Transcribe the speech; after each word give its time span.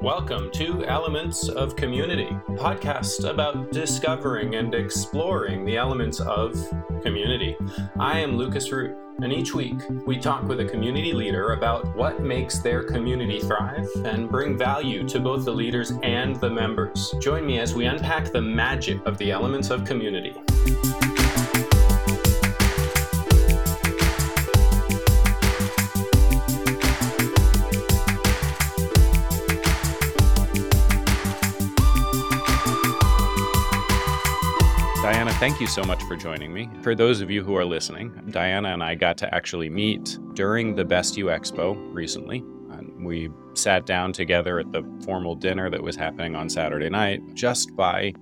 Welcome 0.00 0.50
to 0.52 0.84
Elements 0.84 1.48
of 1.48 1.74
Community, 1.74 2.28
podcast 2.50 3.28
about 3.28 3.72
discovering 3.72 4.54
and 4.54 4.72
exploring 4.72 5.64
the 5.64 5.76
elements 5.76 6.20
of 6.20 6.54
community. 7.02 7.56
I 7.98 8.20
am 8.20 8.36
Lucas 8.36 8.70
Root, 8.70 8.96
and 9.20 9.32
each 9.32 9.52
week 9.52 9.80
we 10.06 10.16
talk 10.16 10.44
with 10.44 10.60
a 10.60 10.64
community 10.64 11.12
leader 11.12 11.54
about 11.54 11.96
what 11.96 12.22
makes 12.22 12.60
their 12.60 12.84
community 12.84 13.40
thrive 13.40 13.88
and 14.04 14.30
bring 14.30 14.56
value 14.56 15.08
to 15.08 15.18
both 15.18 15.44
the 15.44 15.52
leaders 15.52 15.92
and 16.04 16.36
the 16.36 16.50
members. 16.50 17.12
Join 17.20 17.44
me 17.44 17.58
as 17.58 17.74
we 17.74 17.86
unpack 17.86 18.30
the 18.30 18.42
magic 18.42 19.04
of 19.06 19.18
the 19.18 19.32
elements 19.32 19.70
of 19.70 19.84
community. 19.84 20.34
Thank 35.38 35.60
you 35.60 35.68
so 35.68 35.84
much 35.84 36.02
for 36.04 36.16
joining 36.16 36.52
me. 36.52 36.68
For 36.82 36.96
those 36.96 37.20
of 37.20 37.30
you 37.30 37.44
who 37.44 37.56
are 37.56 37.64
listening, 37.64 38.10
Diana 38.30 38.70
and 38.70 38.82
I 38.82 38.96
got 38.96 39.16
to 39.18 39.32
actually 39.32 39.70
meet 39.70 40.18
during 40.34 40.74
the 40.74 40.84
Best 40.84 41.16
You 41.16 41.26
Expo 41.26 41.76
recently. 41.94 42.44
We 42.98 43.30
sat 43.54 43.86
down 43.86 44.12
together 44.12 44.58
at 44.58 44.72
the 44.72 44.82
formal 45.04 45.36
dinner 45.36 45.70
that 45.70 45.80
was 45.80 45.94
happening 45.94 46.34
on 46.34 46.48
Saturday 46.50 46.90
night 46.90 47.22
just 47.32 47.76
by 47.76 48.12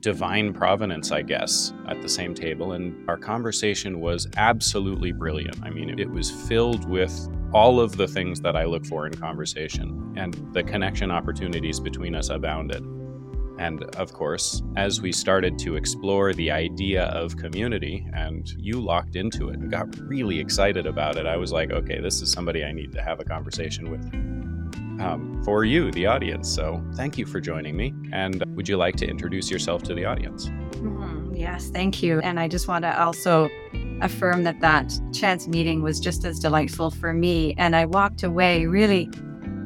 divine 0.00 0.54
providence, 0.54 1.12
I 1.12 1.20
guess, 1.20 1.74
at 1.86 2.00
the 2.00 2.08
same 2.08 2.34
table. 2.34 2.72
And 2.72 3.06
our 3.06 3.18
conversation 3.18 4.00
was 4.00 4.26
absolutely 4.38 5.12
brilliant. 5.12 5.62
I 5.62 5.68
mean, 5.68 5.98
it 5.98 6.10
was 6.10 6.30
filled 6.30 6.88
with 6.88 7.28
all 7.52 7.78
of 7.78 7.98
the 7.98 8.08
things 8.08 8.40
that 8.40 8.56
I 8.56 8.64
look 8.64 8.86
for 8.86 9.06
in 9.06 9.12
conversation, 9.12 10.14
and 10.16 10.34
the 10.54 10.62
connection 10.62 11.10
opportunities 11.10 11.78
between 11.78 12.14
us 12.14 12.30
abounded. 12.30 12.82
And 13.58 13.82
of 13.96 14.12
course, 14.12 14.62
as 14.76 15.00
we 15.00 15.12
started 15.12 15.58
to 15.60 15.76
explore 15.76 16.32
the 16.32 16.50
idea 16.50 17.04
of 17.04 17.36
community 17.36 18.06
and 18.14 18.48
you 18.58 18.80
locked 18.80 19.16
into 19.16 19.48
it 19.48 19.58
and 19.58 19.70
got 19.70 19.98
really 20.00 20.38
excited 20.38 20.86
about 20.86 21.16
it, 21.16 21.26
I 21.26 21.36
was 21.36 21.52
like, 21.52 21.70
okay, 21.70 22.00
this 22.00 22.20
is 22.20 22.30
somebody 22.30 22.64
I 22.64 22.72
need 22.72 22.92
to 22.92 23.02
have 23.02 23.20
a 23.20 23.24
conversation 23.24 23.90
with 23.90 24.04
um, 25.00 25.42
for 25.44 25.64
you, 25.64 25.90
the 25.92 26.06
audience. 26.06 26.48
So 26.48 26.82
thank 26.94 27.18
you 27.18 27.26
for 27.26 27.40
joining 27.40 27.76
me. 27.76 27.94
And 28.12 28.44
would 28.56 28.68
you 28.68 28.76
like 28.76 28.96
to 28.96 29.06
introduce 29.06 29.50
yourself 29.50 29.82
to 29.84 29.94
the 29.94 30.04
audience? 30.04 30.46
Mm-hmm. 30.46 31.34
Yes, 31.34 31.68
thank 31.68 32.02
you. 32.02 32.20
And 32.20 32.40
I 32.40 32.48
just 32.48 32.66
want 32.66 32.82
to 32.84 33.00
also 33.00 33.48
affirm 34.00 34.44
that 34.44 34.60
that 34.60 34.92
chance 35.12 35.46
meeting 35.46 35.82
was 35.82 36.00
just 36.00 36.24
as 36.24 36.38
delightful 36.38 36.90
for 36.90 37.12
me. 37.12 37.54
And 37.58 37.76
I 37.76 37.84
walked 37.84 38.22
away 38.22 38.66
really 38.66 39.10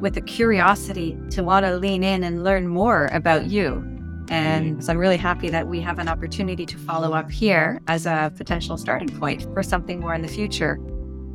with 0.01 0.17
a 0.17 0.21
curiosity 0.21 1.17
to 1.29 1.43
want 1.43 1.65
to 1.65 1.77
lean 1.77 2.03
in 2.03 2.23
and 2.23 2.43
learn 2.43 2.67
more 2.67 3.07
about 3.13 3.45
you. 3.45 3.87
And 4.29 4.83
so 4.83 4.93
I'm 4.93 4.97
really 4.97 5.17
happy 5.17 5.49
that 5.49 5.67
we 5.67 5.81
have 5.81 5.99
an 5.99 6.07
opportunity 6.07 6.65
to 6.65 6.77
follow 6.77 7.13
up 7.13 7.29
here 7.29 7.81
as 7.87 8.05
a 8.05 8.31
potential 8.35 8.77
starting 8.77 9.09
point 9.19 9.43
for 9.53 9.61
something 9.61 9.99
more 9.99 10.13
in 10.13 10.21
the 10.21 10.27
future. 10.27 10.79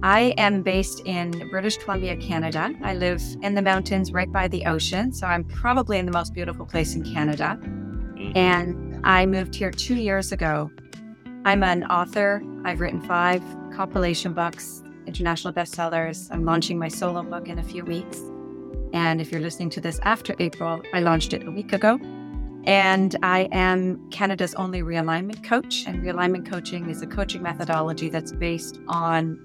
I 0.02 0.34
am 0.38 0.62
based 0.62 1.00
in 1.06 1.48
British 1.50 1.76
Columbia, 1.78 2.16
Canada. 2.16 2.70
I 2.82 2.94
live 2.94 3.22
in 3.42 3.54
the 3.54 3.62
mountains 3.62 4.12
right 4.12 4.30
by 4.30 4.48
the 4.48 4.64
ocean. 4.64 5.12
So 5.12 5.26
I'm 5.26 5.44
probably 5.44 5.98
in 5.98 6.06
the 6.06 6.12
most 6.12 6.32
beautiful 6.32 6.66
place 6.66 6.94
in 6.94 7.02
Canada. 7.04 7.58
Mm-hmm. 7.60 8.36
And 8.36 9.00
I 9.04 9.26
moved 9.26 9.54
here 9.54 9.70
two 9.70 9.94
years 9.94 10.32
ago. 10.32 10.70
I'm 11.44 11.62
an 11.62 11.84
author. 11.84 12.42
I've 12.64 12.80
written 12.80 13.00
five 13.02 13.42
compilation 13.74 14.32
books, 14.32 14.82
international 15.06 15.52
bestsellers. 15.52 16.28
I'm 16.30 16.44
launching 16.44 16.78
my 16.78 16.88
solo 16.88 17.22
book 17.22 17.48
in 17.48 17.58
a 17.58 17.62
few 17.62 17.84
weeks. 17.84 18.20
And 18.92 19.20
if 19.20 19.30
you're 19.30 19.40
listening 19.40 19.70
to 19.70 19.80
this 19.80 19.98
after 20.02 20.34
April, 20.38 20.82
I 20.92 21.00
launched 21.00 21.32
it 21.32 21.46
a 21.46 21.50
week 21.50 21.72
ago. 21.72 21.98
And 22.64 23.14
I 23.22 23.48
am 23.52 24.10
Canada's 24.10 24.54
only 24.54 24.82
realignment 24.82 25.44
coach. 25.44 25.84
And 25.86 26.02
realignment 26.02 26.50
coaching 26.50 26.90
is 26.90 27.00
a 27.02 27.06
coaching 27.06 27.42
methodology 27.42 28.08
that's 28.08 28.32
based 28.32 28.80
on 28.88 29.38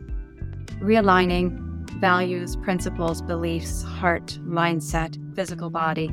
realigning 0.79 1.67
values, 1.99 2.55
principles, 2.55 3.21
beliefs, 3.21 3.83
heart, 3.83 4.39
mindset, 4.43 5.17
physical 5.35 5.69
body. 5.69 6.07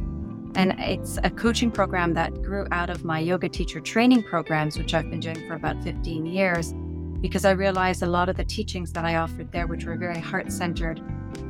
And 0.54 0.75
it's 0.78 1.19
a 1.25 1.31
coaching 1.31 1.70
program 1.70 2.14
that 2.14 2.42
grew 2.42 2.66
out 2.72 2.91
of 2.91 3.04
my 3.04 3.20
yoga 3.20 3.48
teacher 3.48 3.81
training 3.81 4.22
programs, 4.25 4.76
which 4.76 4.92
I've 4.92 5.08
been 5.08 5.20
doing 5.20 5.47
for 5.47 5.54
about 5.54 5.82
15 5.82 6.26
years, 6.26 6.75
because 7.20 7.44
I 7.44 7.52
realized 7.52 8.02
a 8.02 8.06
lot 8.06 8.28
of 8.28 8.36
the 8.36 8.44
teachings 8.44 8.92
that 8.92 9.04
I 9.04 9.16
offered 9.16 9.52
there, 9.52 9.66
which 9.66 9.84
were 9.84 9.97
very 9.97 10.19
heart 10.19 10.52
centered 10.52 11.00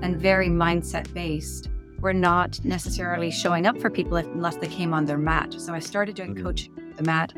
and 0.03 0.17
very 0.21 0.49
mindset 0.49 1.13
based, 1.15 1.69
were 2.01 2.15
not 2.15 2.65
necessarily 2.65 3.31
showing 3.31 3.67
up 3.67 3.79
for 3.81 3.91
people 3.91 4.17
unless 4.17 4.57
they 4.57 4.69
came 4.69 4.95
on 4.95 5.05
their 5.05 5.19
mat. 5.19 5.55
So 5.59 5.75
I 5.75 5.79
started 5.79 6.15
doing 6.15 6.35
mm-hmm. 6.35 6.45
coaching 6.45 6.93
the 6.97 7.03
mat. 7.03 7.33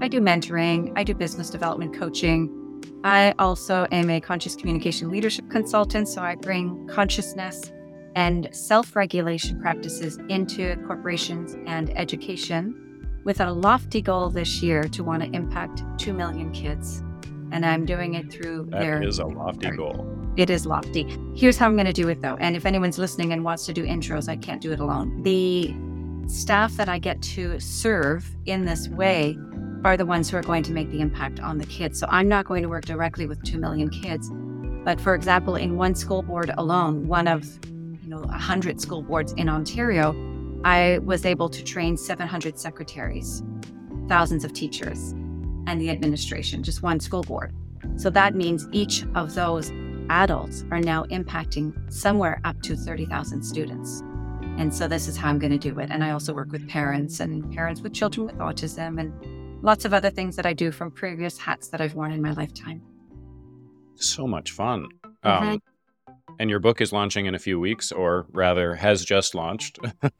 I 0.00 0.08
do 0.08 0.20
mentoring, 0.20 0.92
I 0.96 1.04
do 1.04 1.14
business 1.14 1.50
development 1.50 1.94
coaching. 1.94 2.52
I 3.04 3.34
also 3.38 3.86
am 3.92 4.10
a 4.10 4.20
conscious 4.20 4.56
communication 4.56 5.10
leadership 5.10 5.48
consultant. 5.50 6.08
So 6.08 6.22
I 6.22 6.34
bring 6.34 6.86
consciousness 6.88 7.72
and 8.14 8.48
self 8.52 8.96
regulation 8.96 9.60
practices 9.60 10.18
into 10.28 10.76
corporations 10.86 11.56
and 11.66 11.96
education 11.96 12.82
with 13.24 13.40
a 13.40 13.50
lofty 13.50 14.00
goal 14.00 14.30
this 14.30 14.62
year 14.62 14.84
to 14.84 15.04
want 15.04 15.22
to 15.22 15.30
impact 15.30 15.82
2 15.98 16.12
million 16.12 16.52
kids. 16.52 17.02
And 17.56 17.64
I'm 17.64 17.86
doing 17.86 18.12
it 18.12 18.30
through 18.30 18.66
that 18.66 18.80
their. 18.80 18.98
That 18.98 19.08
is 19.08 19.18
a 19.18 19.24
lofty 19.24 19.70
goal. 19.70 20.06
It 20.36 20.50
is 20.50 20.66
lofty. 20.66 21.06
Here's 21.34 21.56
how 21.56 21.64
I'm 21.64 21.74
going 21.74 21.86
to 21.86 21.92
do 21.94 22.06
it 22.10 22.20
though. 22.20 22.36
And 22.36 22.54
if 22.54 22.66
anyone's 22.66 22.98
listening 22.98 23.32
and 23.32 23.42
wants 23.44 23.64
to 23.64 23.72
do 23.72 23.82
intros, 23.82 24.28
I 24.28 24.36
can't 24.36 24.60
do 24.60 24.72
it 24.72 24.78
alone. 24.78 25.22
The 25.22 25.74
staff 26.28 26.76
that 26.76 26.90
I 26.90 26.98
get 26.98 27.22
to 27.22 27.58
serve 27.58 28.28
in 28.44 28.66
this 28.66 28.90
way 28.90 29.38
are 29.84 29.96
the 29.96 30.04
ones 30.04 30.28
who 30.28 30.36
are 30.36 30.42
going 30.42 30.64
to 30.64 30.72
make 30.72 30.90
the 30.90 31.00
impact 31.00 31.40
on 31.40 31.56
the 31.56 31.64
kids. 31.64 31.98
So 31.98 32.06
I'm 32.10 32.28
not 32.28 32.44
going 32.44 32.62
to 32.62 32.68
work 32.68 32.84
directly 32.84 33.24
with 33.24 33.42
2 33.44 33.58
million 33.58 33.88
kids. 33.88 34.30
But 34.84 35.00
for 35.00 35.14
example, 35.14 35.56
in 35.56 35.78
one 35.78 35.94
school 35.94 36.20
board 36.20 36.52
alone, 36.58 37.08
one 37.08 37.26
of 37.26 37.42
you 38.02 38.10
know 38.10 38.18
100 38.18 38.82
school 38.82 39.00
boards 39.00 39.32
in 39.32 39.48
Ontario, 39.48 40.14
I 40.62 40.98
was 40.98 41.24
able 41.24 41.48
to 41.48 41.64
train 41.64 41.96
700 41.96 42.58
secretaries, 42.58 43.42
thousands 44.08 44.44
of 44.44 44.52
teachers, 44.52 45.14
and 45.66 45.80
the 45.80 45.90
administration, 45.90 46.62
just 46.62 46.82
one 46.82 47.00
school 47.00 47.22
board. 47.22 47.54
So 47.96 48.10
that 48.10 48.34
means 48.34 48.66
each 48.72 49.04
of 49.14 49.34
those 49.34 49.70
adults 50.08 50.64
are 50.70 50.80
now 50.80 51.04
impacting 51.04 51.92
somewhere 51.92 52.40
up 52.44 52.60
to 52.62 52.76
30,000 52.76 53.42
students. 53.42 54.02
And 54.58 54.74
so 54.74 54.88
this 54.88 55.08
is 55.08 55.16
how 55.16 55.28
I'm 55.28 55.38
going 55.38 55.52
to 55.52 55.58
do 55.58 55.78
it. 55.80 55.90
And 55.90 56.02
I 56.02 56.10
also 56.10 56.32
work 56.32 56.50
with 56.50 56.68
parents 56.68 57.20
and 57.20 57.52
parents 57.52 57.80
with 57.80 57.92
children 57.92 58.26
with 58.26 58.36
autism 58.36 58.98
and 59.00 59.12
lots 59.62 59.84
of 59.84 59.92
other 59.92 60.10
things 60.10 60.36
that 60.36 60.46
I 60.46 60.52
do 60.52 60.70
from 60.70 60.90
previous 60.90 61.38
hats 61.38 61.68
that 61.68 61.80
I've 61.80 61.94
worn 61.94 62.12
in 62.12 62.22
my 62.22 62.32
lifetime. 62.32 62.82
So 63.96 64.26
much 64.26 64.52
fun. 64.52 64.88
Mm-hmm. 65.24 65.48
Um, 65.48 65.62
and 66.38 66.50
your 66.50 66.58
book 66.58 66.80
is 66.80 66.92
launching 66.92 67.26
in 67.26 67.34
a 67.34 67.38
few 67.38 67.58
weeks, 67.58 67.92
or 67.92 68.26
rather, 68.30 68.74
has 68.74 69.04
just 69.04 69.34
launched. 69.34 69.78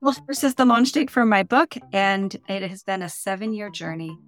well, 0.00 0.14
this 0.26 0.44
is 0.44 0.54
the 0.54 0.66
launch 0.66 0.92
date 0.92 1.10
for 1.10 1.24
my 1.24 1.42
book, 1.42 1.74
and 1.92 2.36
it 2.48 2.68
has 2.68 2.82
been 2.82 3.02
a 3.02 3.08
seven 3.08 3.54
year 3.54 3.70
journey 3.70 4.18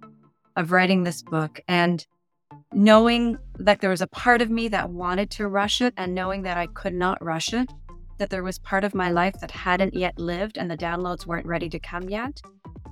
of 0.55 0.71
writing 0.71 1.03
this 1.03 1.21
book. 1.21 1.59
And 1.67 2.05
knowing 2.73 3.37
that 3.59 3.81
there 3.81 3.89
was 3.89 4.01
a 4.01 4.07
part 4.07 4.41
of 4.41 4.49
me 4.49 4.67
that 4.69 4.89
wanted 4.89 5.29
to 5.31 5.47
rush 5.47 5.81
it 5.81 5.93
and 5.97 6.15
knowing 6.15 6.43
that 6.43 6.57
I 6.57 6.67
could 6.67 6.93
not 6.93 7.23
rush 7.23 7.53
it, 7.53 7.69
that 8.17 8.29
there 8.29 8.43
was 8.43 8.59
part 8.59 8.83
of 8.83 8.93
my 8.93 9.09
life 9.09 9.35
that 9.41 9.51
hadn't 9.51 9.93
yet 9.93 10.19
lived 10.19 10.57
and 10.57 10.69
the 10.69 10.77
downloads 10.77 11.25
weren't 11.25 11.45
ready 11.45 11.69
to 11.69 11.79
come 11.79 12.09
yet. 12.09 12.41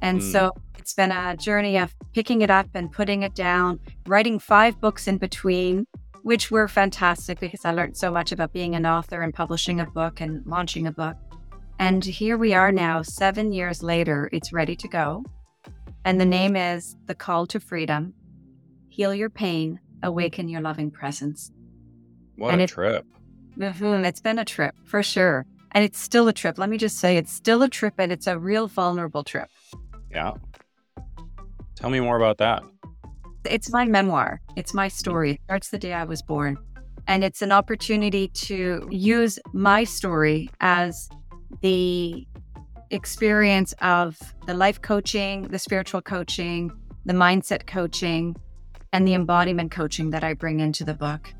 And 0.01 0.21
mm. 0.21 0.31
so 0.31 0.51
it's 0.77 0.93
been 0.93 1.11
a 1.11 1.37
journey 1.37 1.77
of 1.77 1.93
picking 2.13 2.41
it 2.41 2.49
up 2.49 2.67
and 2.73 2.91
putting 2.91 3.23
it 3.23 3.35
down, 3.35 3.79
writing 4.07 4.39
five 4.39 4.79
books 4.79 5.07
in 5.07 5.17
between, 5.17 5.85
which 6.23 6.51
were 6.51 6.67
fantastic 6.67 7.39
because 7.39 7.65
I 7.65 7.71
learned 7.71 7.97
so 7.97 8.11
much 8.11 8.31
about 8.31 8.53
being 8.53 8.75
an 8.75 8.85
author 8.85 9.21
and 9.21 9.33
publishing 9.33 9.79
a 9.79 9.85
book 9.85 10.19
and 10.21 10.45
launching 10.45 10.87
a 10.87 10.91
book. 10.91 11.15
And 11.77 12.03
here 12.03 12.37
we 12.37 12.53
are 12.53 12.71
now, 12.71 13.01
seven 13.01 13.53
years 13.53 13.81
later, 13.81 14.29
it's 14.33 14.51
ready 14.51 14.75
to 14.75 14.87
go. 14.87 15.23
And 16.05 16.19
the 16.19 16.25
name 16.25 16.55
is 16.55 16.95
The 17.05 17.15
Call 17.15 17.45
to 17.47 17.59
Freedom 17.59 18.13
heal 18.99 19.15
your 19.15 19.29
pain, 19.29 19.79
awaken 20.03 20.49
your 20.49 20.59
loving 20.59 20.91
presence. 20.91 21.51
What 22.35 22.51
and 22.51 22.59
a 22.59 22.65
it, 22.65 22.69
trip. 22.69 23.05
Mm-hmm, 23.57 24.03
it's 24.03 24.19
been 24.19 24.37
a 24.37 24.43
trip 24.43 24.75
for 24.83 25.01
sure. 25.01 25.45
And 25.71 25.85
it's 25.85 25.99
still 25.99 26.27
a 26.27 26.33
trip. 26.33 26.57
Let 26.57 26.69
me 26.69 26.77
just 26.77 26.97
say 26.97 27.15
it's 27.15 27.31
still 27.31 27.61
a 27.61 27.69
trip 27.69 27.93
and 27.97 28.11
it's 28.11 28.27
a 28.27 28.37
real 28.37 28.67
vulnerable 28.67 29.23
trip. 29.23 29.49
Yeah. 30.11 30.33
Tell 31.75 31.89
me 31.89 32.01
more 32.01 32.17
about 32.17 32.39
that. 32.39 32.63
It's 33.45 33.71
my 33.71 33.85
memoir. 33.85 34.41
It's 34.57 34.73
my 34.73 34.89
story. 34.89 35.31
It 35.31 35.41
starts 35.45 35.69
the 35.69 35.77
day 35.77 35.93
I 35.93 36.03
was 36.03 36.21
born. 36.21 36.57
And 37.07 37.23
it's 37.23 37.41
an 37.41 37.53
opportunity 37.53 38.27
to 38.27 38.85
use 38.91 39.39
my 39.53 39.85
story 39.85 40.49
as 40.59 41.07
the 41.61 42.27
experience 42.91 43.73
of 43.81 44.17
the 44.45 44.53
life 44.53 44.81
coaching, 44.81 45.43
the 45.43 45.59
spiritual 45.59 46.01
coaching, 46.01 46.71
the 47.05 47.13
mindset 47.13 47.67
coaching, 47.67 48.35
and 48.91 49.07
the 49.07 49.13
embodiment 49.13 49.71
coaching 49.71 50.09
that 50.11 50.23
I 50.23 50.33
bring 50.33 50.59
into 50.59 50.83
the 50.83 50.93
book. 50.93 51.33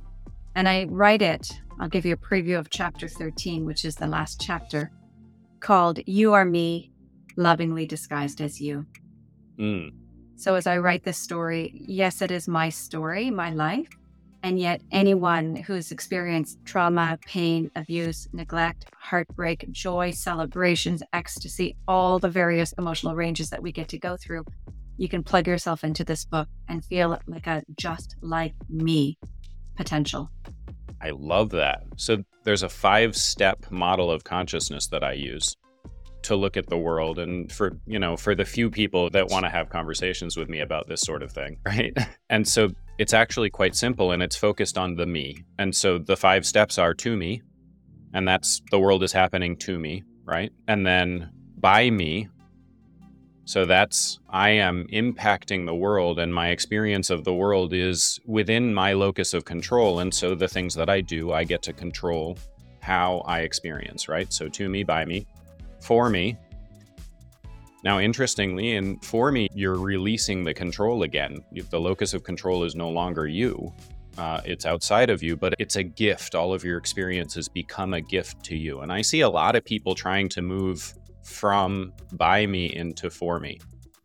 And 0.56 0.68
I 0.68 0.86
write 0.90 1.22
it 1.22 1.62
I'll 1.80 1.88
give 1.88 2.06
you 2.06 2.13
a 2.13 2.18
preview 2.18 2.60
of 2.60 2.69
chapter 2.69 3.07
13, 3.07 3.66
which 3.66 3.86
is 3.86 3.96
the 3.96 4.07
last 4.07 4.42
chapter, 4.42 4.92
called 5.62 6.00
You 6.06 6.34
Are 6.34 6.44
Me, 6.44 6.92
Lovingly 7.38 7.86
Disguised 7.86 8.42
as 8.42 8.60
You. 8.60 8.86
Mm. 9.57 9.94
So, 10.36 10.56
as 10.56 10.68
I 10.68 10.78
write 10.78 11.06
this 11.06 11.18
story, 11.18 11.72
yes, 11.74 12.22
it 12.22 12.31
is 12.31 12.50
my 12.50 12.68
story, 12.68 13.30
my 13.30 13.52
life. 13.52 13.88
And 14.42 14.58
yet, 14.58 14.82
anyone 14.92 15.58
who's 15.58 15.92
experienced 15.92 16.60
trauma, 16.64 17.20
pain, 17.26 17.70
abuse, 17.76 18.30
neglect, 18.32 18.86
heartbreak, 18.98 19.70
joy, 19.72 20.12
celebrations, 20.12 21.04
ecstasy, 21.12 21.76
all 21.88 22.20
the 22.20 22.30
various 22.30 22.72
emotional 22.74 23.16
ranges 23.16 23.50
that 23.50 23.62
we 23.62 23.72
get 23.72 23.90
to 23.90 24.00
go 24.00 24.16
through, 24.16 24.46
you 24.98 25.10
can 25.10 25.24
plug 25.24 25.48
yourself 25.48 25.84
into 25.84 26.04
this 26.04 26.24
book 26.24 26.48
and 26.70 26.86
feel 26.86 27.20
like 27.28 27.48
a 27.48 27.64
just 27.78 28.16
like 28.22 28.54
me 28.70 29.18
potential. 29.76 30.30
I 31.02 31.12
love 31.12 31.50
that. 31.52 31.84
So, 31.98 32.24
there's 32.44 32.64
a 32.64 32.70
five 32.70 33.16
step 33.16 33.70
model 33.72 34.10
of 34.10 34.24
consciousness 34.24 34.88
that 34.88 35.04
I 35.04 35.14
use 35.14 35.58
to 36.22 36.36
look 36.36 36.58
at 36.58 36.68
the 36.68 36.78
world 36.78 37.20
and 37.20 37.52
for 37.52 37.78
you 37.86 38.00
know 38.00 38.18
for 38.18 38.36
the 38.36 38.46
few 38.46 38.70
people 38.70 39.10
that 39.10 39.28
want 39.30 39.46
to 39.46 39.50
have 39.50 39.70
conversations 39.70 40.36
with 40.36 40.50
me 40.50 40.60
about 40.60 40.88
this 40.88 41.02
sort 41.02 41.24
of 41.24 41.32
thing 41.32 41.58
right 41.66 41.98
and 42.30 42.46
so 42.48 42.70
it's 43.00 43.13
actually 43.13 43.50
quite 43.50 43.75
simple 43.75 44.12
and 44.12 44.22
it's 44.22 44.36
focused 44.36 44.78
on 44.78 44.96
the 44.96 45.06
me. 45.06 45.44
And 45.57 45.75
so 45.75 45.98
the 45.98 46.18
five 46.18 46.46
steps 46.46 46.78
are 46.78 46.94
to 46.96 47.18
me 47.18 47.42
and 48.13 48.28
that's 48.28 48.62
the 48.69 48.80
world 48.80 49.01
is 49.04 49.12
happening 49.12 49.56
to 49.57 49.80
me 49.80 50.04
right? 50.30 50.51
And 50.68 50.86
then 50.86 51.31
by 51.57 51.90
me 51.90 52.30
so 53.46 53.66
that's 53.66 54.19
i 54.30 54.50
am 54.50 54.86
impacting 54.94 55.66
the 55.66 55.74
world 55.74 56.19
and 56.19 56.31
my 56.31 56.50
experience 56.50 57.10
of 57.10 57.24
the 57.24 57.34
world 57.34 57.74
is 57.74 58.19
within 58.28 58.74
my 58.74 58.94
locus 58.94 59.34
of 59.34 59.44
control. 59.44 60.00
And 60.00 60.13
so 60.13 60.36
the 60.36 60.48
things 60.48 60.75
that 60.75 60.90
i 60.90 61.02
do 61.02 61.31
i 61.34 61.44
get 61.44 61.62
to 61.63 61.74
control 61.74 62.38
how 62.81 63.24
i 63.25 63.40
experience 63.40 64.07
right? 64.07 64.31
So 64.31 64.48
to 64.50 64.69
me 64.69 64.84
by 64.84 65.06
me 65.06 65.25
for 65.81 66.10
me. 66.10 66.38
Now, 67.84 68.00
interestingly, 68.00 68.76
and 68.76 69.04
for 69.04 69.31
me, 69.31 69.48
you're 69.54 69.80
releasing 69.80 70.44
the 70.44 70.54
control 70.54 71.04
again. 71.04 71.40
The 71.52 71.80
locus 71.80 72.14
of 72.14 72.24
control 72.24 72.64
is 72.64 72.76
no 72.76 72.90
longer 72.90 73.28
you, 73.28 73.74
uh, 74.18 74.42
it's 74.44 74.66
outside 74.66 75.10
of 75.10 75.24
you, 75.24 75.38
but 75.38 75.54
it's 75.60 75.78
a 75.78 75.84
gift. 75.84 76.36
All 76.36 76.54
of 76.54 76.64
your 76.66 76.78
experiences 76.78 77.48
become 77.48 77.94
a 77.94 78.02
gift 78.02 78.44
to 78.46 78.58
you. 78.58 78.81
And 78.81 78.92
I 78.92 79.02
see 79.02 79.22
a 79.22 79.30
lot 79.30 79.56
of 79.56 79.64
people 79.64 79.96
trying 79.96 80.28
to 80.30 80.42
move 80.42 80.94
from 81.24 81.94
by 82.14 82.46
me 82.46 82.76
into 82.76 83.10
for 83.10 83.40
me 83.40 83.60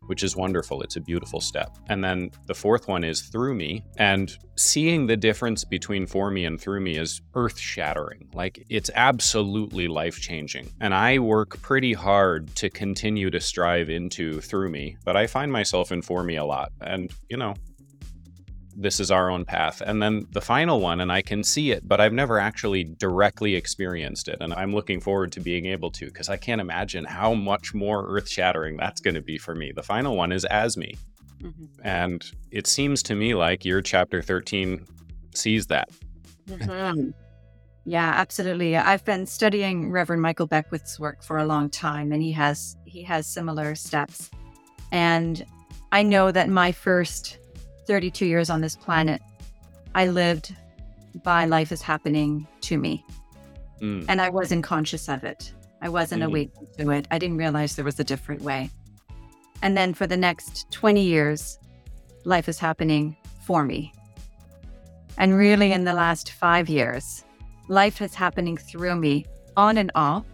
which 0.07 0.23
is 0.23 0.35
wonderful. 0.35 0.81
It's 0.81 0.95
a 0.95 1.01
beautiful 1.01 1.39
step. 1.39 1.77
And 1.87 2.03
then 2.03 2.31
the 2.47 2.55
fourth 2.55 2.87
one 2.87 3.03
is 3.03 3.21
through 3.21 3.55
me. 3.55 3.83
And 3.97 4.35
seeing 4.55 5.07
the 5.07 5.17
difference 5.17 5.63
between 5.63 6.05
for 6.05 6.31
me 6.31 6.45
and 6.45 6.59
through 6.59 6.81
me 6.81 6.97
is 6.97 7.21
earth 7.33 7.59
shattering. 7.59 8.29
Like 8.33 8.65
it's 8.69 8.89
absolutely 8.95 9.87
life 9.87 10.19
changing. 10.19 10.71
And 10.81 10.93
I 10.93 11.19
work 11.19 11.61
pretty 11.61 11.93
hard 11.93 12.55
to 12.55 12.69
continue 12.69 13.29
to 13.29 13.39
strive 13.39 13.89
into 13.89 14.41
through 14.41 14.69
me, 14.69 14.97
but 15.05 15.15
I 15.15 15.27
find 15.27 15.51
myself 15.51 15.91
in 15.91 16.01
for 16.01 16.23
me 16.23 16.35
a 16.37 16.45
lot. 16.45 16.71
And, 16.81 17.11
you 17.29 17.37
know, 17.37 17.55
this 18.75 18.99
is 18.99 19.09
our 19.09 19.29
own 19.29 19.45
path. 19.45 19.81
And 19.81 20.01
then 20.01 20.27
the 20.31 20.41
final 20.41 20.81
one, 20.81 20.99
and 20.99 21.11
I 21.11 21.21
can 21.21 21.43
see 21.43 21.71
it, 21.71 21.87
but 21.87 22.01
I've 22.01 22.13
never 22.13 22.39
actually 22.39 22.83
directly 22.83 23.55
experienced 23.55 24.27
it. 24.27 24.37
And 24.41 24.53
I'm 24.53 24.73
looking 24.73 24.99
forward 24.99 25.31
to 25.33 25.39
being 25.39 25.65
able 25.65 25.91
to 25.91 26.05
because 26.07 26.29
I 26.29 26.37
can't 26.37 26.61
imagine 26.61 27.05
how 27.05 27.33
much 27.33 27.73
more 27.73 28.05
earth 28.07 28.27
shattering 28.27 28.77
that's 28.77 29.01
going 29.01 29.15
to 29.15 29.21
be 29.21 29.37
for 29.37 29.55
me. 29.55 29.71
The 29.71 29.83
final 29.83 30.15
one 30.15 30.31
is 30.31 30.45
as 30.45 30.75
me. 30.75 30.95
Mm-hmm. 31.41 31.65
And 31.83 32.25
it 32.51 32.67
seems 32.67 33.01
to 33.03 33.15
me 33.15 33.33
like 33.33 33.63
your 33.63 33.81
chapter 33.81 34.21
13 34.21 34.85
sees 35.33 35.67
that. 35.67 35.89
Mm-hmm. 36.47 37.11
Yeah, 37.85 38.13
absolutely. 38.15 38.75
I've 38.75 39.05
been 39.05 39.25
studying 39.25 39.91
Reverend 39.91 40.21
Michael 40.21 40.47
Beckwith's 40.47 40.99
work 40.99 41.23
for 41.23 41.37
a 41.37 41.45
long 41.45 41.69
time 41.69 42.11
and 42.11 42.21
he 42.21 42.31
has 42.31 42.75
he 42.85 43.03
has 43.03 43.27
similar 43.27 43.75
steps. 43.75 44.31
And 44.91 45.45
I 45.91 46.01
know 46.01 46.31
that 46.31 46.49
my 46.49 46.71
first 46.71 47.37
32 47.87 48.25
years 48.25 48.49
on 48.49 48.61
this 48.61 48.75
planet, 48.75 49.21
I 49.93 50.07
lived 50.07 50.55
by 51.23 51.45
life 51.45 51.71
is 51.71 51.81
happening 51.81 52.47
to 52.61 52.77
me. 52.77 53.05
Mm. 53.81 54.05
And 54.07 54.21
I 54.21 54.29
wasn't 54.29 54.63
conscious 54.63 55.07
of 55.09 55.23
it. 55.23 55.53
I 55.81 55.89
wasn't 55.89 56.23
mm. 56.23 56.27
awake 56.27 56.51
to 56.77 56.89
it. 56.91 57.07
I 57.11 57.19
didn't 57.19 57.37
realize 57.37 57.75
there 57.75 57.85
was 57.85 57.99
a 57.99 58.03
different 58.03 58.41
way. 58.41 58.69
And 59.61 59.77
then 59.77 59.93
for 59.93 60.07
the 60.07 60.17
next 60.17 60.69
20 60.71 61.01
years, 61.01 61.59
life 62.23 62.49
is 62.49 62.59
happening 62.59 63.15
for 63.45 63.63
me. 63.63 63.93
And 65.17 65.37
really, 65.37 65.71
in 65.71 65.85
the 65.85 65.93
last 65.93 66.31
five 66.31 66.67
years, 66.67 67.23
life 67.69 68.01
is 68.01 68.13
happening 68.13 68.57
through 68.57 68.95
me 68.95 69.25
on 69.55 69.77
and 69.77 69.91
off. 69.95 70.25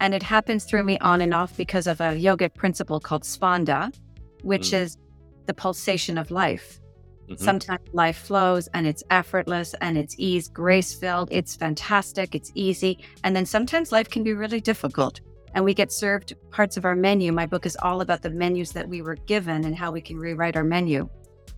And 0.00 0.14
it 0.14 0.22
happens 0.22 0.64
through 0.64 0.84
me 0.84 0.98
on 0.98 1.20
and 1.20 1.34
off 1.34 1.56
because 1.56 1.86
of 1.86 2.00
a 2.00 2.14
yogic 2.14 2.54
principle 2.54 2.98
called 2.98 3.22
Spanda, 3.22 3.94
which 4.42 4.68
mm. 4.68 4.80
is 4.80 4.96
the 5.46 5.54
pulsation 5.54 6.18
of 6.18 6.30
life. 6.30 6.80
Mm-hmm. 7.28 7.42
Sometimes 7.42 7.88
life 7.92 8.18
flows 8.18 8.68
and 8.74 8.86
it's 8.86 9.02
effortless 9.10 9.74
and 9.80 9.96
it's 9.96 10.14
ease, 10.18 10.48
grace 10.48 10.92
filled. 10.92 11.28
It's 11.32 11.56
fantastic. 11.56 12.34
It's 12.34 12.52
easy. 12.54 12.98
And 13.22 13.34
then 13.34 13.46
sometimes 13.46 13.92
life 13.92 14.10
can 14.10 14.22
be 14.22 14.34
really 14.34 14.60
difficult 14.60 15.20
and 15.54 15.64
we 15.64 15.72
get 15.72 15.92
served 15.92 16.34
parts 16.50 16.76
of 16.76 16.84
our 16.84 16.96
menu. 16.96 17.32
My 17.32 17.46
book 17.46 17.64
is 17.64 17.76
all 17.82 18.00
about 18.00 18.22
the 18.22 18.30
menus 18.30 18.72
that 18.72 18.88
we 18.88 19.02
were 19.02 19.14
given 19.14 19.64
and 19.64 19.74
how 19.74 19.90
we 19.90 20.00
can 20.00 20.18
rewrite 20.18 20.56
our 20.56 20.64
menu. 20.64 21.08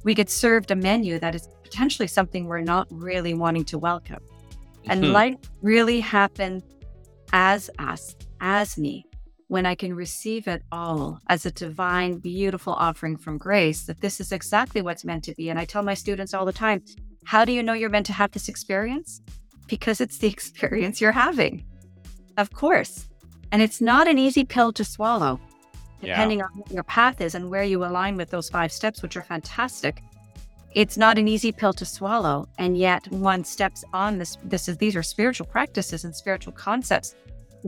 We 0.05 0.15
get 0.15 0.31
served 0.31 0.71
a 0.71 0.77
menu 0.77 1.19
that 1.19 1.35
is 1.35 1.49
potentially 1.65 2.07
something 2.07 2.47
we're 2.47 2.61
not 2.61 2.87
really 2.91 3.35
wanting 3.35 3.65
to 3.67 3.79
welcome. 3.79 4.21
And 4.85 5.03
mm-hmm. 5.03 5.13
life 5.13 5.37
really 5.63 5.99
happened 5.99 6.63
as 7.33 7.71
us, 7.79 8.15
as 8.41 8.79
me 8.79 9.07
when 9.49 9.65
I 9.65 9.75
can 9.75 9.95
receive 9.95 10.49
it 10.49 10.63
all 10.73 11.21
as 11.29 11.47
a 11.47 11.53
divine, 11.53 12.19
beautiful 12.19 12.73
offering 12.73 13.17
from 13.17 13.39
grace, 13.39 13.85
that 13.85 14.01
this 14.01 14.21
is 14.21 14.33
exactly 14.33 14.83
what's 14.83 15.05
meant 15.05 15.25
to 15.25 15.35
be. 15.35 15.51
And 15.51 15.59
I 15.59 15.65
tell 15.65 15.83
my 15.83 15.95
students 15.95 16.35
all 16.35 16.45
the 16.45 16.53
time, 16.53 16.83
how 17.25 17.45
do 17.45 17.53
you 17.53 17.63
know 17.63 17.73
you're 17.73 17.91
meant 17.91 18.07
to 18.07 18.13
have 18.13 18.33
this 18.33 18.49
experience? 18.49 19.23
Because 19.69 20.01
it's 20.01 20.19
the 20.19 20.27
experience 20.37 21.01
you're 21.01 21.13
having. 21.13 21.65
Of 22.37 22.53
course. 22.53 23.09
And 23.53 23.63
it's 23.63 23.81
not 23.81 24.09
an 24.09 24.19
easy 24.19 24.45
pill 24.45 24.73
to 24.73 24.85
swallow, 24.85 25.41
depending 26.01 26.41
yeah. 26.41 26.47
on 26.47 26.59
what 26.59 26.73
your 26.73 26.83
path 26.83 27.21
is 27.21 27.37
and 27.37 27.49
where 27.49 27.63
you 27.63 27.85
align 27.85 28.17
with 28.17 28.31
those 28.31 28.51
five 28.51 28.73
steps, 28.73 29.01
which 29.01 29.17
are 29.17 29.23
fantastic. 29.23 30.03
It's 30.75 30.99
not 30.99 31.17
an 31.19 31.29
easy 31.29 31.53
pill 31.53 31.73
to 31.75 31.87
swallow. 31.87 32.49
And 32.59 32.77
yet 32.77 33.11
one 33.13 33.45
steps 33.45 33.85
on 33.95 34.19
this. 34.19 34.37
This 34.43 34.69
is 34.69 34.77
these 34.77 34.97
are 34.97 35.05
spiritual 35.05 35.47
practices 35.47 36.05
and 36.05 36.15
spiritual 36.15 36.53
concepts 36.53 37.15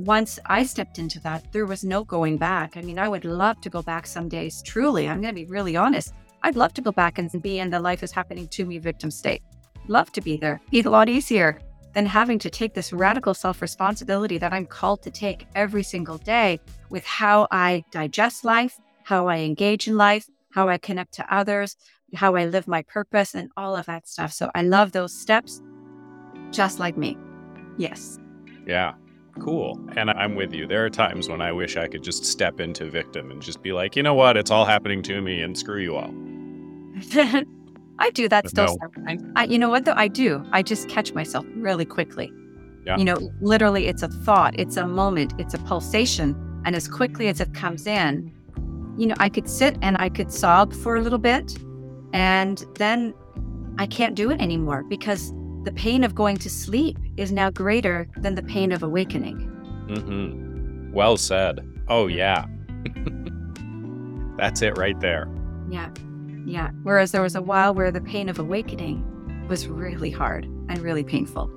once 0.07 0.39
I 0.47 0.63
stepped 0.63 1.01
into 1.01 1.19
that, 1.21 1.53
there 1.53 1.67
was 1.67 1.83
no 1.83 2.05
going 2.05 2.37
back. 2.37 2.77
I 2.77 2.83
mean, 2.83 3.01
I 3.01 3.09
would 3.09 3.25
love 3.25 3.61
to 3.63 3.71
go 3.71 3.83
back 3.83 4.07
some 4.07 4.29
days. 4.29 4.63
Truly, 4.63 5.09
I'm 5.09 5.21
going 5.21 5.35
to 5.35 5.41
be 5.41 5.51
really 5.51 5.77
honest. 5.77 6.15
I'd 6.45 6.55
love 6.55 6.73
to 6.75 6.81
go 6.81 6.93
back 6.93 7.19
and 7.19 7.31
be 7.43 7.59
in 7.59 7.71
the 7.71 7.81
life 7.81 8.05
is 8.05 8.13
happening 8.13 8.47
to 8.49 8.65
me 8.65 8.79
victim 8.79 9.11
state. 9.11 9.43
Love 9.89 10.13
to 10.13 10.21
be 10.21 10.37
there. 10.37 10.61
Be 10.71 10.83
a 10.83 10.91
lot 10.91 11.09
easier 11.09 11.59
than 11.95 12.07
having 12.07 12.39
to 12.41 12.51
take 12.51 12.75
this 12.75 12.93
radical 12.93 13.35
self 13.35 13.61
responsibility 13.61 14.39
that 14.39 14.53
I'm 14.53 14.67
called 14.67 15.03
to 15.03 15.11
take 15.11 15.49
every 15.57 15.83
single 15.83 16.19
day 16.19 16.61
with 16.91 17.05
how 17.05 17.49
I 17.51 17.83
digest 17.91 18.45
life, 18.45 18.79
how 19.03 19.27
I 19.27 19.39
engage 19.39 19.89
in 19.89 19.97
life, 19.97 20.29
how 20.53 20.69
I 20.69 20.79
connect 20.79 21.15
to 21.15 21.35
others, 21.35 21.77
how 22.15 22.37
I 22.37 22.47
live 22.47 22.69
my 22.69 22.83
purpose, 22.83 23.35
and 23.35 23.51
all 23.57 23.75
of 23.75 23.87
that 23.87 24.07
stuff. 24.07 24.33
So 24.33 24.49
I 24.55 24.63
love 24.63 24.93
those 24.93 25.13
steps 25.13 25.61
just 26.53 26.79
like 26.79 26.97
me. 26.97 27.17
Yes. 27.79 28.17
Yeah 28.65 28.95
cool. 29.43 29.81
And 29.97 30.11
I'm 30.11 30.35
with 30.35 30.53
you. 30.53 30.67
There 30.67 30.85
are 30.85 30.91
times 30.91 31.29
when 31.29 31.41
I 31.41 31.53
wish 31.53 31.77
I 31.77 31.89
could 31.89 32.03
just 32.03 32.25
step 32.25 32.61
into 32.61 32.91
victim 32.91 33.31
and 33.31 33.43
just 33.43 33.63
be 33.63 33.73
like, 33.73 33.97
you 33.97 34.03
know 34.03 34.15
what? 34.15 34.37
It's 34.37 34.51
all 34.51 34.65
happening 34.65 35.03
to 35.05 35.21
me 35.21 35.43
and 35.43 35.57
screw 35.57 35.81
you 35.81 35.97
all. 35.97 36.13
I 38.01 38.11
do 38.11 38.29
that 38.29 38.45
but 38.45 38.51
still 38.51 38.67
no. 38.67 38.77
sometimes. 38.81 39.23
I, 39.37 39.45
you 39.45 39.59
know 39.59 39.69
what, 39.69 39.85
though? 39.85 39.95
I 39.97 40.09
do. 40.09 40.45
I 40.53 40.63
just 40.63 40.89
catch 40.89 41.13
myself 41.13 41.45
really 41.57 41.85
quickly. 41.85 42.33
Yeah. 42.87 42.97
You 42.97 43.05
know, 43.05 43.19
literally, 43.41 43.87
it's 43.87 44.03
a 44.03 44.09
thought, 44.09 44.59
it's 44.59 44.77
a 44.77 44.87
moment, 44.87 45.35
it's 45.39 45.55
a 45.55 45.59
pulsation. 45.59 46.37
And 46.65 46.77
as 46.77 46.89
quickly 46.89 47.29
as 47.29 47.41
it 47.41 47.55
comes 47.55 47.87
in, 47.87 48.33
you 48.97 49.07
know, 49.07 49.15
I 49.19 49.29
could 49.29 49.49
sit 49.49 49.77
and 49.83 49.97
I 49.99 50.09
could 50.09 50.33
sob 50.33 50.73
for 50.73 50.97
a 50.97 51.03
little 51.03 51.19
bit. 51.19 51.59
And 52.13 52.65
then 52.77 53.15
I 53.79 53.87
can't 53.87 54.15
do 54.15 54.31
it 54.31 54.41
anymore 54.41 54.85
because 54.85 55.33
the 55.65 55.73
pain 55.73 56.05
of 56.05 56.15
going 56.15 56.37
to 56.39 56.51
sleep 56.51 56.99
is 57.17 57.33
now 57.33 57.51
greater 57.51 58.09
than 58.19 58.35
the 58.35 58.43
pain 58.43 58.73
of 58.73 58.83
awakening. 58.83 59.39
Mm-hmm. 59.89 60.93
Well 60.93 61.17
said. 61.17 61.61
Oh, 61.89 62.07
yeah. 62.07 62.47
That's 64.37 64.63
it 64.63 64.79
right 64.79 64.99
there. 65.01 65.29
Yeah. 65.69 65.91
Yeah. 66.45 66.71
Whereas 66.83 67.13
there 67.13 67.23
was 67.23 67.35
a 67.35 67.43
while 67.43 67.75
where 67.75 67.91
the 67.91 68.01
pain 68.01 68.29
of 68.29 68.39
awakening 68.39 69.47
was 69.49 69.67
really 69.67 70.11
hard 70.11 70.45
and 70.45 70.79
really 70.79 71.05
painful 71.05 71.51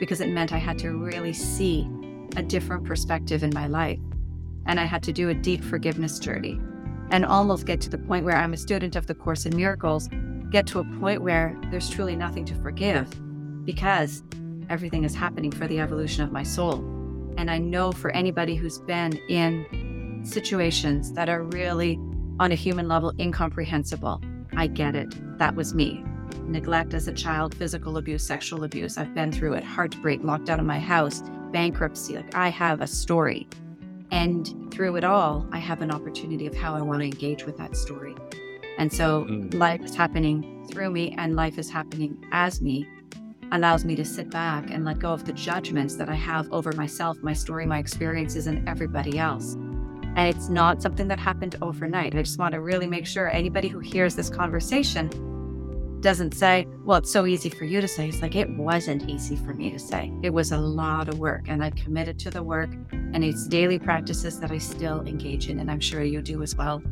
because 0.00 0.20
it 0.20 0.28
meant 0.28 0.52
I 0.52 0.58
had 0.58 0.78
to 0.80 0.90
really 0.90 1.32
see 1.32 1.88
a 2.36 2.42
different 2.42 2.84
perspective 2.84 3.42
in 3.42 3.50
my 3.54 3.66
life. 3.66 4.00
And 4.66 4.80
I 4.80 4.84
had 4.84 5.02
to 5.04 5.12
do 5.12 5.28
a 5.28 5.34
deep 5.34 5.62
forgiveness 5.62 6.18
journey 6.18 6.60
and 7.10 7.24
almost 7.24 7.66
get 7.66 7.80
to 7.82 7.90
the 7.90 7.98
point 7.98 8.24
where 8.24 8.36
I'm 8.36 8.54
a 8.54 8.56
student 8.56 8.96
of 8.96 9.06
the 9.06 9.14
Course 9.14 9.46
in 9.46 9.54
Miracles, 9.54 10.08
get 10.50 10.66
to 10.68 10.80
a 10.80 10.84
point 10.98 11.22
where 11.22 11.56
there's 11.70 11.90
truly 11.90 12.16
nothing 12.16 12.44
to 12.46 12.54
forgive 12.56 13.08
because 13.64 14.22
everything 14.68 15.04
is 15.04 15.14
happening 15.14 15.50
for 15.50 15.66
the 15.66 15.80
evolution 15.80 16.24
of 16.24 16.32
my 16.32 16.42
soul. 16.42 16.76
And 17.36 17.50
I 17.50 17.58
know 17.58 17.92
for 17.92 18.10
anybody 18.10 18.54
who's 18.54 18.78
been 18.78 19.14
in 19.28 20.22
situations 20.24 21.12
that 21.12 21.28
are 21.28 21.42
really 21.42 21.98
on 22.40 22.52
a 22.52 22.54
human 22.54 22.88
level 22.88 23.12
incomprehensible, 23.18 24.22
I 24.56 24.66
get 24.66 24.94
it. 24.94 25.38
That 25.38 25.54
was 25.54 25.74
me. 25.74 26.04
Neglect 26.42 26.94
as 26.94 27.08
a 27.08 27.12
child, 27.12 27.54
physical 27.54 27.96
abuse, 27.96 28.22
sexual 28.22 28.64
abuse. 28.64 28.98
I've 28.98 29.14
been 29.14 29.32
through 29.32 29.54
it, 29.54 29.64
heartbreak, 29.64 30.22
locked 30.22 30.50
out 30.50 30.60
of 30.60 30.66
my 30.66 30.78
house, 30.78 31.22
bankruptcy. 31.52 32.16
Like 32.16 32.34
I 32.34 32.48
have 32.48 32.80
a 32.80 32.86
story. 32.86 33.48
And 34.10 34.70
through 34.72 34.96
it 34.96 35.04
all, 35.04 35.46
I 35.52 35.58
have 35.58 35.82
an 35.82 35.90
opportunity 35.90 36.46
of 36.46 36.54
how 36.54 36.74
I 36.74 36.82
want 36.82 37.00
to 37.00 37.06
engage 37.06 37.44
with 37.44 37.56
that 37.56 37.76
story. 37.76 38.14
And 38.78 38.92
so 38.92 39.24
mm. 39.24 39.52
life 39.54 39.82
is 39.82 39.94
happening 39.94 40.66
through 40.70 40.90
me 40.90 41.14
and 41.18 41.34
life 41.36 41.58
is 41.58 41.70
happening 41.70 42.24
as 42.32 42.60
me 42.60 42.86
allows 43.54 43.84
me 43.84 43.94
to 43.94 44.04
sit 44.04 44.28
back 44.30 44.70
and 44.70 44.84
let 44.84 44.98
go 44.98 45.12
of 45.12 45.24
the 45.24 45.32
judgments 45.32 45.94
that 45.94 46.08
I 46.08 46.14
have 46.14 46.52
over 46.52 46.72
myself, 46.72 47.22
my 47.22 47.32
story, 47.32 47.64
my 47.66 47.78
experiences, 47.78 48.48
and 48.48 48.68
everybody 48.68 49.18
else. 49.18 49.54
And 50.16 50.28
it's 50.28 50.48
not 50.48 50.82
something 50.82 51.08
that 51.08 51.20
happened 51.20 51.56
overnight. 51.62 52.14
I 52.14 52.22
just 52.22 52.38
want 52.38 52.52
to 52.54 52.60
really 52.60 52.86
make 52.86 53.06
sure 53.06 53.30
anybody 53.30 53.68
who 53.68 53.78
hears 53.78 54.16
this 54.16 54.28
conversation 54.28 55.08
doesn't 56.00 56.34
say, 56.34 56.66
well, 56.84 56.98
it's 56.98 57.10
so 57.10 57.26
easy 57.26 57.48
for 57.48 57.64
you 57.64 57.80
to 57.80 57.88
say. 57.88 58.08
It's 58.08 58.20
like, 58.20 58.34
it 58.34 58.50
wasn't 58.50 59.08
easy 59.08 59.36
for 59.36 59.54
me 59.54 59.70
to 59.70 59.78
say. 59.78 60.12
It 60.22 60.30
was 60.30 60.52
a 60.52 60.58
lot 60.58 61.08
of 61.08 61.18
work, 61.18 61.44
and 61.48 61.64
I've 61.64 61.76
committed 61.76 62.18
to 62.20 62.30
the 62.30 62.42
work, 62.42 62.70
and 62.92 63.24
it's 63.24 63.46
daily 63.46 63.78
practices 63.78 64.38
that 64.40 64.50
I 64.50 64.58
still 64.58 65.00
engage 65.06 65.48
in, 65.48 65.60
and 65.60 65.70
I'm 65.70 65.80
sure 65.80 66.02
you 66.02 66.20
do 66.20 66.42
as 66.42 66.54
well. 66.56 66.82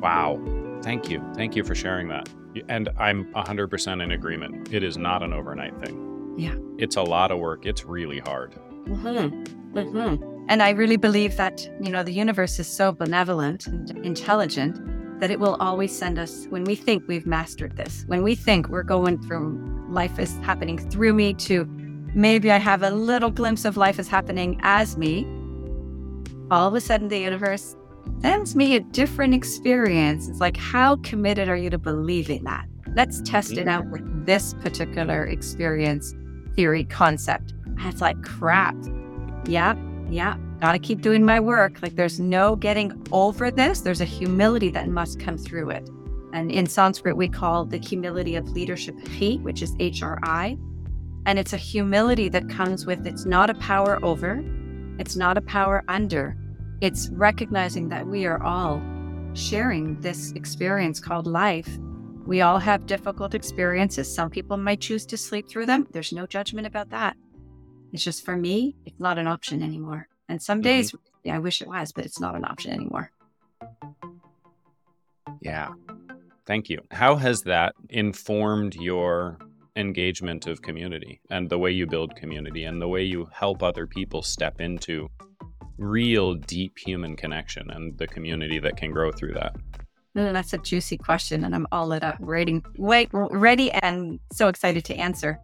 Wow. 0.00 0.40
Thank 0.82 1.10
you. 1.10 1.20
Thank 1.34 1.56
you 1.56 1.64
for 1.64 1.74
sharing 1.74 2.08
that. 2.08 2.28
And 2.68 2.88
I'm 2.98 3.26
100% 3.34 4.02
in 4.02 4.12
agreement. 4.12 4.72
It 4.72 4.82
is 4.82 4.96
not 4.96 5.22
an 5.22 5.32
overnight 5.32 5.78
thing. 5.84 6.34
Yeah. 6.36 6.54
It's 6.78 6.96
a 6.96 7.02
lot 7.02 7.30
of 7.30 7.38
work. 7.38 7.66
It's 7.66 7.84
really 7.84 8.20
hard. 8.20 8.54
Mm-hmm. 8.86 9.76
Mm-hmm. 9.78 10.46
And 10.48 10.62
I 10.62 10.70
really 10.70 10.96
believe 10.96 11.36
that, 11.36 11.68
you 11.80 11.90
know, 11.90 12.02
the 12.02 12.12
universe 12.12 12.58
is 12.58 12.66
so 12.66 12.92
benevolent 12.92 13.66
and 13.66 13.90
intelligent 14.04 14.80
that 15.20 15.30
it 15.30 15.40
will 15.40 15.56
always 15.56 15.96
send 15.96 16.18
us 16.18 16.46
when 16.48 16.64
we 16.64 16.74
think 16.74 17.06
we've 17.06 17.26
mastered 17.26 17.76
this, 17.76 18.04
when 18.06 18.22
we 18.22 18.34
think 18.34 18.68
we're 18.68 18.82
going 18.82 19.20
from 19.22 19.92
life 19.92 20.18
is 20.18 20.36
happening 20.38 20.78
through 20.78 21.12
me 21.12 21.34
to 21.34 21.66
maybe 22.14 22.50
I 22.50 22.58
have 22.58 22.82
a 22.82 22.90
little 22.90 23.30
glimpse 23.30 23.64
of 23.64 23.76
life 23.76 23.98
is 23.98 24.08
happening 24.08 24.58
as 24.62 24.96
me. 24.96 25.26
All 26.50 26.68
of 26.68 26.74
a 26.74 26.80
sudden, 26.80 27.08
the 27.08 27.18
universe 27.18 27.76
sends 28.20 28.56
me 28.56 28.76
a 28.76 28.80
different 28.80 29.34
experience. 29.34 30.28
It's 30.28 30.40
like, 30.40 30.56
how 30.56 30.96
committed 30.96 31.48
are 31.48 31.56
you 31.56 31.70
to 31.70 31.78
believing 31.78 32.44
that? 32.44 32.66
Let's 32.94 33.20
test 33.22 33.52
it 33.52 33.68
out 33.68 33.84
mm. 33.84 33.90
with 33.90 34.26
this 34.26 34.54
particular 34.54 35.24
experience, 35.24 36.14
theory, 36.54 36.84
concept. 36.84 37.52
And 37.64 37.82
it's 37.82 38.00
like, 38.00 38.20
crap. 38.22 38.76
Yeah, 39.46 39.76
yeah, 40.10 40.36
gotta 40.60 40.78
keep 40.78 41.00
doing 41.00 41.24
my 41.24 41.38
work. 41.38 41.80
Like, 41.82 41.96
there's 41.96 42.18
no 42.18 42.56
getting 42.56 42.92
over 43.12 43.50
this. 43.50 43.80
There's 43.80 44.00
a 44.00 44.06
humility 44.06 44.70
that 44.70 44.88
must 44.88 45.20
come 45.20 45.38
through 45.38 45.70
it. 45.70 45.88
And 46.32 46.50
in 46.50 46.66
Sanskrit, 46.66 47.16
we 47.16 47.28
call 47.28 47.64
the 47.64 47.78
humility 47.78 48.34
of 48.34 48.50
leadership 48.50 48.94
Hri, 49.06 49.38
which 49.38 49.62
is 49.62 49.74
H 49.78 50.02
R 50.02 50.18
I. 50.22 50.58
And 51.24 51.38
it's 51.38 51.52
a 51.52 51.58
humility 51.58 52.28
that 52.30 52.48
comes 52.48 52.84
with 52.84 53.06
it's 53.06 53.24
not 53.24 53.48
a 53.50 53.54
power 53.54 53.98
over, 54.02 54.42
it's 54.98 55.14
not 55.14 55.38
a 55.38 55.42
power 55.42 55.84
under, 55.88 56.36
it's 56.80 57.08
recognizing 57.10 57.88
that 57.88 58.06
we 58.06 58.26
are 58.26 58.42
all 58.42 58.80
sharing 59.34 60.00
this 60.00 60.32
experience 60.32 61.00
called 61.00 61.26
life. 61.26 61.78
We 62.26 62.40
all 62.40 62.58
have 62.58 62.86
difficult 62.86 63.34
experiences. 63.34 64.12
Some 64.12 64.30
people 64.30 64.56
might 64.56 64.80
choose 64.80 65.06
to 65.06 65.16
sleep 65.16 65.48
through 65.48 65.66
them. 65.66 65.88
There's 65.92 66.12
no 66.12 66.26
judgment 66.26 66.66
about 66.66 66.90
that. 66.90 67.16
It's 67.92 68.04
just 68.04 68.24
for 68.24 68.36
me, 68.36 68.76
it's 68.84 69.00
not 69.00 69.18
an 69.18 69.26
option 69.26 69.62
anymore. 69.62 70.08
And 70.28 70.40
some 70.40 70.58
mm-hmm. 70.58 70.64
days, 70.64 70.94
yeah, 71.24 71.36
I 71.36 71.38
wish 71.38 71.62
it 71.62 71.68
was, 71.68 71.92
but 71.92 72.04
it's 72.04 72.20
not 72.20 72.34
an 72.34 72.44
option 72.44 72.72
anymore. 72.72 73.10
Yeah. 75.40 75.70
Thank 76.46 76.68
you. 76.68 76.80
How 76.90 77.16
has 77.16 77.42
that 77.42 77.74
informed 77.88 78.74
your 78.74 79.38
engagement 79.76 80.46
of 80.46 80.62
community 80.62 81.20
and 81.30 81.48
the 81.48 81.58
way 81.58 81.70
you 81.70 81.86
build 81.86 82.16
community 82.16 82.64
and 82.64 82.80
the 82.80 82.88
way 82.88 83.02
you 83.02 83.28
help 83.32 83.62
other 83.62 83.86
people 83.86 84.22
step 84.22 84.60
into 84.60 85.08
real 85.78 86.34
deep 86.34 86.78
human 86.78 87.16
connection 87.16 87.70
and 87.70 87.96
the 87.98 88.06
community 88.06 88.58
that 88.58 88.76
can 88.76 88.90
grow 88.90 89.10
through 89.12 89.34
that? 89.34 89.56
That's 90.14 90.52
a 90.52 90.58
juicy 90.58 90.98
question, 90.98 91.44
and 91.44 91.54
I'm 91.54 91.66
all 91.70 91.86
lit 91.86 92.02
up, 92.02 92.18
waiting, 92.18 92.64
wait, 92.76 93.08
ready, 93.12 93.70
and 93.70 94.18
so 94.32 94.48
excited 94.48 94.84
to 94.86 94.94
answer. 94.96 95.38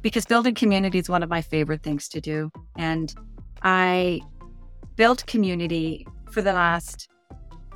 Because 0.00 0.24
building 0.24 0.54
community 0.54 0.98
is 0.98 1.10
one 1.10 1.22
of 1.22 1.28
my 1.28 1.42
favorite 1.42 1.82
things 1.82 2.08
to 2.10 2.20
do, 2.20 2.50
and 2.76 3.14
I 3.62 4.20
built 4.96 5.26
community 5.26 6.06
for 6.30 6.40
the 6.40 6.52
last 6.52 7.08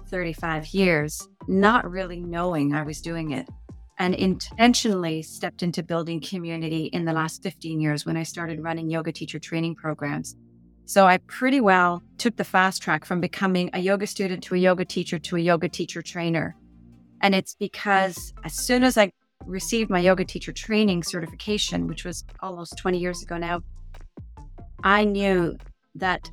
35 0.08 0.68
years, 0.68 1.28
not 1.48 1.90
really 1.90 2.20
knowing 2.20 2.74
I 2.74 2.82
was 2.82 3.00
doing 3.00 3.32
it, 3.32 3.48
and 3.98 4.14
intentionally 4.14 5.22
stepped 5.22 5.62
into 5.62 5.82
building 5.82 6.20
community 6.20 6.84
in 6.86 7.04
the 7.04 7.12
last 7.12 7.42
15 7.42 7.80
years 7.80 8.06
when 8.06 8.16
I 8.16 8.22
started 8.22 8.62
running 8.62 8.88
yoga 8.88 9.12
teacher 9.12 9.38
training 9.38 9.74
programs 9.74 10.36
so 10.84 11.06
I 11.06 11.18
pretty 11.18 11.60
well 11.60 12.02
took 12.18 12.36
the 12.36 12.44
fast 12.44 12.82
track 12.82 13.04
from 13.04 13.20
becoming 13.20 13.70
a 13.72 13.78
yoga 13.78 14.06
student 14.06 14.42
to 14.44 14.54
a 14.54 14.58
yoga 14.58 14.84
teacher 14.84 15.18
to 15.18 15.36
a 15.36 15.40
yoga 15.40 15.68
teacher 15.68 16.02
trainer. 16.02 16.56
And 17.20 17.34
it's 17.34 17.54
because 17.54 18.34
as 18.44 18.54
soon 18.54 18.82
as 18.82 18.98
I 18.98 19.12
received 19.46 19.90
my 19.90 20.00
yoga 20.00 20.24
teacher 20.24 20.52
training 20.52 21.02
certification, 21.02 21.86
which 21.86 22.04
was 22.04 22.24
almost 22.40 22.76
20 22.78 22.98
years 22.98 23.22
ago 23.22 23.38
now, 23.38 23.62
I 24.82 25.04
knew 25.04 25.56
that 25.94 26.28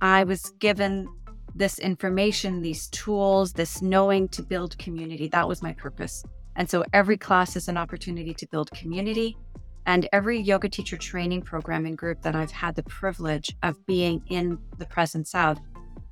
I 0.00 0.24
was 0.24 0.50
given 0.60 1.08
this 1.54 1.78
information, 1.80 2.62
these 2.62 2.86
tools, 2.88 3.52
this 3.52 3.82
knowing 3.82 4.28
to 4.28 4.42
build 4.42 4.78
community. 4.78 5.26
That 5.28 5.48
was 5.48 5.62
my 5.62 5.72
purpose. 5.72 6.24
And 6.54 6.70
so 6.70 6.84
every 6.92 7.16
class 7.16 7.56
is 7.56 7.68
an 7.68 7.76
opportunity 7.76 8.34
to 8.34 8.46
build 8.46 8.70
community 8.70 9.36
and 9.88 10.06
every 10.12 10.38
yoga 10.38 10.68
teacher 10.68 10.98
training 10.98 11.40
program 11.40 11.86
and 11.86 11.96
group 11.96 12.20
that 12.20 12.36
I've 12.36 12.50
had 12.50 12.76
the 12.76 12.82
privilege 12.82 13.56
of 13.62 13.86
being 13.86 14.22
in 14.28 14.58
the 14.76 14.84
presence 14.84 15.34
of, 15.34 15.58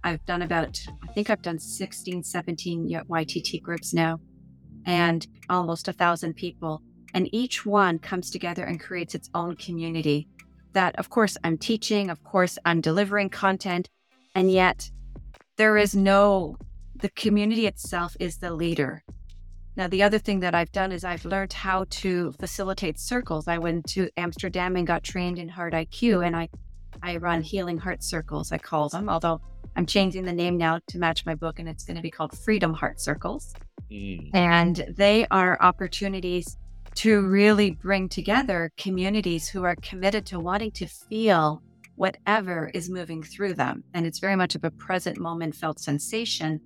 I've 0.02 0.24
done 0.24 0.40
about, 0.40 0.80
I 1.06 1.12
think 1.12 1.28
I've 1.28 1.42
done 1.42 1.58
16, 1.58 2.24
17 2.24 2.88
YTT 2.88 3.60
groups 3.62 3.92
now, 3.92 4.18
and 4.86 5.26
almost 5.50 5.88
a 5.88 5.92
thousand 5.92 6.36
people. 6.36 6.80
And 7.12 7.28
each 7.34 7.66
one 7.66 7.98
comes 7.98 8.30
together 8.30 8.64
and 8.64 8.80
creates 8.80 9.14
its 9.14 9.28
own 9.34 9.56
community 9.56 10.26
that, 10.72 10.98
of 10.98 11.10
course, 11.10 11.36
I'm 11.44 11.58
teaching, 11.58 12.08
of 12.08 12.24
course, 12.24 12.56
I'm 12.64 12.80
delivering 12.80 13.28
content, 13.28 13.90
and 14.34 14.50
yet 14.50 14.90
there 15.58 15.76
is 15.76 15.94
no, 15.94 16.56
the 16.94 17.10
community 17.10 17.66
itself 17.66 18.16
is 18.20 18.38
the 18.38 18.54
leader. 18.54 19.02
Now, 19.76 19.88
the 19.88 20.02
other 20.02 20.18
thing 20.18 20.40
that 20.40 20.54
I've 20.54 20.72
done 20.72 20.90
is 20.90 21.04
I've 21.04 21.24
learned 21.26 21.52
how 21.52 21.84
to 21.90 22.32
facilitate 22.40 22.98
circles. 22.98 23.46
I 23.46 23.58
went 23.58 23.86
to 23.90 24.08
Amsterdam 24.16 24.74
and 24.76 24.86
got 24.86 25.04
trained 25.04 25.38
in 25.38 25.50
Heart 25.50 25.74
IQ, 25.74 26.26
and 26.26 26.34
I, 26.34 26.48
I 27.02 27.18
run 27.18 27.42
healing 27.42 27.76
heart 27.76 28.02
circles, 28.02 28.52
I 28.52 28.58
call 28.58 28.88
them, 28.88 29.10
although 29.10 29.40
I'm 29.76 29.84
changing 29.84 30.24
the 30.24 30.32
name 30.32 30.56
now 30.56 30.80
to 30.88 30.98
match 30.98 31.26
my 31.26 31.34
book, 31.34 31.58
and 31.58 31.68
it's 31.68 31.84
going 31.84 31.96
to 31.96 32.02
be 32.02 32.10
called 32.10 32.36
Freedom 32.38 32.72
Heart 32.72 33.00
Circles. 33.00 33.52
Mm. 33.90 34.30
And 34.32 34.94
they 34.96 35.26
are 35.30 35.58
opportunities 35.60 36.56
to 36.94 37.20
really 37.26 37.72
bring 37.72 38.08
together 38.08 38.72
communities 38.78 39.46
who 39.46 39.64
are 39.64 39.76
committed 39.76 40.24
to 40.26 40.40
wanting 40.40 40.70
to 40.72 40.86
feel 40.86 41.62
whatever 41.96 42.70
is 42.72 42.88
moving 42.88 43.22
through 43.22 43.52
them. 43.52 43.84
And 43.92 44.06
it's 44.06 44.18
very 44.18 44.36
much 44.36 44.54
of 44.54 44.64
a 44.64 44.70
present 44.70 45.18
moment 45.18 45.54
felt 45.54 45.78
sensation 45.78 46.60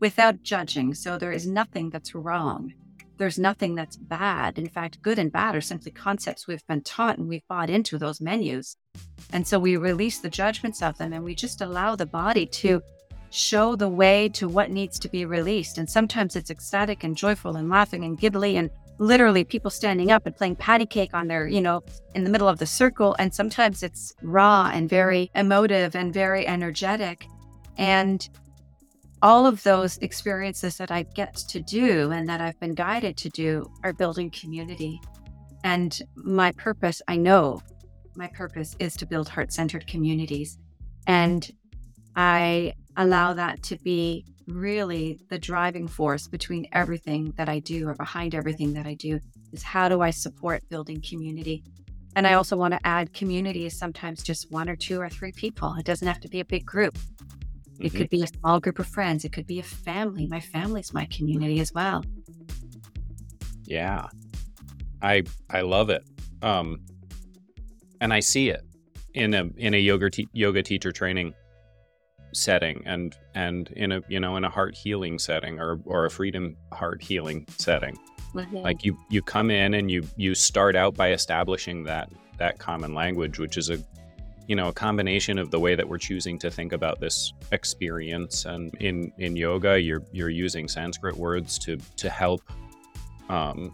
without 0.00 0.42
judging. 0.42 0.94
So 0.94 1.18
there 1.18 1.32
is 1.32 1.46
nothing 1.46 1.90
that's 1.90 2.14
wrong. 2.14 2.72
There's 3.16 3.38
nothing 3.38 3.74
that's 3.74 3.96
bad. 3.96 4.58
In 4.58 4.68
fact, 4.68 5.00
good 5.02 5.18
and 5.18 5.30
bad 5.30 5.54
are 5.54 5.60
simply 5.60 5.92
concepts 5.92 6.48
we've 6.48 6.66
been 6.66 6.82
taught 6.82 7.18
and 7.18 7.28
we've 7.28 7.46
bought 7.48 7.70
into 7.70 7.96
those 7.96 8.20
menus. 8.20 8.76
And 9.32 9.46
so 9.46 9.58
we 9.58 9.76
release 9.76 10.18
the 10.18 10.30
judgments 10.30 10.82
of 10.82 10.98
them 10.98 11.12
and 11.12 11.22
we 11.22 11.34
just 11.34 11.60
allow 11.60 11.94
the 11.94 12.06
body 12.06 12.46
to 12.46 12.82
show 13.30 13.74
the 13.76 13.88
way 13.88 14.28
to 14.30 14.48
what 14.48 14.70
needs 14.70 14.98
to 15.00 15.08
be 15.08 15.24
released. 15.24 15.78
And 15.78 15.88
sometimes 15.88 16.36
it's 16.36 16.50
ecstatic 16.50 17.04
and 17.04 17.16
joyful 17.16 17.56
and 17.56 17.68
laughing 17.68 18.04
and 18.04 18.18
giggly 18.18 18.56
and 18.56 18.70
literally 18.98 19.44
people 19.44 19.70
standing 19.70 20.10
up 20.10 20.26
and 20.26 20.36
playing 20.36 20.56
patty 20.56 20.86
cake 20.86 21.14
on 21.14 21.26
their, 21.26 21.46
you 21.48 21.60
know, 21.60 21.82
in 22.14 22.24
the 22.24 22.30
middle 22.30 22.48
of 22.48 22.58
the 22.58 22.66
circle. 22.66 23.16
And 23.18 23.34
sometimes 23.34 23.82
it's 23.82 24.14
raw 24.22 24.70
and 24.72 24.88
very 24.88 25.30
emotive 25.34 25.96
and 25.96 26.14
very 26.14 26.46
energetic. 26.46 27.26
And 27.76 28.28
all 29.24 29.46
of 29.46 29.62
those 29.62 29.96
experiences 29.98 30.76
that 30.76 30.90
I 30.90 31.04
get 31.14 31.34
to 31.34 31.58
do 31.58 32.10
and 32.10 32.28
that 32.28 32.42
I've 32.42 32.60
been 32.60 32.74
guided 32.74 33.16
to 33.16 33.30
do 33.30 33.64
are 33.82 33.94
building 33.94 34.28
community. 34.28 35.00
And 35.64 35.98
my 36.14 36.52
purpose, 36.52 37.00
I 37.08 37.16
know 37.16 37.62
my 38.16 38.28
purpose 38.28 38.76
is 38.78 38.94
to 38.98 39.06
build 39.06 39.30
heart 39.30 39.50
centered 39.50 39.86
communities. 39.86 40.58
And 41.06 41.50
I 42.14 42.74
allow 42.98 43.32
that 43.32 43.62
to 43.62 43.78
be 43.78 44.26
really 44.46 45.18
the 45.30 45.38
driving 45.38 45.88
force 45.88 46.28
between 46.28 46.66
everything 46.72 47.32
that 47.38 47.48
I 47.48 47.60
do 47.60 47.88
or 47.88 47.94
behind 47.94 48.34
everything 48.34 48.74
that 48.74 48.86
I 48.86 48.92
do 48.92 49.18
is 49.54 49.62
how 49.62 49.88
do 49.88 50.02
I 50.02 50.10
support 50.10 50.68
building 50.68 51.00
community? 51.00 51.64
And 52.14 52.26
I 52.26 52.34
also 52.34 52.58
want 52.58 52.74
to 52.74 52.86
add 52.86 53.14
community 53.14 53.64
is 53.64 53.78
sometimes 53.78 54.22
just 54.22 54.52
one 54.52 54.68
or 54.68 54.76
two 54.76 55.00
or 55.00 55.08
three 55.08 55.32
people. 55.32 55.74
It 55.78 55.86
doesn't 55.86 56.06
have 56.06 56.20
to 56.20 56.28
be 56.28 56.40
a 56.40 56.44
big 56.44 56.66
group. 56.66 56.98
It 57.80 57.88
mm-hmm. 57.88 57.98
could 57.98 58.10
be 58.10 58.22
a 58.22 58.26
small 58.26 58.60
group 58.60 58.78
of 58.78 58.86
friends. 58.86 59.24
It 59.24 59.32
could 59.32 59.46
be 59.46 59.58
a 59.58 59.64
family. 59.64 60.26
My 60.26 60.40
family's 60.40 60.92
my 60.92 61.06
community 61.06 61.60
as 61.60 61.72
well. 61.72 62.04
Yeah. 63.64 64.08
I 65.02 65.24
I 65.50 65.62
love 65.62 65.90
it. 65.90 66.04
Um 66.42 66.80
and 68.00 68.12
I 68.12 68.20
see 68.20 68.50
it 68.50 68.64
in 69.14 69.34
a 69.34 69.48
in 69.56 69.74
a 69.74 69.78
yoga 69.78 70.10
te- 70.10 70.28
yoga 70.32 70.62
teacher 70.62 70.92
training 70.92 71.34
setting 72.32 72.82
and 72.84 73.16
and 73.34 73.70
in 73.76 73.92
a 73.92 74.02
you 74.08 74.18
know 74.18 74.36
in 74.36 74.44
a 74.44 74.50
heart 74.50 74.74
healing 74.74 75.18
setting 75.18 75.60
or 75.60 75.80
or 75.84 76.04
a 76.04 76.10
freedom 76.10 76.56
heart 76.72 77.00
healing 77.00 77.46
setting 77.58 77.96
mm-hmm. 78.34 78.56
like 78.56 78.84
you 78.84 78.98
you 79.08 79.22
come 79.22 79.50
in 79.50 79.74
and 79.74 79.90
you 79.90 80.02
you 80.16 80.34
start 80.34 80.74
out 80.74 80.94
by 80.94 81.12
establishing 81.12 81.84
that 81.84 82.10
that 82.36 82.58
common 82.58 82.92
language 82.92 83.38
which 83.38 83.56
is 83.56 83.70
a 83.70 83.78
you 84.46 84.56
know 84.56 84.68
a 84.68 84.72
combination 84.72 85.38
of 85.38 85.50
the 85.50 85.58
way 85.58 85.74
that 85.74 85.88
we're 85.88 85.98
choosing 85.98 86.38
to 86.38 86.50
think 86.50 86.72
about 86.72 87.00
this 87.00 87.32
experience 87.52 88.44
and 88.44 88.74
in 88.76 89.12
in 89.18 89.36
yoga 89.36 89.80
you're 89.80 90.02
you're 90.12 90.30
using 90.30 90.68
sanskrit 90.68 91.16
words 91.16 91.58
to 91.58 91.76
to 91.96 92.10
help 92.10 92.42
um 93.28 93.72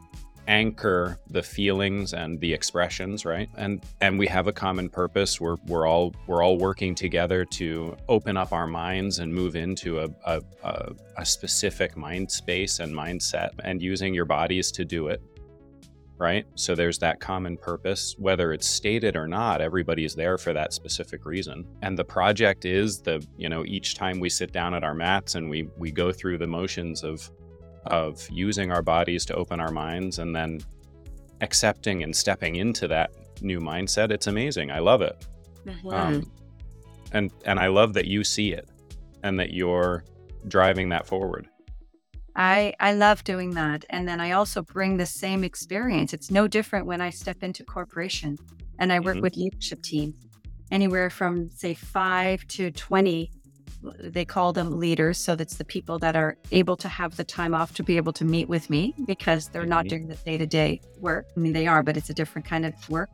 anchor 0.51 1.17
the 1.29 1.43
feelings 1.43 2.13
and 2.13 2.41
the 2.41 2.53
expressions 2.53 3.25
right? 3.25 3.49
And 3.57 3.83
and 4.01 4.19
we 4.19 4.27
have 4.27 4.49
a 4.49 4.53
common 4.53 4.91
purpose. 4.91 5.41
We're 5.41 5.57
we're 5.67 5.87
all 5.87 6.13
we're 6.27 6.43
all 6.43 6.59
working 6.59 6.95
together 6.95 7.45
to 7.45 7.97
open 8.09 8.37
up 8.37 8.53
our 8.53 8.67
minds 8.67 9.21
and 9.21 9.33
move 9.33 9.55
into 9.55 10.01
a 10.01 10.09
a, 10.27 10.43
a, 10.65 10.93
a 11.19 11.25
specific 11.25 11.97
mind 11.97 12.31
space 12.33 12.81
and 12.81 12.93
mindset 12.93 13.51
and 13.63 13.81
using 13.81 14.13
your 14.13 14.25
bodies 14.25 14.73
to 14.73 14.85
do 14.85 15.07
it 15.07 15.23
right? 16.21 16.47
So 16.55 16.75
there's 16.75 16.99
that 16.99 17.19
common 17.19 17.57
purpose. 17.57 18.15
Whether 18.19 18.53
it's 18.53 18.67
stated 18.67 19.17
or 19.17 19.27
not 19.27 19.61
everybody's 19.61 20.15
there 20.15 20.39
for 20.39 20.53
that 20.53 20.73
specific 20.73 21.25
reason. 21.25 21.67
And 21.83 21.99
the 21.99 22.05
project 22.05 22.65
is 22.65 23.01
the 23.01 23.27
you 23.37 23.49
know 23.49 23.65
each 23.65 23.95
time 23.95 24.21
we 24.21 24.29
sit 24.29 24.53
down 24.53 24.75
at 24.75 24.85
our 24.85 24.95
mats 24.95 25.35
and 25.35 25.51
we 25.51 25.69
we 25.77 25.91
go 25.91 26.13
through 26.13 26.39
the 26.39 26.47
motions 26.47 27.03
of 27.03 27.29
of 27.87 28.29
using 28.31 28.71
our 28.71 28.83
bodies 28.83 29.25
to 29.25 29.35
open 29.35 29.59
our 29.59 29.73
minds 29.73 30.19
and 30.19 30.37
then 30.37 30.61
accepting 31.41 32.03
and 32.03 32.15
stepping 32.15 32.57
into 32.57 32.87
that 32.87 33.11
new 33.41 33.59
mindset 33.59 34.11
it's 34.13 34.27
amazing. 34.29 34.71
I 34.71 34.79
love 34.79 35.03
it. 35.03 35.27
Mm-hmm. 35.67 35.89
um, 35.89 36.33
and 37.13 37.31
and 37.45 37.59
i 37.59 37.67
love 37.67 37.93
that 37.95 38.07
you 38.07 38.25
see 38.25 38.53
it 38.53 38.69
and 39.23 39.39
that 39.39 39.53
you're 39.53 40.05
driving 40.49 40.89
that 40.89 41.07
forward 41.07 41.49
i 42.37 42.73
i 42.81 42.93
love 42.93 43.23
doing 43.25 43.51
that 43.53 43.85
and 43.91 44.07
then 44.09 44.21
i 44.21 44.33
also 44.33 44.63
bring 44.63 44.97
the 44.97 45.07
same 45.07 45.45
experience 45.45 46.13
it's 46.13 46.31
no 46.31 46.47
different 46.47 46.87
when 46.87 47.01
i 47.01 47.11
step 47.11 47.43
into 47.43 47.65
corporation 47.65 48.37
and 48.79 48.93
i 48.93 48.99
work 48.99 49.17
mm-hmm. 49.17 49.23
with 49.23 49.37
leadership 49.37 49.83
teams 49.83 50.15
anywhere 50.71 51.11
from 51.11 51.49
say 51.51 51.75
5 51.75 52.47
to 52.49 52.71
20 52.71 53.31
they 53.99 54.25
call 54.25 54.53
them 54.53 54.79
leaders. 54.79 55.19
So 55.19 55.35
that's 55.35 55.57
the 55.57 55.65
people 55.65 55.99
that 56.01 56.17
are 56.17 56.37
able 56.53 56.77
to 56.77 56.89
have 56.89 57.17
the 57.17 57.25
time 57.25 57.55
off 57.55 57.75
to 57.75 57.83
be 57.83 57.97
able 57.97 58.13
to 58.15 58.25
meet 58.25 58.49
with 58.49 58.71
me 58.71 58.95
because 59.07 59.49
they're 59.49 59.67
not 59.67 59.87
doing 59.87 60.09
the 60.09 60.17
day 60.17 60.39
to 60.39 60.47
day 60.47 60.81
work. 60.99 61.27
I 61.37 61.41
mean, 61.41 61.53
they 61.53 61.67
are, 61.67 61.83
but 61.83 61.97
it's 61.97 62.11
a 62.11 62.15
different 62.15 62.47
kind 62.47 62.67
of 62.67 62.91
work. 62.91 63.11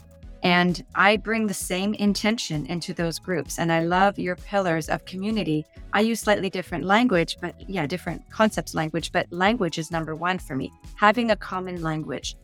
And 0.47 0.85
I 0.95 1.17
bring 1.17 1.49
the 1.49 1.55
same 1.55 1.93
intention 1.95 2.67
into 2.67 2.95
those 2.95 3.19
groups. 3.19 3.59
And 3.59 3.73
I 3.73 3.81
love 3.81 4.17
your 4.17 4.37
pillars 4.37 4.89
of 4.89 5.05
community. 5.05 5.67
I 5.93 6.03
use 6.03 6.21
slightly 6.21 6.51
different 6.51 6.85
language, 6.85 7.37
but 7.41 7.69
yeah, 7.69 7.85
different 7.85 8.23
concepts 8.31 8.73
language, 8.73 9.11
but 9.11 9.27
language 9.33 9.77
is 9.77 9.91
number 9.91 10.15
one 10.15 10.39
for 10.39 10.55
me, 10.55 10.71
having 10.95 11.33
a 11.33 11.37
common 11.37 11.83
language. 11.83 12.37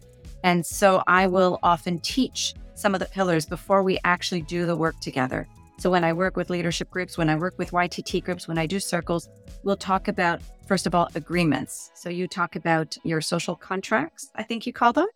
And 0.43 0.67
so 0.67 1.05
I 1.07 1.29
will 1.29 1.61
often 1.63 2.01
teach 2.01 2.55
some 2.75 2.93
of 2.93 2.99
the 2.99 3.07
pillars 3.07 3.47
before 3.47 3.85
we 3.85 4.01
actually 4.03 4.43
do 4.43 4.67
the 4.67 4.75
work 4.75 4.99
together. 4.99 5.47
So 5.79 5.89
when 5.89 6.03
I 6.03 6.13
work 6.13 6.37
with 6.37 6.51
leadership 6.51 6.91
groups, 6.91 7.17
when 7.17 7.31
I 7.31 7.37
work 7.37 7.55
with 7.57 7.71
YTT 7.71 8.25
groups, 8.25 8.49
when 8.49 8.59
I 8.59 8.67
do 8.67 8.81
circles, 8.81 9.29
we'll 9.63 9.77
talk 9.77 10.09
about, 10.09 10.41
first 10.67 10.89
of 10.89 10.95
all, 10.97 11.09
agreements. 11.15 11.93
So 11.95 12.09
you 12.09 12.27
talk 12.27 12.57
about 12.57 12.97
your 13.05 13.21
social 13.21 13.55
contracts, 13.55 14.33
I 14.35 14.43
think 14.43 14.67
you 14.67 14.73
call 14.73 14.93
them. 14.93 15.07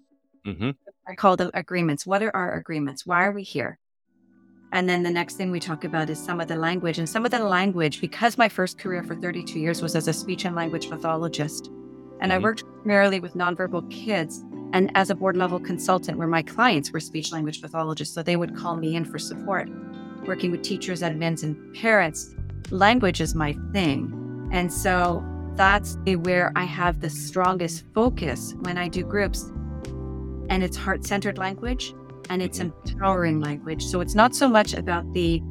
Mm-hmm. 0.47 0.71
I 1.09 1.15
call 1.15 1.37
them 1.37 1.51
agreements. 1.55 2.07
What 2.07 2.23
are 2.23 2.35
our 2.35 2.55
agreements? 2.55 3.07
Why 3.07 3.25
are 3.25 3.33
we 3.33 3.43
here? 3.43 3.79
And 4.73 4.89
then 4.89 5.03
the 5.03 5.11
next 5.11 5.37
thing 5.37 5.51
we 5.51 5.61
talk 5.61 5.85
about 5.85 6.11
is 6.11 6.19
some 6.19 6.41
of 6.41 6.49
the 6.49 6.57
language. 6.57 6.99
And 6.99 7.09
some 7.09 7.25
of 7.25 7.31
the 7.31 7.39
language, 7.39 8.01
because 8.01 8.37
my 8.37 8.49
first 8.49 8.79
career 8.79 9.03
for 9.03 9.15
32 9.15 9.59
years 9.59 9.81
was 9.81 9.95
as 9.95 10.09
a 10.09 10.13
speech 10.13 10.45
and 10.45 10.57
language 10.57 10.91
pathologist, 10.91 11.69
and 12.21 12.33
mm-hmm. 12.33 12.33
I 12.33 12.39
worked 12.39 12.65
primarily 12.83 13.21
with 13.21 13.35
nonverbal 13.35 13.91
kids 13.91 14.45
and 14.73 14.91
as 14.97 15.11
a 15.11 15.15
board 15.15 15.37
level 15.37 15.61
consultant, 15.61 16.19
where 16.19 16.27
my 16.27 16.43
clients 16.43 16.91
were 16.91 17.01
speech 17.01 17.31
language 17.31 17.63
pathologists. 17.63 18.15
So 18.15 18.23
they 18.23 18.37
would 18.37 18.57
call 18.57 18.77
me 18.77 18.97
in 18.97 19.05
for 19.05 19.19
support 19.19 19.69
working 20.27 20.51
with 20.51 20.63
teachers, 20.63 21.03
admins, 21.03 21.43
and 21.43 21.75
parents, 21.75 22.35
language 22.71 23.21
is 23.21 23.35
my 23.35 23.57
thing. 23.73 24.49
And 24.53 24.73
so 24.73 25.25
that's 25.55 25.97
where 26.05 26.53
I 26.57 26.65
have 26.65 27.01
the 27.01 27.11
strongest 27.11 27.85
focus 27.95 28.55
when 28.61 28.77
I 28.79 28.89
do 28.89 29.03
groups. 29.03 29.51
And 30.49 30.63
it's 30.63 30.77
heart 30.77 31.05
centered 31.05 31.39
language 31.39 31.95
and 32.31 32.43
it's 32.43 32.59
mm-hmm. 32.59 32.89
empowering 32.89 33.41
language. 33.41 33.85
So 33.85 34.01
it's 34.01 34.15
not 34.15 34.35
so 34.35 34.49
much 34.49 34.75
about 34.75 35.13
the 35.13 35.43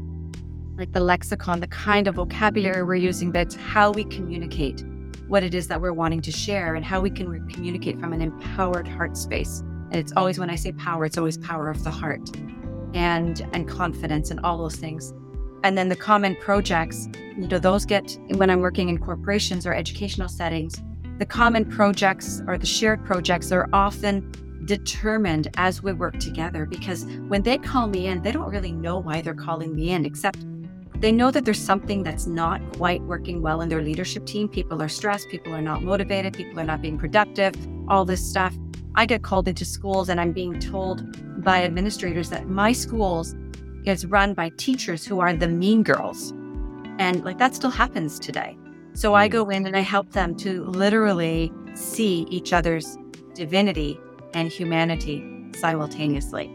like 0.77 0.91
the 0.91 0.99
lexicon, 0.99 1.62
the 1.62 1.67
kind 1.67 2.05
of 2.08 2.15
vocabulary 2.15 2.84
we're 2.84 2.95
using, 2.95 3.31
but 3.31 3.53
how 3.53 3.91
we 3.91 4.03
communicate 4.03 4.84
what 5.27 5.41
it 5.41 5.55
is 5.55 5.69
that 5.69 5.79
we're 5.79 5.93
wanting 5.93 6.21
to 6.21 6.31
share 6.31 6.75
and 6.75 6.84
how 6.84 6.99
we 6.99 7.10
can 7.10 7.29
re- 7.29 7.53
communicate 7.53 7.97
from 7.97 8.12
an 8.12 8.21
empowered 8.21 8.86
heart 8.86 9.15
space. 9.15 9.62
And 9.62 9.95
it's 9.95 10.12
always 10.17 10.38
when 10.38 10.49
I 10.49 10.55
say 10.55 10.73
power, 10.73 11.05
it's 11.05 11.17
always 11.17 11.38
power 11.38 11.69
of 11.69 11.81
the 11.86 11.91
heart 11.91 12.29
and 12.93 13.47
and 13.53 13.67
confidence 13.67 14.31
and 14.31 14.39
all 14.41 14.58
those 14.58 14.75
things 14.75 15.13
and 15.65 15.77
then 15.77 15.89
the 15.89 15.95
common 15.95 16.36
projects 16.38 17.10
you 17.38 17.47
know 17.47 17.60
those 17.60 17.86
get 17.86 18.17
when 18.36 18.49
i'm 18.49 18.62
working 18.62 18.88
in 18.88 18.97
corporations 18.97 19.67
or 19.67 19.73
educational 19.73 20.29
settings 20.29 20.81
the 21.17 21.25
common 21.25 21.65
projects 21.65 22.41
or 22.47 22.58
the 22.58 22.65
shared 22.65 23.03
projects 23.05 23.51
are 23.51 23.67
often 23.73 24.31
determined 24.65 25.49
as 25.58 25.82
we 25.82 25.93
work 25.93 26.19
together 26.19 26.65
because 26.65 27.06
when 27.28 27.41
they 27.41 27.58
call 27.58 27.88
me 27.88 28.08
in 28.08 28.21
they 28.21 28.32
don't 28.32 28.49
really 28.49 28.71
know 28.71 28.97
why 28.97 29.21
they're 29.21 29.34
calling 29.34 29.75
me 29.75 29.91
in 29.91 30.06
except 30.06 30.45
they 31.01 31.12
know 31.12 31.30
that 31.30 31.45
there's 31.45 31.62
something 31.62 32.04
that's 32.04 32.25
not 32.25 32.62
quite 32.78 33.01
working 33.04 33.41
well 33.41 33.62
in 33.62 33.69
their 33.69 33.82
leadership 33.82 34.25
team 34.25 34.47
people 34.47 34.82
are 34.82 34.89
stressed 34.89 35.30
people 35.30 35.54
are 35.54 35.62
not 35.62 35.84
motivated 35.84 36.34
people 36.34 36.60
are 36.60 36.63
not 36.63 36.82
being 36.82 36.97
productive 36.97 37.54
all 37.88 38.06
this 38.06 38.28
stuff 38.28 38.56
I 38.97 39.06
get 39.06 39.23
called 39.23 39.47
into 39.47 39.65
schools 39.65 40.08
and 40.08 40.21
I'm 40.21 40.32
being 40.32 40.60
told 40.60 41.43
by 41.43 41.63
administrators 41.63 42.30
that 42.30 42.47
my 42.47 42.71
schools 42.71 43.36
is 43.86 44.06
run 44.06 44.34
by 44.34 44.49
teachers 44.58 45.06
who 45.06 45.19
are 45.19 45.34
the 45.34 45.47
mean 45.47 45.84
girls. 45.84 46.32
And 46.97 47.23
like 47.25 47.38
that 47.39 47.54
still 47.54 47.69
happens 47.69 48.19
today. 48.19 48.58
So 48.93 49.13
I 49.13 49.28
hmm. 49.28 49.34
go 49.34 49.49
in 49.49 49.67
and 49.67 49.75
I 49.75 49.82
help 49.82 50.12
them 50.12 50.36
to 50.38 50.63
literally 50.63 51.51
see 51.73 52.25
each 52.30 52.54
other's 52.54 52.97
divinity 53.34 53.99
and 54.36 54.50
humanity 54.50 55.26
simultaneously. 55.58 56.52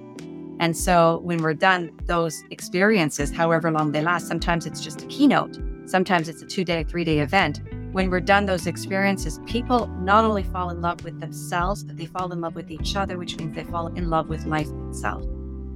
And 0.60 0.76
so 0.76 1.20
when 1.24 1.42
we're 1.42 1.54
done, 1.54 1.90
those 2.04 2.44
experiences, 2.50 3.32
however 3.32 3.72
long 3.72 3.90
they 3.90 4.02
last, 4.02 4.28
sometimes 4.28 4.66
it's 4.66 4.80
just 4.80 5.02
a 5.02 5.06
keynote, 5.06 5.58
sometimes 5.86 6.28
it's 6.28 6.42
a 6.42 6.46
two 6.46 6.64
day, 6.64 6.84
three 6.84 7.02
day 7.02 7.18
event 7.18 7.60
when 7.92 8.08
we're 8.08 8.20
done 8.20 8.46
those 8.46 8.68
experiences, 8.68 9.40
people 9.46 9.88
not 9.88 10.24
only 10.24 10.44
fall 10.44 10.70
in 10.70 10.80
love 10.80 11.02
with 11.02 11.18
themselves, 11.18 11.82
but 11.82 11.96
they 11.96 12.06
fall 12.06 12.32
in 12.32 12.40
love 12.40 12.54
with 12.54 12.70
each 12.70 12.94
other, 12.94 13.18
which 13.18 13.36
means 13.36 13.54
they 13.56 13.64
fall 13.64 13.88
in 13.88 14.08
love 14.08 14.28
with 14.28 14.46
life 14.46 14.68
itself. 14.88 15.24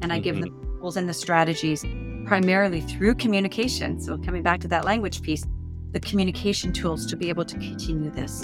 And 0.01 0.13
I 0.13 0.17
mm-hmm. 0.17 0.23
give 0.23 0.41
them 0.41 0.43
the 0.43 0.79
tools 0.79 0.97
and 0.97 1.09
the 1.09 1.15
strategies 1.15 1.85
primarily 2.25 2.83
through 2.83 3.17
communication. 3.17 4.01
So, 4.01 4.17
coming 4.19 4.45
back 4.45 4.61
to 4.61 4.69
that 4.69 4.85
language 4.85 5.23
piece, 5.23 5.45
the 5.91 5.99
communication 5.99 6.73
tools 6.73 7.05
to 7.07 7.17
be 7.17 7.29
able 7.29 7.45
to 7.45 7.57
continue 7.57 8.11
this. 8.11 8.43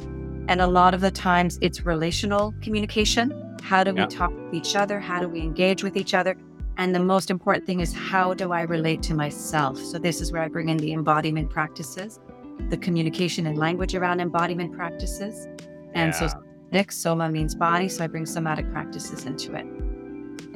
And 0.48 0.60
a 0.60 0.66
lot 0.66 0.92
of 0.92 1.00
the 1.00 1.12
times 1.12 1.56
it's 1.60 1.86
relational 1.86 2.52
communication. 2.60 3.49
How 3.62 3.84
do 3.84 3.92
we 3.92 4.00
yeah. 4.00 4.06
talk 4.06 4.32
with 4.32 4.54
each 4.54 4.76
other? 4.76 5.00
How 5.00 5.20
do 5.20 5.28
we 5.28 5.40
engage 5.40 5.82
with 5.82 5.96
each 5.96 6.14
other? 6.14 6.36
And 6.76 6.94
the 6.94 7.00
most 7.00 7.30
important 7.30 7.66
thing 7.66 7.80
is 7.80 7.92
how 7.92 8.34
do 8.34 8.52
I 8.52 8.62
relate 8.62 9.02
to 9.04 9.14
myself? 9.14 9.78
So, 9.78 9.98
this 9.98 10.20
is 10.20 10.32
where 10.32 10.42
I 10.42 10.48
bring 10.48 10.68
in 10.68 10.78
the 10.78 10.92
embodiment 10.92 11.50
practices 11.50 12.20
the 12.68 12.76
communication 12.76 13.46
and 13.46 13.56
language 13.56 13.94
around 13.94 14.20
embodiment 14.20 14.72
practices. 14.74 15.46
And 15.94 16.12
yeah. 16.12 16.28
so 16.28 16.28
somatic, 16.28 16.92
soma 16.92 17.30
means 17.30 17.54
body, 17.54 17.88
so 17.88 18.04
I 18.04 18.06
bring 18.06 18.26
somatic 18.26 18.70
practices 18.70 19.24
into 19.24 19.54
it. 19.54 19.66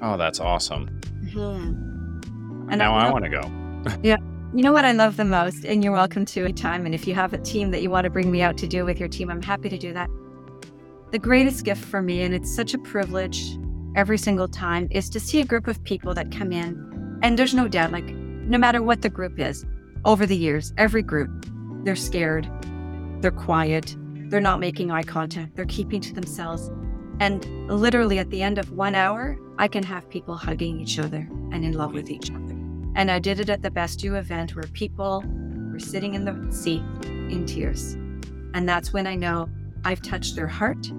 Oh, 0.03 0.17
that's 0.17 0.41
awesome. 0.41 0.89
Mm-hmm. 1.25 2.71
And 2.71 2.79
now 2.79 2.95
I, 2.95 3.07
I 3.07 3.13
want 3.13 3.25
to 3.25 3.31
go. 3.31 3.99
yeah. 4.03 4.17
You 4.55 4.63
know 4.63 4.73
what 4.73 4.85
I 4.85 4.93
love 4.93 5.17
the 5.17 5.25
most, 5.25 5.65
and 5.65 5.83
you're 5.83 5.93
welcome 5.93 6.25
to 6.27 6.45
anytime. 6.45 6.87
And 6.87 6.95
if 6.95 7.09
you 7.09 7.15
have 7.15 7.33
a 7.33 7.39
team 7.39 7.73
that 7.73 7.83
you 7.83 7.91
want 7.91 8.05
to 8.05 8.11
bring 8.11 8.31
me 8.31 8.41
out 8.41 8.57
to 8.59 8.69
do 8.69 8.85
with 8.85 9.01
your 9.01 9.09
team, 9.09 9.31
I'm 9.31 9.43
happy 9.43 9.69
to 9.69 9.79
do 9.79 9.93
that. 9.95 10.09
The 11.15 11.21
greatest 11.21 11.65
gift 11.65 11.85
for 11.85 12.03
me, 12.03 12.23
and 12.23 12.35
it's 12.35 12.53
such 12.53 12.75
a 12.75 12.79
privilege 12.79 13.57
every 13.95 14.19
single 14.19 14.49
time, 14.49 14.89
is 14.91 15.09
to 15.11 15.21
see 15.21 15.41
a 15.41 15.45
group 15.45 15.69
of 15.69 15.81
people 15.85 16.13
that 16.13 16.33
come 16.33 16.51
in. 16.51 17.21
And 17.23 17.39
there's 17.39 17.55
no 17.55 17.69
doubt, 17.69 17.93
like, 17.93 18.07
no 18.07 18.59
matter 18.59 18.83
what 18.83 19.01
the 19.01 19.11
group 19.11 19.39
is, 19.39 19.65
over 20.05 20.27
the 20.27 20.37
years, 20.37 20.73
every 20.77 21.03
group, 21.03 21.31
they're 21.85 21.95
scared. 21.95 22.51
They're 23.21 23.31
quiet. 23.31 23.95
They're 24.29 24.41
not 24.41 24.59
making 24.59 24.91
eye 24.91 25.05
contact. 25.05 25.55
They're 25.55 25.67
keeping 25.67 26.01
to 26.01 26.13
themselves. 26.13 26.69
And 27.21 27.47
literally 27.71 28.19
at 28.19 28.31
the 28.31 28.43
end 28.43 28.59
of 28.59 28.73
one 28.73 28.97
hour, 28.97 29.39
I 29.57 29.69
can 29.69 29.85
have 29.85 30.11
people 30.11 30.35
hugging 30.35 30.81
each 30.81 30.99
other 30.99 31.29
and 31.53 31.65
in 31.65 31.75
love 31.75 31.93
with 31.93 32.11
each 32.11 32.29
other. 32.33 32.57
And 32.97 33.09
I 33.09 33.21
did 33.21 33.39
it 33.39 33.51
at 33.51 33.63
the 33.63 33.71
Best 33.71 34.03
You 34.03 34.17
event 34.17 34.57
where 34.57 34.67
people 34.73 35.23
were 35.71 35.79
sitting 35.79 36.15
in 36.15 36.25
the 36.25 36.53
seat 36.53 36.83
in 37.07 37.47
tears. 37.47 37.93
And 38.53 38.69
that's 38.69 38.93
when 38.93 39.07
I 39.07 39.15
know 39.15 39.49
I've 39.85 40.03
touched 40.03 40.35
their 40.35 40.49
heart 40.49 40.91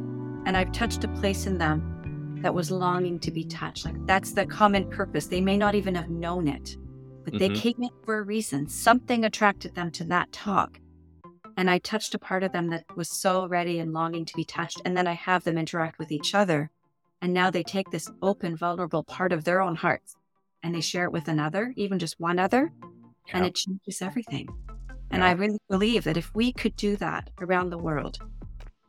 and 0.46 0.56
I've 0.56 0.72
touched 0.72 1.04
a 1.04 1.08
place 1.10 1.46
in 1.46 1.58
them 1.58 2.40
that 2.42 2.54
was 2.54 2.72
longing 2.72 3.20
to 3.20 3.32
be 3.32 3.44
touched. 3.44 3.86
Like 3.86 4.06
that's 4.06 4.34
the 4.34 4.46
common 4.46 4.90
purpose. 4.90 5.26
They 5.28 5.42
may 5.42 5.58
not 5.58 5.76
even 5.76 5.96
have 5.96 6.10
known 6.10 6.48
it, 6.48 6.78
but 7.24 7.34
mm-hmm. 7.34 7.54
they 7.54 7.60
came 7.60 7.82
in 7.82 7.90
for 8.04 8.20
a 8.20 8.24
reason. 8.24 8.68
Something 8.68 9.26
attracted 9.26 9.74
them 9.74 9.92
to 9.92 10.04
that 10.06 10.32
talk. 10.32 10.80
And 11.58 11.70
I 11.70 11.80
touched 11.80 12.14
a 12.14 12.20
part 12.20 12.44
of 12.44 12.52
them 12.52 12.70
that 12.70 12.84
was 12.96 13.10
so 13.10 13.48
ready 13.48 13.80
and 13.80 13.94
longing 13.94 14.26
to 14.26 14.36
be 14.36 14.44
touched. 14.44 14.82
And 14.86 14.96
then 14.96 15.08
I 15.08 15.14
have 15.14 15.44
them 15.44 15.58
interact 15.58 16.00
with 16.00 16.12
each 16.12 16.36
other. 16.36 16.70
And 17.22 17.34
now 17.34 17.50
they 17.50 17.64
take 17.64 17.90
this 17.90 18.12
open, 18.22 18.58
vulnerable 18.58 19.04
part 19.04 19.32
of 19.32 19.46
their 19.46 19.62
own 19.62 19.76
hearts 19.76 20.16
and 20.62 20.76
they 20.76 20.82
share 20.82 21.06
it 21.06 21.12
with 21.12 21.28
another, 21.28 21.74
even 21.76 22.00
just 22.00 22.20
one 22.20 22.40
other, 22.40 22.72
yeah. 23.28 23.38
and 23.38 23.46
it 23.46 23.56
changes 23.56 24.02
everything. 24.02 24.50
And 25.12 25.22
yeah. 25.22 25.30
I 25.30 25.32
really 25.34 25.60
believe 25.70 26.04
that 26.04 26.18
if 26.18 26.34
we 26.34 26.52
could 26.52 26.76
do 26.76 26.98
that 26.98 27.30
around 27.40 27.70
the 27.70 27.78
world, 27.78 28.18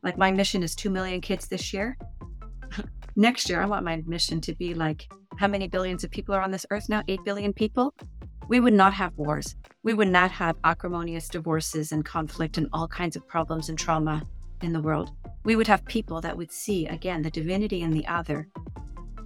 like 0.02 0.18
my 0.18 0.30
mission 0.30 0.62
is 0.62 0.74
2 0.74 0.90
million 0.90 1.20
kids 1.20 1.48
this 1.48 1.72
year. 1.72 1.96
Next 3.16 3.48
year, 3.48 3.62
I 3.62 3.66
want 3.66 3.85
my 3.85 4.02
mission 4.06 4.40
to 4.42 4.54
be 4.54 4.74
like 4.74 5.09
how 5.37 5.48
many 5.48 5.68
billions 5.68 6.04
of 6.04 6.11
people 6.11 6.35
are 6.35 6.42
on 6.42 6.50
this 6.50 6.66
earth 6.70 6.88
now? 6.88 7.02
8 7.09 7.20
billion 7.24 7.52
people. 7.52 7.94
We 8.48 8.61
would 8.61 8.72
not 8.72 8.94
have 8.94 9.16
wars. 9.16 9.56
We 9.82 9.94
would 9.94 10.09
not 10.09 10.30
have 10.30 10.56
acrimonious 10.64 11.28
divorces 11.28 11.92
and 11.92 12.04
conflict 12.04 12.59
and 12.59 12.68
all 12.72 12.88
kinds 12.88 13.16
of 13.16 13.26
problems 13.26 13.68
and 13.68 13.78
trauma 13.78 14.26
in 14.62 14.72
the 14.72 14.80
world. 14.80 15.11
We 15.44 15.56
would 15.56 15.66
have 15.66 15.85
people 15.85 16.20
that 16.20 16.37
would 16.37 16.52
see, 16.52 16.87
again, 16.87 17.22
the 17.22 17.30
divinity 17.30 17.82
in 17.82 17.90
the 17.90 18.06
other, 18.06 18.48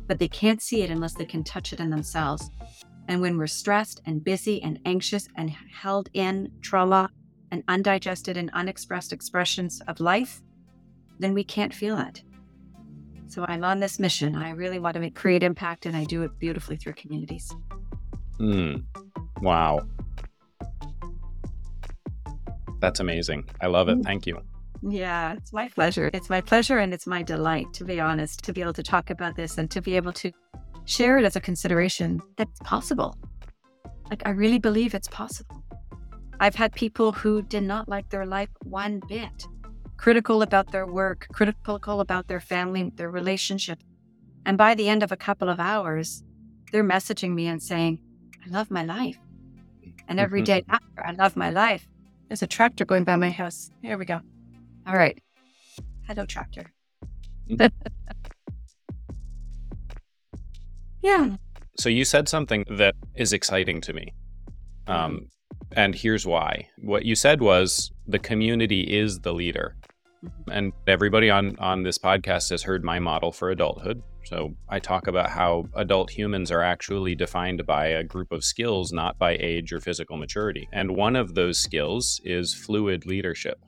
but 0.06 0.18
they 0.18 0.28
can't 0.28 0.60
see 0.60 0.82
it 0.82 0.90
unless 0.90 1.14
they 1.14 1.24
can 1.24 1.44
touch 1.44 1.72
it 1.72 1.80
in 1.80 1.90
themselves. 1.90 2.50
And 3.08 3.20
when 3.20 3.36
we're 3.36 3.46
stressed 3.46 4.00
and 4.06 4.22
busy 4.22 4.62
and 4.62 4.78
anxious 4.84 5.28
and 5.36 5.50
held 5.50 6.08
in 6.14 6.50
trauma 6.60 7.10
and 7.50 7.62
undigested 7.68 8.36
and 8.36 8.50
unexpressed 8.52 9.12
expressions 9.12 9.80
of 9.88 10.00
life, 10.00 10.42
then 11.20 11.34
we 11.34 11.44
can't 11.44 11.72
feel 11.72 11.98
it. 11.98 12.22
So 13.28 13.44
I'm 13.46 13.62
on 13.62 13.78
this 13.78 14.00
mission. 14.00 14.34
I 14.34 14.50
really 14.50 14.80
want 14.80 14.94
to 14.94 15.00
make, 15.00 15.14
create 15.14 15.42
impact, 15.42 15.86
and 15.86 15.96
I 15.96 16.04
do 16.04 16.22
it 16.22 16.36
beautifully 16.38 16.76
through 16.76 16.94
communities. 16.94 17.54
Hmm. 18.38 18.76
Wow. 19.40 19.86
That's 22.80 22.98
amazing. 22.98 23.48
I 23.60 23.66
love 23.66 23.88
it. 23.88 23.98
Mm. 23.98 24.04
Thank 24.04 24.26
you. 24.26 24.40
Yeah, 24.82 25.34
it's 25.34 25.52
my 25.52 25.68
pleasure. 25.68 26.10
It's 26.14 26.30
my 26.30 26.40
pleasure 26.40 26.78
and 26.78 26.94
it's 26.94 27.06
my 27.06 27.22
delight, 27.22 27.72
to 27.74 27.84
be 27.84 28.00
honest, 28.00 28.42
to 28.44 28.52
be 28.52 28.62
able 28.62 28.72
to 28.72 28.82
talk 28.82 29.10
about 29.10 29.36
this 29.36 29.58
and 29.58 29.70
to 29.70 29.82
be 29.82 29.94
able 29.96 30.12
to 30.14 30.32
share 30.86 31.18
it 31.18 31.24
as 31.24 31.36
a 31.36 31.40
consideration 31.40 32.20
that's 32.36 32.58
possible. 32.60 33.16
Like, 34.08 34.22
I 34.24 34.30
really 34.30 34.58
believe 34.58 34.94
it's 34.94 35.08
possible. 35.08 35.62
I've 36.40 36.54
had 36.54 36.72
people 36.72 37.12
who 37.12 37.42
did 37.42 37.62
not 37.62 37.88
like 37.88 38.08
their 38.08 38.24
life 38.24 38.48
one 38.64 39.02
bit 39.06 39.46
critical 40.00 40.40
about 40.40 40.72
their 40.72 40.86
work, 40.86 41.26
critical 41.30 42.00
about 42.00 42.26
their 42.26 42.40
family, 42.40 42.90
their 42.94 43.10
relationship. 43.10 43.78
And 44.46 44.56
by 44.56 44.74
the 44.74 44.88
end 44.88 45.02
of 45.02 45.12
a 45.12 45.16
couple 45.16 45.50
of 45.50 45.60
hours, 45.60 46.24
they're 46.72 46.82
messaging 46.82 47.34
me 47.34 47.46
and 47.46 47.62
saying, 47.62 48.00
I 48.42 48.48
love 48.48 48.70
my 48.70 48.82
life. 48.82 49.18
And 50.08 50.16
mm-hmm. 50.16 50.18
every 50.20 50.40
day 50.40 50.64
after, 50.70 51.04
I 51.04 51.12
love 51.12 51.36
my 51.36 51.50
life. 51.50 51.86
There's 52.28 52.40
a 52.40 52.46
tractor 52.46 52.86
going 52.86 53.04
by 53.04 53.16
my 53.16 53.28
house. 53.28 53.70
Here 53.82 53.98
we 53.98 54.06
go. 54.06 54.20
All 54.86 54.94
right. 54.94 55.20
Hello, 56.06 56.24
tractor. 56.24 56.72
Mm-hmm. 57.50 57.66
yeah. 61.02 61.36
So 61.78 61.90
you 61.90 62.06
said 62.06 62.26
something 62.26 62.64
that 62.70 62.94
is 63.16 63.34
exciting 63.34 63.82
to 63.82 63.92
me. 63.92 64.14
Um, 64.86 64.96
mm-hmm. 64.96 65.24
and 65.72 65.94
here's 65.94 66.26
why. 66.26 66.68
What 66.78 67.04
you 67.04 67.14
said 67.14 67.42
was 67.42 67.92
the 68.06 68.18
community 68.18 68.80
is 68.80 69.20
the 69.20 69.34
leader. 69.34 69.76
Mm-hmm. 70.24 70.50
And 70.50 70.72
everybody 70.86 71.30
on 71.30 71.56
on 71.58 71.82
this 71.82 71.98
podcast 71.98 72.50
has 72.50 72.62
heard 72.62 72.84
my 72.84 72.98
model 72.98 73.32
for 73.32 73.50
adulthood. 73.50 74.02
So 74.24 74.54
I 74.68 74.78
talk 74.78 75.06
about 75.06 75.30
how 75.30 75.64
adult 75.74 76.10
humans 76.10 76.50
are 76.50 76.62
actually 76.62 77.14
defined 77.14 77.66
by 77.66 77.86
a 77.86 78.04
group 78.04 78.32
of 78.32 78.44
skills, 78.44 78.92
not 78.92 79.18
by 79.18 79.36
age 79.40 79.72
or 79.72 79.80
physical 79.80 80.16
maturity. 80.16 80.68
And 80.72 80.94
one 80.94 81.16
of 81.16 81.34
those 81.34 81.58
skills 81.58 82.20
is 82.24 82.52
fluid 82.54 83.06
leadership. 83.06 83.64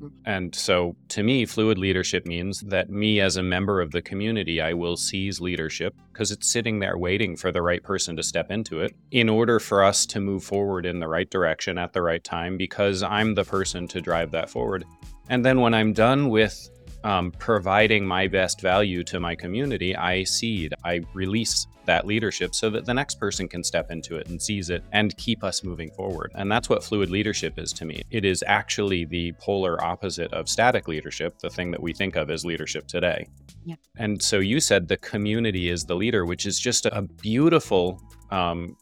Mm-hmm. 0.00 0.08
And 0.26 0.54
so 0.54 0.94
to 1.08 1.22
me, 1.22 1.44
fluid 1.44 1.78
leadership 1.78 2.24
means 2.24 2.60
that 2.60 2.88
me 2.88 3.20
as 3.20 3.36
a 3.36 3.42
member 3.42 3.80
of 3.80 3.90
the 3.90 4.02
community, 4.02 4.60
I 4.60 4.74
will 4.74 4.96
seize 4.96 5.40
leadership 5.40 5.94
because 6.12 6.30
it's 6.30 6.50
sitting 6.50 6.78
there 6.78 6.98
waiting 6.98 7.36
for 7.36 7.50
the 7.50 7.62
right 7.62 7.82
person 7.82 8.16
to 8.16 8.22
step 8.22 8.50
into 8.50 8.80
it 8.80 8.94
in 9.10 9.28
order 9.28 9.58
for 9.58 9.82
us 9.82 10.06
to 10.06 10.20
move 10.20 10.44
forward 10.44 10.86
in 10.86 11.00
the 11.00 11.08
right 11.08 11.28
direction 11.30 11.78
at 11.78 11.92
the 11.92 12.02
right 12.02 12.22
time 12.22 12.56
because 12.56 13.02
I'm 13.02 13.34
the 13.34 13.44
person 13.44 13.88
to 13.88 14.00
drive 14.00 14.30
that 14.32 14.50
forward. 14.50 14.84
And 15.28 15.44
then 15.44 15.60
when 15.60 15.74
I'm 15.74 15.92
done 15.92 16.28
with 16.28 16.70
um, 17.04 17.30
providing 17.32 18.06
my 18.06 18.26
best 18.26 18.60
value 18.60 19.04
to 19.04 19.20
my 19.20 19.34
community, 19.34 19.94
I 19.94 20.24
cede, 20.24 20.74
I 20.84 21.02
release 21.14 21.66
that 21.84 22.04
leadership 22.04 22.54
so 22.54 22.68
that 22.70 22.84
the 22.84 22.92
next 22.92 23.20
person 23.20 23.46
can 23.48 23.62
step 23.62 23.90
into 23.90 24.16
it 24.16 24.28
and 24.28 24.42
seize 24.42 24.70
it 24.70 24.82
and 24.92 25.16
keep 25.16 25.44
us 25.44 25.62
moving 25.62 25.90
forward. 25.92 26.32
And 26.34 26.50
that's 26.50 26.68
what 26.68 26.82
fluid 26.82 27.10
leadership 27.10 27.58
is 27.58 27.72
to 27.74 27.84
me. 27.84 28.02
It 28.10 28.24
is 28.24 28.42
actually 28.46 29.04
the 29.04 29.32
polar 29.38 29.82
opposite 29.84 30.32
of 30.32 30.48
static 30.48 30.88
leadership, 30.88 31.38
the 31.38 31.50
thing 31.50 31.70
that 31.70 31.80
we 31.80 31.92
think 31.92 32.16
of 32.16 32.28
as 32.28 32.44
leadership 32.44 32.88
today. 32.88 33.28
Yeah. 33.64 33.76
And 33.96 34.20
so 34.20 34.40
you 34.40 34.58
said 34.58 34.88
the 34.88 34.96
community 34.96 35.68
is 35.68 35.84
the 35.84 35.94
leader, 35.94 36.26
which 36.26 36.44
is 36.44 36.58
just 36.58 36.86
a 36.86 37.02
beautiful 37.02 38.02
um, 38.30 38.76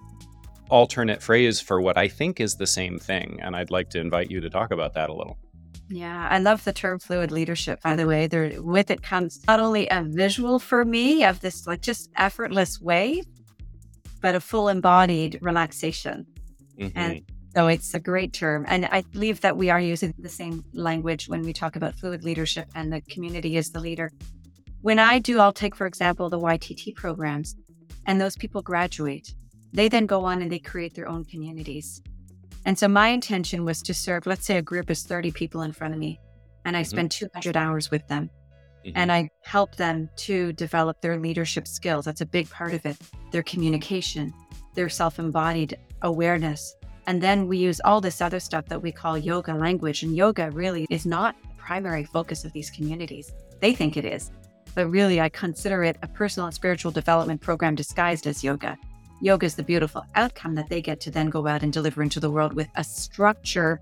alternate 0.70 1.22
phrase 1.22 1.61
for 1.61 1.80
what 1.80 1.98
I 1.98 2.09
think 2.09 2.40
is 2.40 2.54
the 2.54 2.66
same 2.66 2.98
thing. 2.98 3.38
And 3.42 3.54
I'd 3.54 3.70
like 3.70 3.90
to 3.90 4.00
invite 4.00 4.30
you 4.30 4.40
to 4.40 4.48
talk 4.48 4.70
about 4.70 4.94
that 4.94 5.11
a 5.11 5.12
little. 5.12 5.38
Yeah, 5.88 6.29
I 6.31 6.38
love 6.38 6.64
the 6.64 6.73
term 6.73 6.99
fluid 6.99 7.31
leadership, 7.31 7.81
by 7.83 7.94
the 7.94 8.07
way. 8.07 8.27
There 8.27 8.62
with 8.62 8.90
it 8.90 9.03
comes 9.03 9.40
not 9.47 9.61
only 9.61 9.87
a 9.88 10.03
visual 10.03 10.59
for 10.59 10.85
me 10.85 11.25
of 11.25 11.40
this 11.40 11.66
like 11.66 11.83
just 11.83 12.11
effortless 12.16 12.81
way, 12.81 13.23
but 14.20 14.35
a 14.35 14.40
full 14.40 14.68
embodied 14.68 15.38
relaxation. 15.42 16.27
Mm-hmm. 16.79 16.99
And 16.99 17.23
so 17.55 17.68
it's 17.68 17.94
a 17.94 18.01
great 18.01 18.33
term. 18.33 18.64
And 18.66 18.87
I 18.87 19.03
believe 19.03 19.42
that 19.42 19.57
we 19.57 19.70
are 19.70 19.81
using 19.81 20.14
the 20.18 20.29
same 20.29 20.64
language 20.73 21.29
when 21.29 21.42
we 21.42 21.53
talk 21.53 21.77
about 21.77 21.94
fluid 21.94 22.25
leadership 22.25 22.68
and 22.75 22.92
the 22.92 23.01
community 23.03 23.57
is 23.57 23.70
the 23.70 23.81
leader. 23.81 24.11
When 24.81 24.99
I 24.99 25.18
do, 25.18 25.38
I'll 25.38 25.53
take, 25.53 25.75
for 25.75 25.87
example, 25.87 26.29
the 26.29 26.38
YTT 26.38 26.94
programs, 26.94 27.57
and 28.07 28.20
those 28.20 28.37
people 28.37 28.61
graduate. 28.61 29.35
They 29.73 29.88
then 29.88 30.07
go 30.07 30.25
on 30.25 30.42
and 30.42 30.51
they 30.51 30.59
create 30.59 30.94
their 30.94 31.09
own 31.09 31.25
communities. 31.25 32.03
And 32.64 32.79
so 32.79 32.88
my 32.88 33.09
intention 33.09 33.64
was 33.64 33.83
to 33.83 33.94
serve, 33.94 34.27
let's 34.27 34.46
say 34.46 34.57
a 34.57 34.62
group 34.62 34.90
is 34.90 35.03
30 35.03 35.33
people 35.33 35.62
in 35.62 35.72
front 35.72 35.94
of 35.94 36.00
me, 36.00 36.20
and 36.64 36.77
I 36.77 36.81
mm-hmm. 36.81 36.88
spend 36.88 37.11
200 37.11 37.57
hours 37.57 37.90
with 37.90 38.07
them. 38.09 38.31
Mm-hmm. 38.85 38.96
And 38.96 39.12
I 39.12 39.31
help 39.42 39.77
them 39.77 40.11
to 40.16 40.53
develop 40.53 41.00
their 41.00 41.18
leadership 41.18 41.66
skills. 41.66 42.05
That's 42.05 42.20
a 42.20 42.27
big 42.27 42.50
part 42.50 42.74
of 42.74 42.85
it. 42.85 42.96
Their 43.33 43.42
communication, 43.42 44.33
their 44.74 44.88
self 44.88 45.18
embodied 45.18 45.79
awareness. 46.03 46.74
And 47.07 47.22
then 47.22 47.46
we 47.46 47.59
use 47.59 47.81
all 47.85 48.00
this 48.00 48.20
other 48.20 48.40
stuff 48.40 48.66
that 48.66 48.83
we 48.83 48.92
call 48.92 49.18
yoga 49.18 49.55
language. 49.55 50.03
And 50.03 50.16
yoga 50.16 50.50
really 50.50 50.87
is 50.90 51.07
not 51.07 51.37
the 51.42 51.55
primary 51.57 52.05
focus 52.05 52.44
of 52.44 52.53
these 52.53 52.70
communities. 52.70 53.33
They 53.61 53.74
think 53.74 53.96
it 53.96 54.05
is. 54.05 54.31
But 54.74 54.88
really, 54.88 55.20
I 55.20 55.29
consider 55.29 55.85
it 55.85 55.96
a 56.03 56.09
personal 56.09 56.46
and 56.46 56.55
spiritual 56.55 56.90
development 56.90 57.40
program 57.40 57.74
disguised 57.74 58.27
as 58.27 58.42
yoga. 58.42 58.77
Yoga 59.24 59.46
is 59.46 59.54
the 59.54 59.62
beautiful 59.62 60.04
outcome 60.16 60.54
that 60.54 60.68
they 60.68 60.82
get 60.82 61.00
to 61.00 61.10
then 61.10 61.30
go 61.30 61.46
out 61.46 61.62
and 61.62 61.72
deliver 61.72 62.02
into 62.02 62.20
the 62.20 62.30
world 62.30 62.52
with 62.52 62.68
a 62.74 62.84
structure 62.84 63.80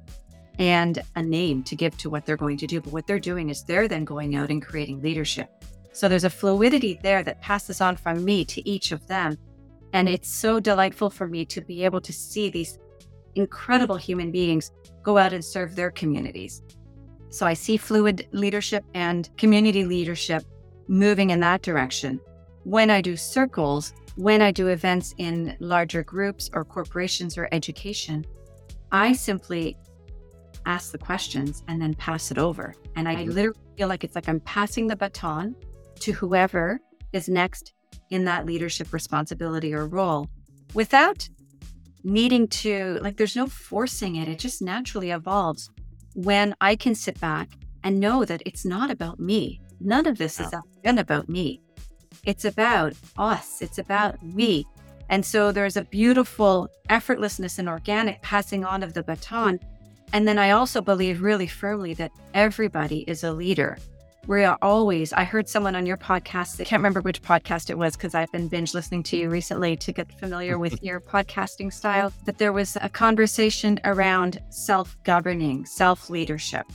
and 0.61 1.01
a 1.17 1.23
name 1.23 1.65
to 1.65 1.75
give 1.75 1.99
to 1.99 2.09
what 2.09 2.25
they're 2.25 2.37
going 2.37 2.59
to 2.59 2.67
do. 2.69 2.81
But 2.81 2.93
what 2.93 3.09
they're 3.09 3.19
doing 3.19 3.51
is 3.51 3.65
they're 3.65 3.89
then 3.89 4.05
going 4.05 4.37
out 4.37 4.51
and 4.51 4.65
creating 4.65 5.03
leadership. 5.03 5.51
So 5.91 6.09
there's 6.09 6.23
a 6.23 6.31
fluidity 6.31 6.97
there 7.03 7.25
that 7.25 7.41
passes 7.41 7.81
on 7.81 7.97
from 7.97 8.25
me 8.25 8.45
to 8.45 8.69
each 8.69 8.93
of 8.93 9.05
them. 9.09 9.37
And 9.93 10.09
it's 10.09 10.33
so 10.33 10.61
delightful 10.61 11.11
for 11.11 11.27
me 11.27 11.45
to 11.47 11.61
be 11.61 11.85
able 11.85 12.01
to 12.03 12.13
see 12.13 12.49
these 12.49 12.79
incredible 13.35 13.97
human 13.97 14.31
beings 14.31 14.71
go 15.03 15.19
out 15.19 15.33
and 15.33 15.45
serve 15.45 15.75
their 15.75 15.91
communities. 15.91 16.63
So 17.31 17.47
I 17.47 17.55
see 17.55 17.77
fluid 17.77 18.29
leadership 18.31 18.85
and 18.95 19.29
community 19.37 19.85
leadership 19.87 20.45
moving 20.87 21.31
in 21.31 21.41
that 21.41 21.63
direction. 21.63 22.21
When 22.63 22.91
I 22.91 23.01
do 23.01 23.17
circles, 23.17 23.93
when 24.17 24.43
I 24.43 24.51
do 24.51 24.69
events 24.69 25.15
in 25.19 25.57
larger 25.61 26.03
groups 26.03 26.51
or 26.53 26.65
corporations 26.65 27.39
or 27.39 27.49
education, 27.53 28.25
I 28.91 29.13
simply 29.13 29.77
ask 30.67 30.93
the 30.93 30.99
questions 30.99 31.63
and 31.69 31.81
then 31.81 31.95
pass 31.95 32.31
it 32.31 32.39
over. 32.39 32.75
And 32.95 33.09
I 33.09 33.17
mm-hmm. 33.17 33.31
literally 33.31 33.59
feel 33.77 33.89
like 33.89 34.05
it's 34.05 34.15
like 34.15 34.29
I'm 34.29 34.41
passing 34.41 34.87
the 34.87 34.97
baton 34.97 35.57
to 36.01 36.13
whoever 36.13 36.81
is 37.13 37.29
next 37.29 37.73
in 38.11 38.25
that 38.27 38.47
leadership 38.47 38.93
responsibility 38.93 39.75
or 39.75 39.87
role 39.87 40.29
without 40.75 41.29
needing 42.05 42.49
to, 42.49 42.99
like, 43.01 43.17
there's 43.17 43.37
no 43.37 43.47
forcing 43.47 44.17
it. 44.17 44.29
It 44.29 44.39
just 44.39 44.61
naturally 44.61 45.11
evolves 45.11 45.71
when 46.15 46.55
I 46.61 46.77
can 46.77 46.95
sit 46.95 47.19
back 47.21 47.49
and 47.85 47.99
know 47.99 48.25
that 48.25 48.43
it's 48.45 48.65
not 48.65 48.91
about 48.91 49.19
me. 49.19 49.61
None 49.81 50.07
of 50.07 50.19
this 50.19 50.39
is 50.39 50.53
about 50.85 51.29
me. 51.29 51.61
It's 52.25 52.45
about 52.45 52.93
us. 53.19 53.61
It's 53.61 53.79
about 53.79 54.17
we. 54.23 54.65
And 55.09 55.27
so 55.27 55.51
there's 55.51 55.77
a 55.77 55.83
beautiful 55.83 56.69
effortlessness 56.89 57.59
and 57.59 57.69
organic 57.69 58.23
passing 58.23 58.65
on 58.65 58.85
of 58.85 58.95
the 58.95 59.03
baton. 59.03 59.59
And 60.13 60.29
then 60.29 60.39
I 60.39 60.53
also 60.53 60.81
believe 60.81 61.21
really 61.21 61.49
firmly 61.49 61.95
that 61.95 62.13
everybody 62.33 63.01
is 63.09 63.25
a 63.25 63.33
leader. 63.33 63.77
We 64.29 64.45
are 64.45 64.57
always, 64.63 65.13
I 65.13 65.25
heard 65.25 65.49
someone 65.49 65.75
on 65.75 65.85
your 65.85 65.97
podcast, 65.97 66.61
I 66.61 66.65
can't 66.65 66.79
remember 66.79 67.01
which 67.01 67.23
podcast 67.23 67.71
it 67.71 67.79
was 67.79 67.97
because 67.97 68.15
I've 68.15 68.31
been 68.31 68.47
binge 68.47 68.73
listening 68.73 69.03
to 69.05 69.17
you 69.17 69.29
recently 69.29 69.77
to 69.79 69.93
get 69.93 70.17
familiar 70.21 70.59
with 70.59 70.81
your 70.83 71.01
podcasting 71.01 71.73
style, 71.73 72.13
that 72.25 72.39
there 72.39 72.53
was 72.53 72.77
a 72.81 72.89
conversation 72.89 73.81
around 73.83 74.41
self 74.51 74.97
governing, 75.03 75.67
self 75.67 76.09
leadership. 76.09 76.67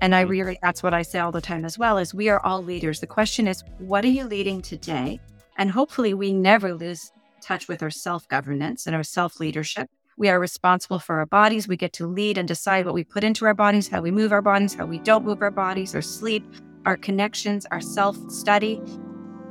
And 0.00 0.14
I 0.14 0.22
mm-hmm. 0.22 0.30
really, 0.30 0.58
that's 0.62 0.82
what 0.82 0.94
I 0.94 1.02
say 1.02 1.18
all 1.18 1.32
the 1.32 1.40
time 1.40 1.64
as 1.64 1.78
well, 1.78 1.98
is 1.98 2.14
we 2.14 2.28
are 2.28 2.44
all 2.44 2.62
leaders. 2.62 3.00
The 3.00 3.06
question 3.06 3.46
is, 3.46 3.62
what 3.78 4.04
are 4.04 4.08
you 4.08 4.24
leading 4.24 4.62
today? 4.62 5.20
And 5.56 5.70
hopefully 5.70 6.14
we 6.14 6.32
never 6.32 6.74
lose 6.74 7.12
touch 7.40 7.68
with 7.68 7.82
our 7.82 7.90
self 7.90 8.26
governance 8.28 8.86
and 8.86 8.96
our 8.96 9.02
self 9.02 9.40
leadership. 9.40 9.88
We 10.16 10.28
are 10.28 10.38
responsible 10.38 10.98
for 10.98 11.18
our 11.18 11.26
bodies. 11.26 11.66
We 11.66 11.76
get 11.76 11.92
to 11.94 12.06
lead 12.06 12.38
and 12.38 12.46
decide 12.46 12.86
what 12.86 12.94
we 12.94 13.04
put 13.04 13.24
into 13.24 13.46
our 13.46 13.54
bodies, 13.54 13.88
how 13.88 14.00
we 14.00 14.10
move 14.10 14.32
our 14.32 14.42
bodies, 14.42 14.74
how 14.74 14.86
we 14.86 14.98
don't 14.98 15.24
move 15.24 15.42
our 15.42 15.50
bodies, 15.50 15.94
our 15.94 16.02
sleep, 16.02 16.44
our 16.86 16.96
connections, 16.96 17.66
our 17.70 17.80
self 17.80 18.16
study. 18.30 18.80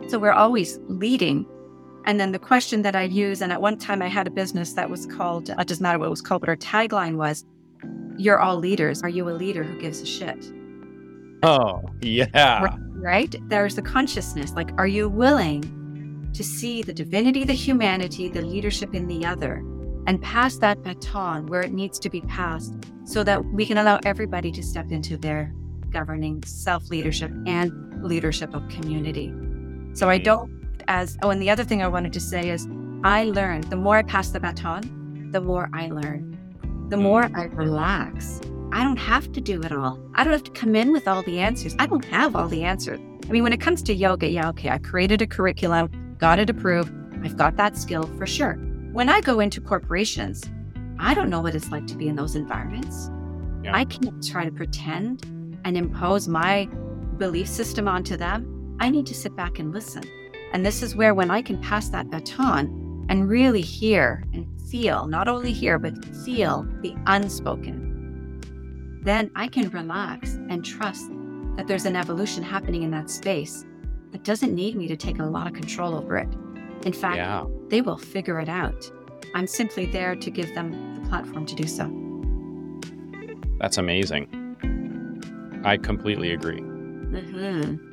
So 0.07 0.19
we're 0.19 0.31
always 0.31 0.79
leading. 0.87 1.45
And 2.05 2.19
then 2.19 2.33
the 2.33 2.39
question 2.39 2.81
that 2.81 2.95
I 2.95 3.03
use, 3.03 3.41
and 3.41 3.51
at 3.51 3.61
one 3.61 3.77
time 3.77 4.01
I 4.01 4.07
had 4.07 4.27
a 4.27 4.31
business 4.31 4.73
that 4.73 4.89
was 4.89 5.05
called, 5.05 5.49
it 5.49 5.67
doesn't 5.67 5.81
matter 5.81 5.99
what 5.99 6.07
it 6.07 6.09
was 6.09 6.21
called, 6.21 6.41
but 6.41 6.49
our 6.49 6.57
tagline 6.57 7.15
was, 7.15 7.45
You're 8.17 8.39
all 8.39 8.57
leaders. 8.57 9.01
Are 9.01 9.09
you 9.09 9.29
a 9.29 9.31
leader 9.31 9.63
who 9.63 9.79
gives 9.79 10.01
a 10.01 10.05
shit? 10.05 10.45
Oh, 11.43 11.81
yeah. 12.01 12.77
Right? 12.93 13.35
There's 13.49 13.75
the 13.75 13.81
consciousness. 13.81 14.53
Like, 14.53 14.71
are 14.77 14.87
you 14.87 15.09
willing 15.09 16.29
to 16.33 16.43
see 16.43 16.81
the 16.81 16.93
divinity, 16.93 17.43
the 17.43 17.53
humanity, 17.53 18.29
the 18.29 18.41
leadership 18.41 18.95
in 18.95 19.07
the 19.07 19.25
other, 19.25 19.55
and 20.07 20.21
pass 20.21 20.57
that 20.57 20.81
baton 20.83 21.45
where 21.47 21.61
it 21.61 21.71
needs 21.71 21.99
to 21.99 22.09
be 22.09 22.21
passed 22.21 22.73
so 23.05 23.23
that 23.23 23.43
we 23.45 23.65
can 23.65 23.77
allow 23.77 23.99
everybody 24.05 24.51
to 24.51 24.63
step 24.63 24.91
into 24.91 25.17
their 25.17 25.53
governing 25.89 26.43
self 26.43 26.89
leadership 26.89 27.31
and 27.45 28.03
leadership 28.03 28.53
of 28.53 28.67
community. 28.69 29.33
So 29.93 30.09
I 30.09 30.17
don't, 30.17 30.51
as, 30.87 31.17
oh, 31.21 31.29
and 31.29 31.41
the 31.41 31.49
other 31.49 31.63
thing 31.63 31.81
I 31.81 31.87
wanted 31.87 32.13
to 32.13 32.19
say 32.19 32.49
is 32.49 32.67
I 33.03 33.25
learn, 33.25 33.61
the 33.61 33.75
more 33.75 33.97
I 33.97 34.03
pass 34.03 34.29
the 34.29 34.39
baton, 34.39 35.29
the 35.31 35.41
more 35.41 35.69
I 35.73 35.87
learn, 35.87 36.32
the 36.93 36.97
more 36.97 37.23
mm. 37.23 37.35
I 37.35 37.45
relax. 37.45 38.39
I 38.71 38.83
don't 38.83 38.97
have 38.97 39.31
to 39.31 39.41
do 39.41 39.59
it 39.63 39.71
all. 39.71 39.99
I 40.13 40.23
don't 40.23 40.31
have 40.31 40.43
to 40.43 40.51
come 40.51 40.75
in 40.75 40.91
with 40.91 41.07
all 41.07 41.23
the 41.23 41.39
answers. 41.39 41.75
I 41.79 41.87
don't 41.87 42.05
have 42.05 42.35
all 42.35 42.47
the 42.47 42.63
answers. 42.63 42.99
I 43.27 43.31
mean, 43.31 43.41
when 43.41 43.51
it 43.51 43.59
comes 43.59 43.81
to 43.83 43.95
yoga, 43.95 44.29
yeah, 44.29 44.47
okay, 44.49 44.69
I 44.69 44.77
created 44.77 45.19
a 45.19 45.25
curriculum, 45.25 45.89
got 46.19 46.37
it 46.37 46.51
approved. 46.51 46.93
I've 47.23 47.35
got 47.35 47.57
that 47.57 47.77
skill 47.77 48.03
for 48.19 48.27
sure. 48.27 48.53
When 48.91 49.09
I 49.09 49.21
go 49.21 49.39
into 49.39 49.59
corporations, 49.59 50.43
I 50.99 51.15
don't 51.15 51.31
know 51.31 51.41
what 51.41 51.55
it's 51.55 51.71
like 51.71 51.87
to 51.87 51.95
be 51.95 52.07
in 52.07 52.15
those 52.15 52.35
environments. 52.35 53.09
Yeah. 53.63 53.75
I 53.75 53.85
can't 53.85 54.23
try 54.23 54.45
to 54.45 54.51
pretend 54.51 55.25
and 55.65 55.75
impose 55.75 56.27
my 56.27 56.65
belief 57.17 57.47
system 57.47 57.87
onto 57.87 58.17
them, 58.17 58.77
I 58.79 58.91
need 58.91 59.07
to 59.07 59.15
sit 59.15 59.35
back 59.35 59.57
and 59.57 59.73
listen. 59.73 60.03
And 60.51 60.63
this 60.63 60.83
is 60.83 60.95
where, 60.95 61.15
when 61.15 61.31
I 61.31 61.41
can 61.41 61.59
pass 61.59 61.89
that 61.89 62.11
baton 62.11 63.07
and 63.09 63.27
really 63.27 63.61
hear 63.61 64.23
and 64.31 64.45
feel, 64.73 65.05
not 65.05 65.27
only 65.27 65.53
hear, 65.53 65.77
but 65.77 66.03
feel 66.25 66.67
the 66.81 66.95
unspoken, 67.05 68.41
then 69.03 69.29
I 69.35 69.47
can 69.47 69.69
relax 69.69 70.33
and 70.49 70.65
trust 70.65 71.11
that 71.57 71.67
there's 71.67 71.85
an 71.85 71.95
evolution 71.95 72.41
happening 72.41 72.81
in 72.81 72.89
that 72.89 73.11
space 73.11 73.65
that 74.11 74.23
doesn't 74.23 74.55
need 74.55 74.75
me 74.75 74.87
to 74.87 74.97
take 74.97 75.19
a 75.19 75.25
lot 75.25 75.45
of 75.45 75.53
control 75.53 75.93
over 75.93 76.17
it. 76.17 76.27
In 76.87 76.91
fact, 76.91 77.17
yeah. 77.17 77.43
they 77.67 77.81
will 77.81 77.99
figure 77.99 78.39
it 78.39 78.49
out. 78.49 78.91
I'm 79.35 79.45
simply 79.45 79.85
there 79.85 80.15
to 80.15 80.31
give 80.31 80.55
them 80.55 80.71
the 80.95 81.07
platform 81.07 81.45
to 81.45 81.53
do 81.53 81.67
so. 81.67 81.85
That's 83.59 83.77
amazing. 83.77 84.27
I 85.63 85.77
completely 85.77 86.31
agree. 86.31 86.61
Mm-hmm. 86.61 87.92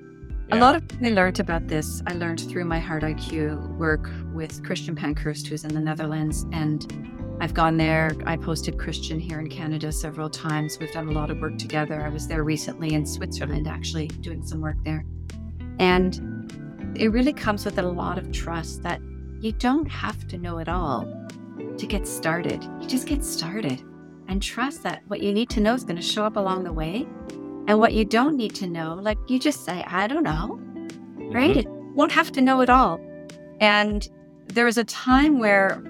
Yeah. 0.50 0.58
A 0.58 0.60
lot 0.60 0.74
of 0.74 0.82
I 1.00 1.10
learned 1.10 1.38
about 1.38 1.68
this. 1.68 2.02
I 2.08 2.14
learned 2.14 2.40
through 2.40 2.64
my 2.64 2.80
Heart 2.80 3.04
IQ 3.04 3.76
work 3.76 4.10
with 4.34 4.64
Christian 4.64 4.96
Pankhurst, 4.96 5.46
who's 5.46 5.62
in 5.62 5.72
the 5.72 5.80
Netherlands, 5.80 6.44
and 6.50 7.36
I've 7.40 7.54
gone 7.54 7.76
there. 7.76 8.10
I 8.26 8.36
posted 8.36 8.76
Christian 8.76 9.20
here 9.20 9.38
in 9.38 9.48
Canada 9.48 9.92
several 9.92 10.28
times. 10.28 10.76
We've 10.80 10.90
done 10.90 11.06
a 11.06 11.12
lot 11.12 11.30
of 11.30 11.38
work 11.38 11.56
together. 11.56 12.00
I 12.04 12.08
was 12.08 12.26
there 12.26 12.42
recently 12.42 12.94
in 12.94 13.06
Switzerland, 13.06 13.68
actually, 13.68 14.08
doing 14.08 14.44
some 14.44 14.60
work 14.60 14.74
there. 14.84 15.04
And 15.78 16.50
it 16.96 17.12
really 17.12 17.32
comes 17.32 17.64
with 17.64 17.78
a 17.78 17.82
lot 17.82 18.18
of 18.18 18.32
trust 18.32 18.82
that 18.82 19.00
you 19.40 19.52
don't 19.52 19.86
have 19.86 20.26
to 20.28 20.36
know 20.36 20.58
it 20.58 20.68
all 20.68 21.06
to 21.78 21.86
get 21.86 22.08
started. 22.08 22.64
You 22.80 22.88
just 22.88 23.06
get 23.06 23.24
started 23.24 23.84
and 24.26 24.42
trust 24.42 24.82
that 24.82 25.02
what 25.06 25.20
you 25.20 25.32
need 25.32 25.48
to 25.50 25.60
know 25.60 25.74
is 25.74 25.84
going 25.84 25.94
to 25.94 26.02
show 26.02 26.24
up 26.24 26.34
along 26.34 26.64
the 26.64 26.72
way 26.72 27.06
and 27.70 27.78
what 27.78 27.92
you 27.92 28.04
don't 28.04 28.37
need 28.37 28.52
to 28.52 28.66
know, 28.66 28.94
like 28.94 29.16
you 29.28 29.38
just 29.38 29.64
say, 29.64 29.85
I 29.87 30.09
don't 30.09 30.24
know, 30.24 30.59
right? 31.33 31.56
Mm-hmm. 31.56 31.59
It 31.61 31.94
won't 31.94 32.11
have 32.11 32.33
to 32.33 32.40
know 32.40 32.62
it 32.62 32.68
all. 32.68 33.00
And 33.61 34.09
there 34.48 34.64
was 34.64 34.76
a 34.76 34.83
time 34.83 35.38
where 35.38 35.80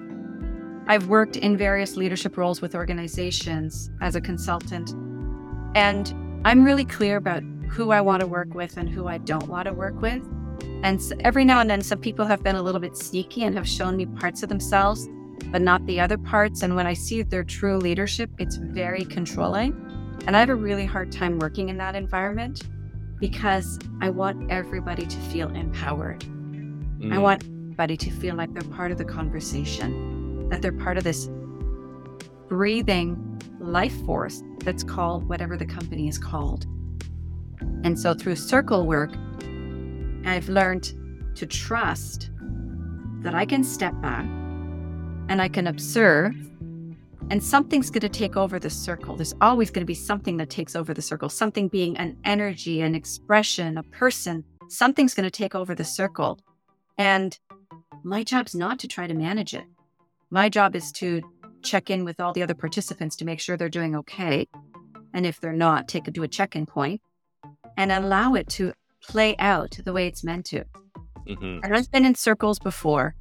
I've 0.85 1.07
worked 1.07 1.37
in 1.37 1.57
various 1.57 1.97
leadership 1.97 2.37
roles 2.37 2.61
with 2.61 2.75
organizations 2.75 3.89
as 3.99 4.15
a 4.15 4.21
consultant. 4.21 4.91
And 5.73 6.13
I'm 6.45 6.63
really 6.63 6.85
clear 6.85 7.17
about 7.17 7.41
who 7.71 7.89
I 7.89 7.99
want 7.99 8.21
to 8.21 8.27
work 8.27 8.53
with 8.53 8.77
and 8.77 8.87
who 8.87 9.07
I 9.07 9.17
don't 9.17 9.47
want 9.47 9.65
to 9.65 9.73
work 9.73 9.99
with. 9.99 10.21
And 10.83 11.01
so 11.01 11.15
every 11.21 11.43
now 11.43 11.61
and 11.61 11.69
then, 11.71 11.81
some 11.81 11.97
people 11.97 12.27
have 12.27 12.43
been 12.43 12.55
a 12.55 12.61
little 12.61 12.79
bit 12.79 12.95
sneaky 12.95 13.43
and 13.43 13.55
have 13.55 13.67
shown 13.67 13.97
me 13.97 14.05
parts 14.05 14.43
of 14.43 14.49
themselves, 14.49 15.09
but 15.47 15.63
not 15.63 15.83
the 15.87 15.99
other 15.99 16.19
parts. 16.19 16.61
And 16.61 16.75
when 16.75 16.85
I 16.85 16.93
see 16.93 17.23
their 17.23 17.43
true 17.43 17.77
leadership, 17.77 18.29
it's 18.37 18.57
very 18.57 19.03
controlling. 19.03 19.90
And 20.27 20.37
I 20.37 20.39
have 20.39 20.49
a 20.49 20.55
really 20.55 20.85
hard 20.85 21.11
time 21.11 21.39
working 21.39 21.69
in 21.69 21.77
that 21.77 21.95
environment 21.95 22.63
because 23.19 23.79
I 24.01 24.09
want 24.09 24.51
everybody 24.51 25.05
to 25.05 25.17
feel 25.17 25.49
empowered. 25.55 26.21
Mm. 26.21 27.13
I 27.13 27.17
want 27.17 27.43
everybody 27.43 27.97
to 27.97 28.11
feel 28.11 28.35
like 28.35 28.53
they're 28.53 28.69
part 28.71 28.91
of 28.91 28.97
the 28.97 29.05
conversation, 29.05 30.49
that 30.49 30.61
they're 30.61 30.71
part 30.71 30.97
of 30.97 31.03
this 31.03 31.29
breathing 32.47 33.41
life 33.59 33.95
force 34.05 34.43
that's 34.59 34.83
called 34.83 35.27
whatever 35.27 35.57
the 35.57 35.65
company 35.65 36.07
is 36.07 36.17
called. 36.17 36.65
And 37.83 37.97
so 37.97 38.13
through 38.13 38.35
circle 38.35 38.85
work, 38.85 39.13
I've 40.25 40.49
learned 40.49 40.93
to 41.35 41.45
trust 41.45 42.29
that 43.21 43.33
I 43.33 43.45
can 43.45 43.63
step 43.63 43.99
back 44.01 44.25
and 45.29 45.41
I 45.41 45.47
can 45.47 45.67
observe 45.67 46.35
and 47.31 47.41
something's 47.41 47.89
going 47.89 48.01
to 48.01 48.09
take 48.09 48.35
over 48.35 48.59
the 48.59 48.69
circle. 48.69 49.15
There's 49.15 49.33
always 49.39 49.71
going 49.71 49.83
to 49.83 49.87
be 49.87 49.95
something 49.95 50.35
that 50.35 50.49
takes 50.49 50.75
over 50.75 50.93
the 50.93 51.01
circle, 51.01 51.29
something 51.29 51.69
being 51.69 51.95
an 51.95 52.17
energy, 52.25 52.81
an 52.81 52.93
expression, 52.93 53.77
a 53.77 53.83
person. 53.83 54.43
Something's 54.67 55.13
going 55.13 55.23
to 55.23 55.31
take 55.31 55.55
over 55.55 55.73
the 55.73 55.85
circle. 55.85 56.39
And 56.97 57.39
my 58.03 58.25
job's 58.25 58.53
not 58.53 58.79
to 58.79 58.87
try 58.89 59.07
to 59.07 59.13
manage 59.13 59.53
it. 59.53 59.63
My 60.29 60.49
job 60.49 60.75
is 60.75 60.91
to 60.93 61.21
check 61.63 61.89
in 61.89 62.03
with 62.03 62.19
all 62.19 62.33
the 62.33 62.43
other 62.43 62.53
participants 62.53 63.15
to 63.15 63.25
make 63.25 63.39
sure 63.39 63.55
they're 63.55 63.69
doing 63.69 63.95
okay. 63.95 64.45
And 65.13 65.25
if 65.25 65.39
they're 65.39 65.53
not, 65.53 65.87
take 65.87 66.09
it 66.09 66.13
to 66.15 66.23
a 66.23 66.27
check 66.27 66.57
in 66.57 66.65
point 66.65 66.99
and 67.77 67.93
allow 67.93 68.33
it 68.33 68.49
to 68.49 68.73
play 69.01 69.37
out 69.39 69.79
the 69.85 69.93
way 69.93 70.05
it's 70.05 70.25
meant 70.25 70.47
to. 70.47 70.65
Mm-hmm. 71.29 71.63
And 71.63 71.73
I've 71.73 71.89
been 71.91 72.03
in 72.03 72.15
circles 72.15 72.59
before 72.59 73.15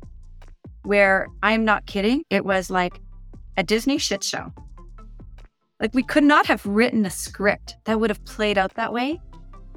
where 0.82 1.28
I'm 1.44 1.64
not 1.64 1.86
kidding. 1.86 2.24
It 2.28 2.44
was 2.44 2.70
like, 2.70 3.00
a 3.56 3.62
Disney 3.62 3.98
shit 3.98 4.22
show. 4.24 4.52
Like, 5.80 5.94
we 5.94 6.02
could 6.02 6.24
not 6.24 6.46
have 6.46 6.64
written 6.66 7.06
a 7.06 7.10
script 7.10 7.76
that 7.84 7.98
would 7.98 8.10
have 8.10 8.24
played 8.24 8.58
out 8.58 8.74
that 8.74 8.92
way. 8.92 9.20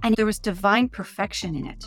And 0.03 0.15
there 0.15 0.25
was 0.25 0.37
divine 0.37 0.89
perfection 0.89 1.55
in 1.55 1.65
it. 1.65 1.85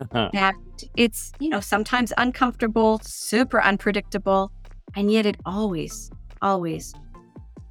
Uh-huh. 0.00 0.30
And 0.34 0.84
it's, 0.96 1.32
you 1.40 1.48
know, 1.48 1.60
sometimes 1.60 2.12
uncomfortable, 2.18 3.00
super 3.02 3.62
unpredictable. 3.62 4.52
And 4.94 5.10
yet 5.10 5.24
it 5.24 5.38
always, 5.46 6.10
always 6.42 6.94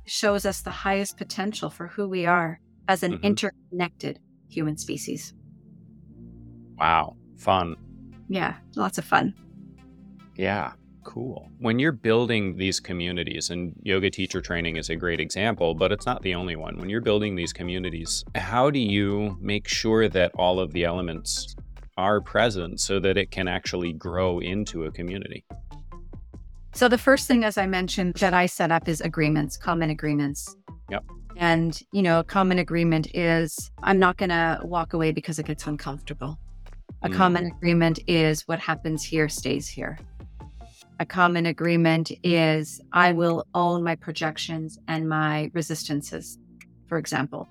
shows 0.06 0.46
us 0.46 0.62
the 0.62 0.72
highest 0.72 1.18
potential 1.18 1.70
for 1.70 1.88
who 1.88 2.08
we 2.10 2.26
are 2.26 2.60
as 2.88 3.04
an 3.04 3.14
mm-hmm. 3.14 3.26
interconnected 3.26 4.20
human 4.50 4.78
species. 4.78 5.34
Wow. 6.80 7.16
Fun. 7.38 7.76
Yeah. 8.30 8.56
Lots 8.76 8.98
of 8.98 9.06
fun. 9.06 9.34
Yeah. 10.36 10.74
Cool. 11.08 11.50
When 11.60 11.80
you're 11.80 11.94
building 11.94 12.58
these 12.58 12.82
communities, 12.82 13.50
and 13.50 13.74
yoga 13.82 14.10
teacher 14.10 14.42
training 14.42 14.76
is 14.76 14.90
a 14.90 14.96
great 14.98 15.22
example, 15.22 15.74
but 15.74 15.94
it's 15.94 16.06
not 16.06 16.22
the 16.22 16.36
only 16.36 16.58
one. 16.58 16.78
When 16.78 16.90
you're 16.90 17.00
building 17.00 17.34
these 17.34 17.54
communities, 17.54 18.26
how 18.36 18.70
do 18.70 18.80
you 18.80 19.38
make 19.40 19.70
sure 19.70 20.10
that 20.10 20.34
all 20.36 20.60
of 20.60 20.74
the 20.74 20.84
elements 20.84 21.56
are 21.98 22.20
present 22.20 22.82
so 22.82 23.00
that 23.00 23.18
it 23.18 23.32
can 23.32 23.48
actually 23.48 23.94
grow 23.94 24.40
into 24.40 24.84
a 24.84 24.92
community? 24.92 25.46
So, 26.74 26.90
the 26.90 26.98
first 26.98 27.26
thing, 27.26 27.46
as 27.46 27.58
I 27.58 27.68
mentioned, 27.68 28.16
that 28.16 28.34
I 28.34 28.46
set 28.46 28.70
up 28.70 28.90
is 28.90 29.00
agreements, 29.00 29.56
common 29.56 29.90
agreements. 29.90 30.58
Yep. 30.90 31.06
And, 31.38 31.82
you 31.94 32.02
know, 32.02 32.20
a 32.20 32.24
common 32.26 32.60
agreement 32.60 33.08
is 33.16 33.72
I'm 33.82 33.98
not 33.98 34.18
going 34.18 34.30
to 34.30 34.60
walk 34.64 34.92
away 34.92 35.14
because 35.14 35.40
it 35.40 35.46
gets 35.46 35.66
uncomfortable. 35.68 36.38
A 37.02 37.10
Mm. 37.10 37.14
common 37.14 37.46
agreement 37.46 38.00
is 38.08 38.46
what 38.48 38.60
happens 38.60 39.06
here 39.06 39.30
stays 39.30 39.70
here. 39.70 39.98
A 41.00 41.06
common 41.06 41.46
agreement 41.46 42.12
is 42.24 42.82
I 42.92 43.12
will 43.12 43.46
own 43.54 43.84
my 43.84 43.96
projections 43.96 44.80
and 44.88 45.08
my 45.08 45.52
resistances, 45.54 46.40
for 46.88 46.98
example. 46.98 47.48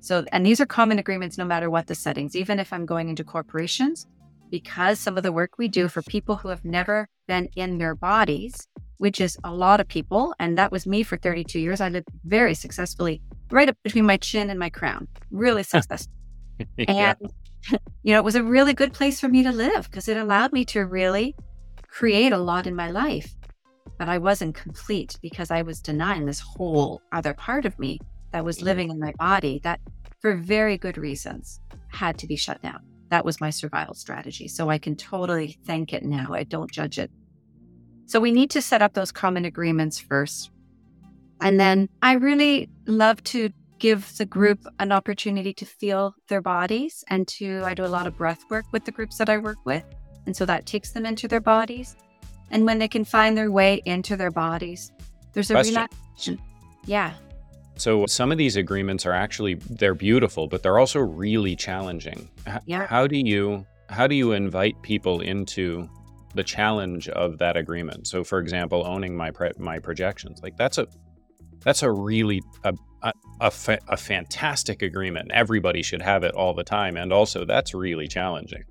So, 0.00 0.24
and 0.32 0.44
these 0.44 0.60
are 0.60 0.66
common 0.66 0.98
agreements 0.98 1.38
no 1.38 1.44
matter 1.44 1.70
what 1.70 1.86
the 1.86 1.94
settings, 1.94 2.34
even 2.34 2.58
if 2.58 2.72
I'm 2.72 2.86
going 2.86 3.08
into 3.08 3.22
corporations, 3.22 4.06
because 4.50 4.98
some 4.98 5.16
of 5.16 5.22
the 5.22 5.30
work 5.30 5.58
we 5.58 5.68
do 5.68 5.86
for 5.86 6.02
people 6.02 6.36
who 6.36 6.48
have 6.48 6.64
never 6.64 7.08
been 7.28 7.48
in 7.54 7.78
their 7.78 7.94
bodies, 7.94 8.66
which 8.96 9.20
is 9.20 9.38
a 9.44 9.54
lot 9.54 9.78
of 9.78 9.86
people, 9.86 10.34
and 10.40 10.58
that 10.58 10.72
was 10.72 10.86
me 10.86 11.04
for 11.04 11.16
32 11.16 11.60
years. 11.60 11.80
I 11.80 11.88
lived 11.90 12.08
very 12.24 12.54
successfully 12.54 13.22
right 13.50 13.68
up 13.68 13.76
between 13.84 14.06
my 14.06 14.16
chin 14.16 14.50
and 14.50 14.58
my 14.58 14.70
crown, 14.70 15.06
really 15.30 15.62
successful. 15.62 16.12
yeah. 16.76 17.14
And, 17.20 17.32
you 18.02 18.12
know, 18.12 18.18
it 18.18 18.24
was 18.24 18.34
a 18.34 18.42
really 18.42 18.72
good 18.72 18.92
place 18.92 19.20
for 19.20 19.28
me 19.28 19.44
to 19.44 19.52
live 19.52 19.88
because 19.88 20.08
it 20.08 20.16
allowed 20.16 20.52
me 20.52 20.64
to 20.66 20.84
really 20.84 21.36
create 21.88 22.32
a 22.32 22.38
lot 22.38 22.66
in 22.66 22.76
my 22.76 22.90
life. 22.90 23.34
But 23.98 24.08
I 24.08 24.18
wasn't 24.18 24.54
complete 24.54 25.18
because 25.22 25.50
I 25.50 25.62
was 25.62 25.80
denying 25.80 26.26
this 26.26 26.40
whole 26.40 27.02
other 27.12 27.34
part 27.34 27.64
of 27.64 27.78
me 27.78 27.98
that 28.32 28.44
was 28.44 28.58
mm-hmm. 28.58 28.66
living 28.66 28.90
in 28.90 29.00
my 29.00 29.12
body 29.18 29.60
that, 29.64 29.80
for 30.20 30.36
very 30.36 30.78
good 30.78 30.98
reasons, 30.98 31.60
had 31.88 32.18
to 32.18 32.26
be 32.26 32.36
shut 32.36 32.62
down. 32.62 32.80
That 33.10 33.24
was 33.24 33.40
my 33.40 33.50
survival 33.50 33.94
strategy. 33.94 34.48
So 34.48 34.68
I 34.68 34.78
can 34.78 34.94
totally 34.94 35.58
thank 35.66 35.92
it 35.92 36.04
now. 36.04 36.32
I 36.32 36.44
don't 36.44 36.70
judge 36.70 36.98
it. 36.98 37.10
So 38.06 38.20
we 38.20 38.32
need 38.32 38.50
to 38.50 38.62
set 38.62 38.82
up 38.82 38.94
those 38.94 39.12
common 39.12 39.44
agreements 39.44 39.98
first. 39.98 40.50
And 41.40 41.58
then 41.58 41.88
I 42.02 42.14
really 42.14 42.68
love 42.86 43.22
to 43.24 43.50
give 43.78 44.16
the 44.18 44.26
group 44.26 44.60
an 44.78 44.92
opportunity 44.92 45.52
to 45.54 45.64
feel 45.64 46.14
their 46.28 46.42
bodies 46.42 47.04
and 47.08 47.28
to 47.28 47.62
I 47.64 47.74
do 47.74 47.84
a 47.84 47.86
lot 47.86 48.06
of 48.06 48.16
breath 48.16 48.40
work 48.50 48.64
with 48.72 48.84
the 48.84 48.92
groups 48.92 49.18
that 49.18 49.28
I 49.28 49.38
work 49.38 49.58
with. 49.64 49.84
And 50.28 50.36
so 50.36 50.44
that 50.44 50.66
takes 50.66 50.90
them 50.90 51.06
into 51.06 51.26
their 51.26 51.40
bodies. 51.40 51.96
And 52.50 52.66
when 52.66 52.78
they 52.78 52.86
can 52.86 53.02
find 53.02 53.34
their 53.34 53.50
way 53.50 53.80
into 53.86 54.14
their 54.14 54.30
bodies, 54.30 54.92
there's 55.32 55.50
a 55.50 55.54
Question. 55.54 55.74
relaxation. 55.74 56.38
Yeah. 56.84 57.14
So 57.76 58.04
some 58.04 58.30
of 58.30 58.36
these 58.36 58.54
agreements 58.56 59.06
are 59.06 59.12
actually 59.14 59.54
they're 59.54 59.94
beautiful, 59.94 60.46
but 60.46 60.62
they're 60.62 60.78
also 60.78 61.00
really 61.00 61.56
challenging. 61.56 62.28
H- 62.46 62.60
Yeah. 62.66 62.86
How 62.86 63.06
do 63.06 63.16
you 63.16 63.64
how 63.88 64.06
do 64.06 64.14
you 64.14 64.32
invite 64.32 64.74
people 64.82 65.22
into 65.22 65.88
the 66.34 66.44
challenge 66.44 67.08
of 67.08 67.38
that 67.38 67.56
agreement? 67.56 68.06
So 68.06 68.22
for 68.22 68.38
example, 68.38 68.86
owning 68.86 69.16
my 69.16 69.30
pre- 69.30 69.52
my 69.58 69.78
projections. 69.78 70.42
Like 70.42 70.58
that's 70.58 70.76
a 70.76 70.88
that's 71.64 71.82
a 71.82 71.90
really 71.90 72.42
a 72.64 72.74
a, 73.02 73.12
a, 73.40 73.50
fa- 73.50 73.78
a 73.88 73.96
fantastic 73.96 74.82
agreement. 74.82 75.30
Everybody 75.32 75.82
should 75.82 76.02
have 76.02 76.22
it 76.22 76.34
all 76.34 76.52
the 76.52 76.64
time 76.64 76.98
and 76.98 77.14
also 77.14 77.46
that's 77.46 77.72
really 77.72 78.08
challenging. 78.08 78.64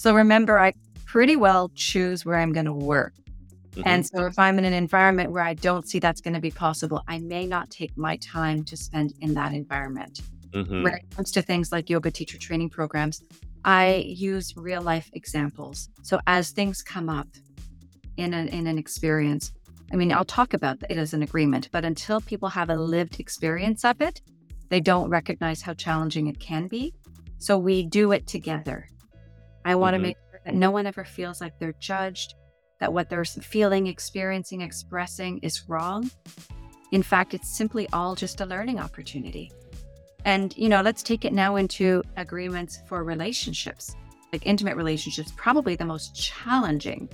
So 0.00 0.14
remember, 0.14 0.58
I 0.58 0.72
pretty 1.04 1.36
well 1.36 1.70
choose 1.74 2.24
where 2.24 2.38
I'm 2.38 2.54
going 2.54 2.64
to 2.64 2.72
work. 2.72 3.12
Mhm. 3.72 3.82
And 3.84 4.06
so 4.06 4.24
if 4.24 4.38
I'm 4.38 4.58
in 4.58 4.64
an 4.64 4.72
environment 4.72 5.30
where 5.30 5.42
I 5.42 5.52
don't 5.52 5.86
see 5.86 5.98
that's 5.98 6.22
going 6.22 6.32
to 6.32 6.40
be 6.40 6.50
possible, 6.50 7.02
I 7.06 7.18
may 7.18 7.46
not 7.46 7.68
take 7.68 7.94
my 7.98 8.16
time 8.16 8.64
to 8.64 8.78
spend 8.78 9.12
in 9.20 9.34
that 9.34 9.52
environment. 9.52 10.22
Mhm. 10.52 10.84
When 10.84 10.94
it 10.94 11.04
comes 11.14 11.30
to 11.32 11.42
things 11.42 11.70
like 11.70 11.90
yoga 11.90 12.10
teacher 12.10 12.38
training 12.38 12.70
programs, 12.70 13.22
I 13.62 13.96
use 14.06 14.56
real 14.56 14.80
life 14.80 15.10
examples. 15.12 15.90
So 16.00 16.18
as 16.26 16.50
things 16.50 16.80
come 16.80 17.10
up 17.10 17.28
in 18.16 18.32
an 18.32 18.48
in 18.48 18.66
an 18.66 18.78
experience, 18.78 19.52
I 19.92 19.96
mean, 19.96 20.12
I'll 20.12 20.24
talk 20.24 20.54
about 20.54 20.78
it 20.88 20.96
as 20.96 21.12
an 21.12 21.22
agreement, 21.22 21.68
but 21.72 21.84
until 21.84 22.22
people 22.22 22.48
have 22.48 22.70
a 22.70 22.76
lived 22.76 23.20
experience 23.20 23.84
of 23.84 24.00
it, 24.00 24.22
they 24.70 24.80
don't 24.80 25.10
recognize 25.10 25.60
how 25.60 25.74
challenging 25.74 26.26
it 26.26 26.40
can 26.40 26.68
be. 26.68 26.94
So 27.36 27.58
we 27.58 27.82
do 27.82 28.12
it 28.12 28.26
together. 28.26 28.88
I 29.64 29.74
want 29.74 29.94
to 29.94 29.98
Mhm. 29.98 30.02
make 30.02 30.16
sure 30.30 30.40
that 30.44 30.54
no 30.54 30.70
one 30.70 30.86
ever 30.86 31.04
feels 31.04 31.40
like 31.40 31.58
they're 31.58 31.74
judged, 31.78 32.34
that 32.78 32.92
what 32.92 33.10
they're 33.10 33.24
feeling, 33.24 33.86
experiencing, 33.86 34.60
expressing 34.62 35.38
is 35.38 35.68
wrong. 35.68 36.10
In 36.92 37.02
fact, 37.02 37.34
it's 37.34 37.48
simply 37.56 37.88
all 37.92 38.14
just 38.14 38.40
a 38.40 38.46
learning 38.46 38.78
opportunity. 38.80 39.52
And, 40.24 40.56
you 40.56 40.68
know, 40.68 40.82
let's 40.82 41.02
take 41.02 41.24
it 41.24 41.32
now 41.32 41.56
into 41.56 42.02
agreements 42.16 42.80
for 42.86 43.04
relationships, 43.04 43.94
like 44.32 44.46
intimate 44.46 44.76
relationships, 44.76 45.32
probably 45.36 45.76
the 45.76 45.84
most 45.84 46.14
challenging 46.14 47.08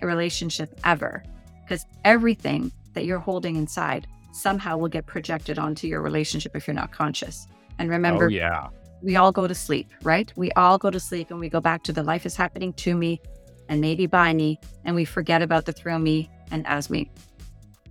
relationship 0.00 0.78
ever, 0.84 1.22
because 1.62 1.84
everything 2.04 2.72
that 2.94 3.04
you're 3.04 3.18
holding 3.18 3.56
inside 3.56 4.06
somehow 4.32 4.76
will 4.76 4.88
get 4.88 5.06
projected 5.06 5.58
onto 5.58 5.86
your 5.86 6.02
relationship 6.02 6.56
if 6.56 6.66
you're 6.66 6.74
not 6.74 6.90
conscious. 6.90 7.46
And 7.78 7.88
remember, 7.90 8.26
Oh 8.26 8.28
yeah. 8.28 8.68
We 9.02 9.16
all 9.16 9.32
go 9.32 9.46
to 9.46 9.54
sleep, 9.54 9.90
right? 10.02 10.32
We 10.36 10.52
all 10.52 10.78
go 10.78 10.90
to 10.90 11.00
sleep 11.00 11.30
and 11.30 11.40
we 11.40 11.48
go 11.48 11.60
back 11.60 11.82
to 11.84 11.92
the 11.92 12.02
life 12.02 12.24
is 12.26 12.36
happening 12.36 12.72
to 12.74 12.94
me 12.94 13.20
and 13.68 13.80
maybe 13.80 14.06
by 14.06 14.34
me, 14.34 14.58
and 14.84 14.94
we 14.94 15.04
forget 15.04 15.40
about 15.40 15.64
the 15.64 15.72
through 15.72 15.98
me 15.98 16.30
and 16.50 16.66
as 16.66 16.90
me. 16.90 17.10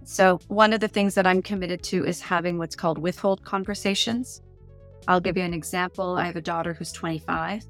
So, 0.04 0.40
one 0.48 0.74
of 0.74 0.80
the 0.80 0.88
things 0.88 1.16
that 1.16 1.26
I'm 1.26 1.42
committed 1.42 1.82
to 1.84 2.06
is 2.06 2.22
having 2.22 2.58
what's 2.58 2.76
called 2.76 2.98
withhold 2.98 3.44
conversations. 3.44 4.42
I'll 5.08 5.22
give 5.22 5.38
you 5.38 5.44
an 5.44 5.54
example. 5.54 6.16
I 6.16 6.26
have 6.26 6.36
a 6.36 6.42
daughter 6.42 6.74
who's 6.74 6.92
25, 6.92 7.66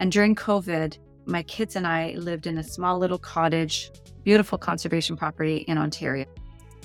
and 0.00 0.10
during 0.10 0.34
COVID, 0.34 0.98
my 1.26 1.42
kids 1.42 1.76
and 1.76 1.86
I 1.86 2.14
lived 2.16 2.46
in 2.46 2.58
a 2.58 2.62
small 2.62 2.98
little 2.98 3.18
cottage, 3.18 3.90
beautiful 4.24 4.58
conservation 4.58 5.16
property 5.16 5.58
in 5.68 5.76
Ontario. 5.78 6.26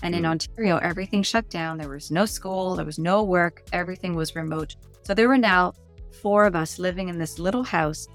And 0.04 0.16
in 0.16 0.24
Mm. 0.24 0.32
Ontario, 0.32 0.78
everything 0.78 1.22
shut 1.22 1.50
down. 1.50 1.78
There 1.78 1.90
was 1.90 2.10
no 2.12 2.26
school, 2.26 2.76
there 2.76 2.86
was 2.86 2.98
no 2.98 3.24
work, 3.24 3.64
everything 3.72 4.16
was 4.16 4.36
remote. 4.36 4.76
So 5.04 5.14
there 5.14 5.28
were 5.28 5.38
now 5.38 5.74
four 6.22 6.46
of 6.46 6.56
us 6.56 6.78
living 6.80 7.10
in 7.10 7.18
this 7.18 7.40
little 7.40 7.64
house 7.64 8.08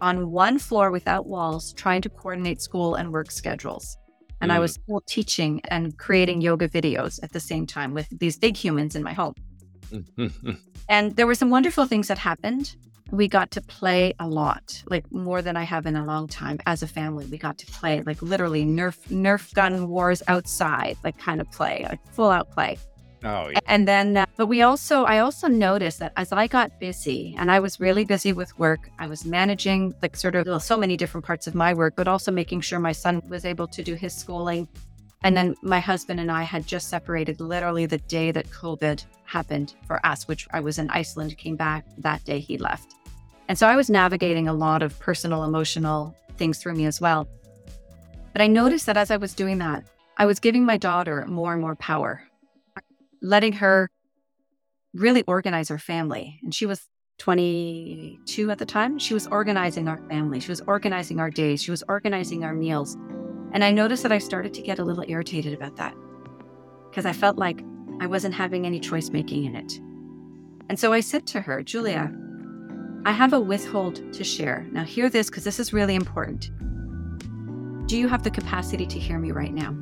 on 0.00 0.30
one 0.30 0.58
floor 0.58 0.90
without 0.90 1.26
walls, 1.26 1.72
trying 1.74 2.00
to 2.02 2.08
coordinate 2.08 2.62
school 2.62 2.94
and 2.94 3.12
work 3.12 3.30
schedules. 3.30 3.96
And 4.40 4.50
I 4.50 4.56
Mm. 4.56 4.60
was 4.60 4.72
still 4.72 5.02
teaching 5.06 5.60
and 5.68 5.96
creating 5.98 6.40
yoga 6.40 6.68
videos 6.68 7.22
at 7.22 7.32
the 7.32 7.40
same 7.40 7.66
time 7.66 7.92
with 7.92 8.08
these 8.18 8.38
big 8.38 8.56
humans 8.56 8.96
in 8.96 9.02
my 9.02 9.12
home. 9.12 9.34
And 10.88 11.14
there 11.16 11.26
were 11.26 11.34
some 11.36 11.50
wonderful 11.50 11.86
things 11.86 12.08
that 12.08 12.18
happened. 12.18 12.74
We 13.12 13.28
got 13.28 13.50
to 13.52 13.60
play 13.60 14.12
a 14.18 14.26
lot, 14.26 14.82
like 14.88 15.04
more 15.12 15.40
than 15.42 15.56
I 15.56 15.62
have 15.64 15.86
in 15.86 15.94
a 15.96 16.04
long 16.04 16.26
time 16.26 16.58
as 16.66 16.82
a 16.82 16.86
family. 16.88 17.26
We 17.26 17.38
got 17.38 17.58
to 17.58 17.66
play 17.66 18.02
like 18.02 18.20
literally 18.22 18.64
Nerf 18.64 18.96
Nerf 19.08 19.52
gun 19.54 19.88
wars 19.88 20.22
outside, 20.26 20.96
like 21.04 21.18
kind 21.18 21.40
of 21.40 21.50
play, 21.52 21.86
like 21.88 22.00
full 22.12 22.30
out 22.30 22.50
play. 22.50 22.78
Oh 23.24 23.48
yeah. 23.48 23.58
And 23.66 23.86
then, 23.86 24.16
uh, 24.16 24.26
but 24.36 24.46
we 24.46 24.62
also, 24.62 25.04
I 25.04 25.18
also 25.18 25.48
noticed 25.48 25.98
that 25.98 26.12
as 26.16 26.32
I 26.32 26.46
got 26.46 26.78
busy 26.80 27.34
and 27.38 27.50
I 27.50 27.60
was 27.60 27.80
really 27.80 28.04
busy 28.04 28.32
with 28.32 28.58
work, 28.58 28.90
I 28.98 29.06
was 29.06 29.24
managing 29.24 29.94
like 30.02 30.16
sort 30.16 30.34
of 30.34 30.46
well, 30.46 30.60
so 30.60 30.76
many 30.76 30.96
different 30.96 31.26
parts 31.26 31.46
of 31.46 31.54
my 31.54 31.74
work, 31.74 31.94
but 31.96 32.08
also 32.08 32.30
making 32.30 32.60
sure 32.62 32.78
my 32.78 32.92
son 32.92 33.22
was 33.28 33.44
able 33.44 33.66
to 33.68 33.82
do 33.82 33.94
his 33.94 34.14
schooling. 34.14 34.68
And 35.22 35.36
then 35.36 35.54
my 35.62 35.80
husband 35.80 36.18
and 36.18 36.30
I 36.30 36.44
had 36.44 36.66
just 36.66 36.88
separated 36.88 37.40
literally 37.40 37.86
the 37.86 37.98
day 37.98 38.30
that 38.32 38.48
COVID 38.50 39.04
happened 39.24 39.74
for 39.86 40.04
us, 40.04 40.26
which 40.26 40.48
I 40.52 40.60
was 40.60 40.78
in 40.78 40.88
Iceland, 40.90 41.36
came 41.36 41.56
back 41.56 41.84
that 41.98 42.24
day 42.24 42.38
he 42.38 42.56
left. 42.56 42.94
And 43.48 43.58
so 43.58 43.66
I 43.66 43.76
was 43.76 43.90
navigating 43.90 44.48
a 44.48 44.52
lot 44.52 44.82
of 44.82 44.98
personal, 44.98 45.44
emotional 45.44 46.14
things 46.36 46.58
through 46.58 46.74
me 46.74 46.86
as 46.86 47.00
well. 47.00 47.28
But 48.32 48.42
I 48.42 48.46
noticed 48.46 48.86
that 48.86 48.96
as 48.96 49.10
I 49.10 49.16
was 49.16 49.34
doing 49.34 49.58
that, 49.58 49.84
I 50.16 50.26
was 50.26 50.38
giving 50.38 50.64
my 50.64 50.76
daughter 50.76 51.26
more 51.26 51.52
and 51.52 51.60
more 51.60 51.74
power 51.76 52.22
letting 53.22 53.54
her 53.54 53.90
really 54.94 55.22
organize 55.22 55.68
her 55.68 55.78
family. 55.78 56.40
And 56.42 56.54
she 56.54 56.66
was 56.66 56.86
22 57.18 58.50
at 58.50 58.58
the 58.58 58.66
time. 58.66 58.98
She 58.98 59.14
was 59.14 59.26
organizing 59.26 59.88
our 59.88 59.98
family. 60.08 60.40
She 60.40 60.50
was 60.50 60.62
organizing 60.62 61.20
our 61.20 61.30
days. 61.30 61.62
She 61.62 61.70
was 61.70 61.84
organizing 61.88 62.44
our 62.44 62.54
meals. 62.54 62.96
And 63.52 63.62
I 63.62 63.72
noticed 63.72 64.02
that 64.04 64.12
I 64.12 64.18
started 64.18 64.54
to 64.54 64.62
get 64.62 64.78
a 64.78 64.84
little 64.84 65.04
irritated 65.06 65.52
about 65.52 65.76
that 65.76 65.94
because 66.88 67.04
I 67.06 67.12
felt 67.12 67.36
like 67.36 67.62
I 68.00 68.06
wasn't 68.06 68.34
having 68.34 68.64
any 68.64 68.80
choice 68.80 69.10
making 69.10 69.44
in 69.44 69.54
it. 69.54 69.80
And 70.68 70.78
so 70.78 70.92
I 70.92 71.00
said 71.00 71.26
to 71.28 71.40
her, 71.40 71.62
Julia, 71.62 72.10
I 73.04 73.12
have 73.12 73.32
a 73.32 73.40
withhold 73.40 74.12
to 74.12 74.24
share. 74.24 74.66
Now, 74.72 74.84
hear 74.84 75.10
this 75.10 75.28
because 75.28 75.44
this 75.44 75.58
is 75.58 75.72
really 75.72 75.94
important. 75.94 76.50
Do 77.86 77.96
you 77.96 78.08
have 78.08 78.22
the 78.22 78.30
capacity 78.30 78.86
to 78.86 78.98
hear 78.98 79.18
me 79.18 79.32
right 79.32 79.52
now? 79.52 79.72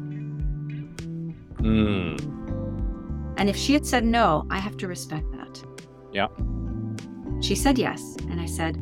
Mm. 1.61 2.48
And 3.39 3.49
if 3.49 3.57
she 3.57 3.73
had 3.73 3.87
said 3.87 4.05
no, 4.05 4.47
I 4.51 4.59
have 4.59 4.77
to 4.79 4.89
respect 4.89 5.31
that. 5.33 5.63
Yeah. 6.13 6.27
She 7.41 7.55
said 7.55 7.79
yes. 7.79 8.17
And 8.29 8.41
I 8.41 8.47
said, 8.47 8.77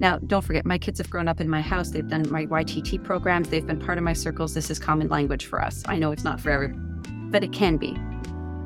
now 0.00 0.18
don't 0.18 0.42
forget, 0.42 0.64
my 0.66 0.78
kids 0.78 0.98
have 0.98 1.10
grown 1.10 1.28
up 1.28 1.40
in 1.40 1.48
my 1.48 1.60
house. 1.60 1.90
They've 1.90 2.08
done 2.08 2.28
my 2.30 2.46
YTT 2.46 3.04
programs. 3.04 3.48
They've 3.50 3.66
been 3.66 3.78
part 3.78 3.98
of 3.98 4.04
my 4.04 4.14
circles. 4.14 4.54
This 4.54 4.70
is 4.70 4.78
common 4.78 5.08
language 5.08 5.46
for 5.46 5.62
us. 5.62 5.82
I 5.86 5.96
know 5.96 6.10
it's 6.10 6.24
not 6.24 6.40
for 6.40 6.50
everyone, 6.50 7.28
but 7.30 7.44
it 7.44 7.52
can 7.52 7.76
be. 7.76 7.96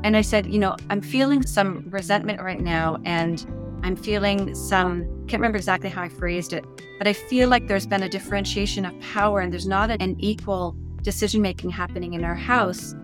And 0.04 0.16
I 0.16 0.22
said, 0.22 0.46
you 0.46 0.58
know, 0.58 0.76
I'm 0.88 1.02
feeling 1.02 1.44
some 1.44 1.84
resentment 1.90 2.40
right 2.40 2.60
now. 2.60 2.98
And 3.04 3.44
I'm 3.82 3.96
feeling 3.96 4.54
some, 4.54 5.02
can't 5.26 5.40
remember 5.40 5.56
exactly 5.56 5.90
how 5.90 6.02
I 6.02 6.08
phrased 6.08 6.52
it, 6.52 6.64
but 6.98 7.06
I 7.06 7.12
feel 7.12 7.48
like 7.48 7.68
there's 7.68 7.86
been 7.86 8.02
a 8.02 8.08
differentiation 8.08 8.84
of 8.84 8.98
power 9.00 9.40
and 9.40 9.52
there's 9.52 9.68
not 9.68 9.90
an 9.90 10.16
equal 10.18 10.76
decision 11.02 11.42
making 11.42 11.70
happening 11.70 12.14
in 12.14 12.24
our 12.24 12.34
house. 12.34 12.94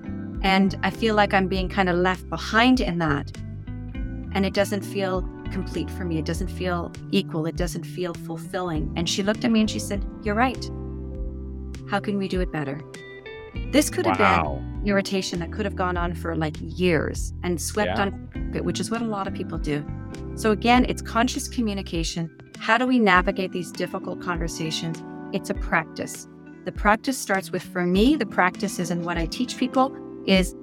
And 0.45 0.79
I 0.83 0.91
feel 0.91 1.15
like 1.15 1.33
I'm 1.33 1.49
being 1.49 1.71
kind 1.71 1.89
of 1.89 1.97
left 1.97 2.29
behind 2.29 2.81
in 2.81 2.99
that. 2.99 3.35
And 4.33 4.45
it 4.45 4.53
doesn't 4.53 4.83
feel 4.83 5.23
complete 5.51 5.91
for 5.91 6.05
me. 6.05 6.19
It 6.19 6.27
doesn't 6.27 6.49
feel 6.49 6.93
equal. 7.13 7.47
It 7.47 7.57
doesn't 7.57 7.85
feel 7.85 8.13
fulfilling. 8.13 8.93
And 8.95 9.09
she 9.09 9.23
looked 9.23 9.45
at 9.45 9.51
me 9.51 9.61
and 9.61 9.71
she 9.71 9.79
said, 9.79 10.05
You're 10.23 10.35
right. 10.35 10.71
How 11.91 11.99
can 11.99 12.19
we 12.19 12.29
do 12.29 12.41
it 12.43 12.53
better? 12.53 12.81
This 13.73 13.89
could 13.89 14.05
have 14.07 14.19
been 14.19 14.83
irritation 14.85 15.39
that 15.39 15.51
could 15.51 15.65
have 15.65 15.77
gone 15.77 15.97
on 15.97 16.13
for 16.15 16.37
like 16.37 16.57
years 16.61 17.33
and 17.43 17.61
swept 17.61 17.97
Yeah. 17.97 18.03
on 18.03 18.53
it, 18.55 18.65
which 18.65 18.81
is 18.81 18.91
what 18.91 19.01
a 19.01 19.07
lot 19.07 19.27
of 19.27 19.33
people 19.33 19.57
do. 19.57 19.85
So 20.35 20.51
again, 20.51 20.85
it's 20.89 21.01
conscious 21.01 21.49
communication. 21.49 22.31
How 22.59 22.77
do 22.77 22.87
we 22.87 22.99
navigate 22.99 23.53
these 23.53 23.73
difficult 23.73 24.21
conversations? 24.21 25.03
It's 25.33 25.49
a 25.49 25.55
practice. 25.55 26.29
The 26.65 26.73
practice 26.73 27.17
starts 27.17 27.51
with, 27.51 27.63
for 27.63 27.85
me, 27.87 28.17
the 28.17 28.27
practice 28.27 28.79
is, 28.79 28.91
in 28.91 29.03
what 29.03 29.17
I 29.19 29.27
teach 29.27 29.57
people 29.57 29.95
is 30.27 30.55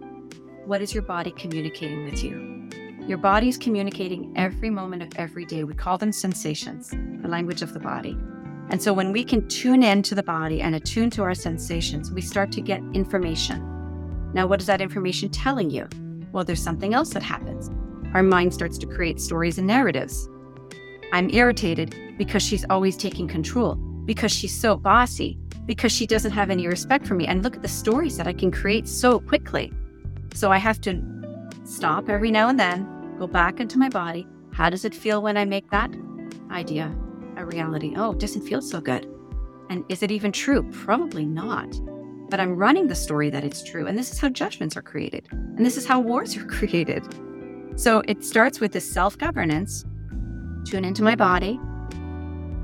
what 0.66 0.82
is 0.82 0.94
your 0.94 1.04
body 1.04 1.32
communicating 1.32 2.04
with 2.04 2.24
you? 2.24 2.70
Your 3.08 3.18
body 3.18 3.50
is 3.50 3.58
communicating 3.58 4.32
every 4.36 4.70
moment 4.70 5.02
of 5.02 5.10
every 5.16 5.46
day. 5.46 5.64
We 5.64 5.74
call 5.74 5.98
them 5.98 6.12
sensations, 6.12 6.92
the 7.22 7.28
language 7.28 7.62
of 7.62 7.74
the 7.74 7.80
body. 7.80 8.18
And 8.70 8.82
so 8.82 8.94
when 8.94 9.12
we 9.12 9.24
can 9.24 9.48
tune 9.48 9.84
in 9.84 10.02
to 10.04 10.16
the 10.16 10.24
body 10.24 10.62
and 10.62 10.76
attune 10.76 11.10
to 11.12 11.24
our 11.24 11.34
sensations, 11.34 12.12
we 12.12 12.22
start 12.22 12.52
to 12.54 12.62
get 12.62 12.82
information. 12.94 13.68
Now, 14.34 14.48
what 14.48 14.62
is 14.62 14.68
that 14.68 14.82
information 14.82 15.30
telling 15.30 15.70
you? 15.70 15.90
Well, 16.32 16.46
there's 16.46 16.64
something 16.64 16.94
else 16.94 17.10
that 17.10 17.24
happens. 17.24 17.70
Our 18.14 18.24
mind 18.24 18.54
starts 18.54 18.78
to 18.78 18.86
create 18.86 19.20
stories 19.20 19.58
and 19.58 19.68
narratives. 19.68 20.30
I'm 21.12 21.30
irritated 21.32 21.96
because 22.18 22.44
she's 22.44 22.66
always 22.70 22.96
taking 22.96 23.28
control, 23.28 23.76
because 24.06 24.32
she's 24.32 24.58
so 24.58 24.78
bossy, 24.78 25.38
because 25.66 25.92
she 25.92 26.08
doesn't 26.08 26.32
have 26.32 26.50
any 26.50 26.68
respect 26.68 27.06
for 27.06 27.16
me. 27.16 27.28
And 27.28 27.44
look 27.44 27.56
at 27.56 27.62
the 27.62 27.68
stories 27.68 28.18
that 28.18 28.28
I 28.28 28.34
can 28.34 28.52
create 28.52 28.88
so 28.88 29.20
quickly. 29.20 29.72
So 30.34 30.52
I 30.52 30.58
have 30.58 30.82
to 30.82 31.02
stop 31.64 32.10
every 32.10 32.32
now 32.32 32.50
and 32.50 32.60
then, 32.60 33.16
go 33.20 33.28
back 33.28 33.60
into 33.60 33.78
my 33.78 33.90
body. 33.90 34.28
How 34.52 34.70
does 34.70 34.86
it 34.86 34.96
feel 34.96 35.22
when 35.22 35.38
I 35.38 35.46
make 35.46 35.70
that 35.72 35.92
idea 36.50 36.94
a 37.38 37.46
reality? 37.46 37.94
Oh, 37.96 38.12
it 38.12 38.20
doesn't 38.20 38.48
feel 38.48 38.62
so 38.62 38.82
good. 38.82 39.08
And 39.70 39.86
is 39.88 40.04
it 40.04 40.12
even 40.12 40.32
true? 40.32 40.70
Probably 40.72 41.26
not. 41.26 41.70
But 42.30 42.40
I'm 42.40 42.56
running 42.56 42.88
the 42.88 42.96
story 42.96 43.30
that 43.30 43.44
it's 43.44 43.64
true. 43.64 43.88
And 43.88 43.98
this 43.98 44.12
is 44.12 44.20
how 44.20 44.30
judgments 44.30 44.76
are 44.76 44.82
created. 44.82 45.28
And 45.32 45.66
this 45.66 45.78
is 45.78 45.86
how 45.86 46.00
wars 46.00 46.36
are 46.36 46.46
created. 46.58 47.04
So 47.76 48.04
it 48.08 48.24
starts 48.24 48.60
with 48.60 48.74
this 48.74 48.90
self 48.90 49.18
governance, 49.18 49.86
tune 50.66 50.84
into 50.84 51.04
my 51.04 51.16
body, 51.16 51.60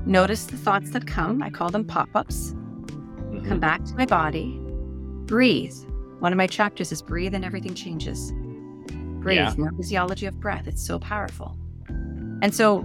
notice 0.04 0.44
the 0.46 0.56
thoughts 0.56 0.90
that 0.90 1.06
come. 1.06 1.42
I 1.42 1.50
call 1.50 1.70
them 1.70 1.84
pop 1.84 2.08
ups. 2.14 2.54
Mhm. 3.42 3.48
Come 3.48 3.60
back 3.60 3.84
to 3.84 3.94
my 3.94 4.06
body, 4.06 4.58
breathe. 5.26 5.74
One 6.20 6.32
of 6.32 6.36
my 6.36 6.46
chapters 6.46 6.90
is 6.92 7.00
breathe 7.02 7.34
and 7.34 7.44
everything 7.44 7.74
changes. 7.74 8.32
Breathe, 9.20 9.38
Yeah. 9.38 9.54
neurophysiology 9.54 10.26
of 10.28 10.40
breath. 10.40 10.66
It's 10.66 10.82
so 10.84 10.98
powerful. 10.98 11.56
And 12.42 12.54
so, 12.54 12.84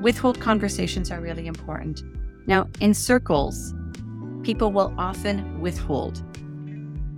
withhold 0.00 0.40
conversations 0.40 1.10
are 1.10 1.20
really 1.20 1.46
important. 1.46 2.02
Now, 2.46 2.68
in 2.80 2.92
circles, 2.94 3.74
people 4.42 4.72
will 4.72 4.92
often 4.98 5.60
withhold. 5.60 6.22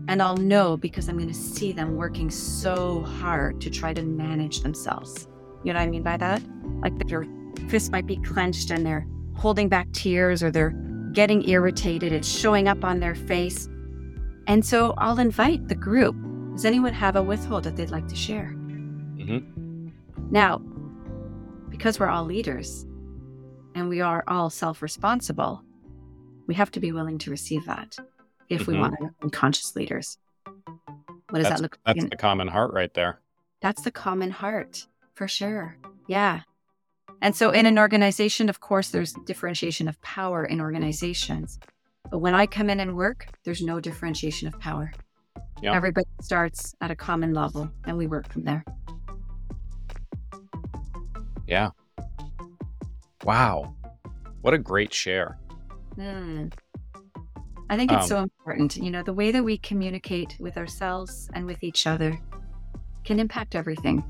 And 0.09 0.23
I'll 0.23 0.37
know 0.37 0.77
because 0.77 1.09
I'm 1.09 1.17
going 1.17 1.29
to 1.29 1.35
see 1.35 1.73
them 1.73 1.97
working 1.97 2.31
so 2.31 3.03
hard 3.03 3.61
to 3.63 3.71
try 3.71 3.93
to 3.93 4.03
manage 4.03 4.61
themselves. 4.61 5.27
You 5.65 5.73
know 5.73 5.81
what 5.81 5.87
I 5.87 5.91
mean 5.91 6.05
by 6.05 6.17
that? 6.19 6.41
Like 6.81 6.97
their 7.09 7.25
fist 7.69 7.91
might 7.91 8.07
be 8.07 8.17
clenched 8.19 8.71
and 8.71 8.87
they're 8.87 9.05
holding 9.35 9.69
back 9.69 9.91
tears 9.93 10.43
or 10.45 10.53
they're 10.53 10.75
getting 11.17 11.49
irritated. 11.49 12.13
It's 12.13 12.29
showing 12.29 12.69
up 12.69 12.85
on 12.85 13.01
their 13.01 13.15
face. 13.15 13.69
And 14.47 14.63
so 14.65 14.93
I'll 14.99 15.19
invite 15.19 15.67
the 15.67 15.75
group. 15.75 16.15
Does 16.53 16.67
anyone 16.67 16.93
have 16.93 17.17
a 17.17 17.23
withhold 17.23 17.65
that 17.65 17.75
they'd 17.75 17.91
like 17.91 18.07
to 18.09 18.15
share? 18.15 18.53
Mhm. 19.17 19.93
Now, 20.31 20.59
because 21.71 21.99
we're 21.99 22.09
all 22.11 22.25
leaders 22.27 22.85
and 23.75 23.89
we 23.89 24.03
are 24.03 24.25
all 24.29 24.51
self 24.51 24.83
responsible, 24.83 25.63
we 26.47 26.55
have 26.55 26.71
to 26.73 26.81
be 26.81 26.93
willing 26.93 27.17
to 27.21 27.31
receive 27.31 27.65
that 27.65 27.97
if 28.51 28.67
we 28.67 28.75
Mhm. 28.75 28.81
want 28.81 28.95
to 29.01 29.11
be 29.23 29.31
conscious 29.31 29.75
leaders. 29.75 30.19
What 31.31 31.41
does 31.41 31.49
that 31.49 31.61
look 31.61 31.79
like? 31.87 31.97
That's 31.97 32.11
the 32.11 32.17
common 32.17 32.49
heart 32.49 32.73
right 32.75 32.93
there. 32.95 33.21
that's 33.63 33.83
the 33.83 33.91
common 33.91 34.31
heart 34.31 34.87
for 35.15 35.27
sure. 35.27 35.77
Yeah. 36.07 36.43
And 37.23 37.35
so 37.35 37.51
in 37.51 37.67
an 37.67 37.79
organization, 37.79 38.49
of 38.49 38.61
course, 38.61 38.91
there's 38.91 39.13
differentiation 39.25 39.89
of 39.89 40.01
power 40.03 40.45
in 40.45 40.61
organizations. 40.61 41.59
But 42.11 42.19
when 42.19 42.35
I 42.35 42.47
come 42.47 42.71
in 42.71 42.79
and 42.81 42.97
work, 42.97 43.29
there's 43.45 43.63
no 43.63 43.81
differentiation 43.81 44.47
of 44.49 44.59
power. 44.61 44.93
Yeah. 45.63 45.75
Everybody 45.75 46.07
starts 46.21 46.75
at 46.81 46.91
a 46.91 46.97
common 46.97 47.33
level 47.33 47.71
and 47.85 47.97
we 47.97 48.07
work 48.07 48.31
from 48.33 48.45
there. 48.45 48.65
Yeah. 51.47 51.71
Wow. 53.25 53.75
What 54.43 54.55
a 54.55 54.59
great 54.59 54.93
share. 54.93 55.39
Hmm. 55.95 56.49
I 57.69 57.77
think 57.77 57.91
it's 57.91 58.05
Um, 58.05 58.09
so 58.09 58.19
important. 58.21 58.77
You 58.77 58.91
know, 58.91 59.03
the 59.03 59.13
way 59.15 59.33
that 59.33 59.43
we 59.43 59.59
communicate 59.59 60.37
with 60.39 60.57
ourselves 60.57 61.29
and 61.33 61.47
with 61.47 61.65
each 61.65 61.87
other 61.87 62.19
can 63.05 63.19
impact 63.19 63.55
everything. 63.55 64.05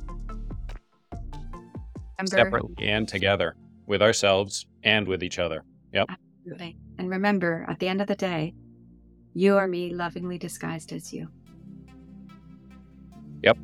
Remember, 2.19 2.37
Separately 2.37 2.89
and 2.89 3.07
together 3.07 3.57
with 3.87 4.03
ourselves 4.03 4.67
and 4.83 5.07
with 5.07 5.23
each 5.23 5.39
other. 5.39 5.65
Yep. 5.93 6.09
Absolutely. 6.11 6.79
And 6.99 7.11
remember, 7.11 7.67
at 7.69 7.79
the 7.79 7.89
end 7.89 8.01
of 8.01 8.07
the 8.07 8.15
day, 8.15 8.55
you 9.35 9.57
are 9.57 9.69
me 9.69 9.95
lovingly 9.95 10.39
disguised 10.39 10.93
as 10.93 11.13
you. 11.13 11.29
Yep. 13.43 13.59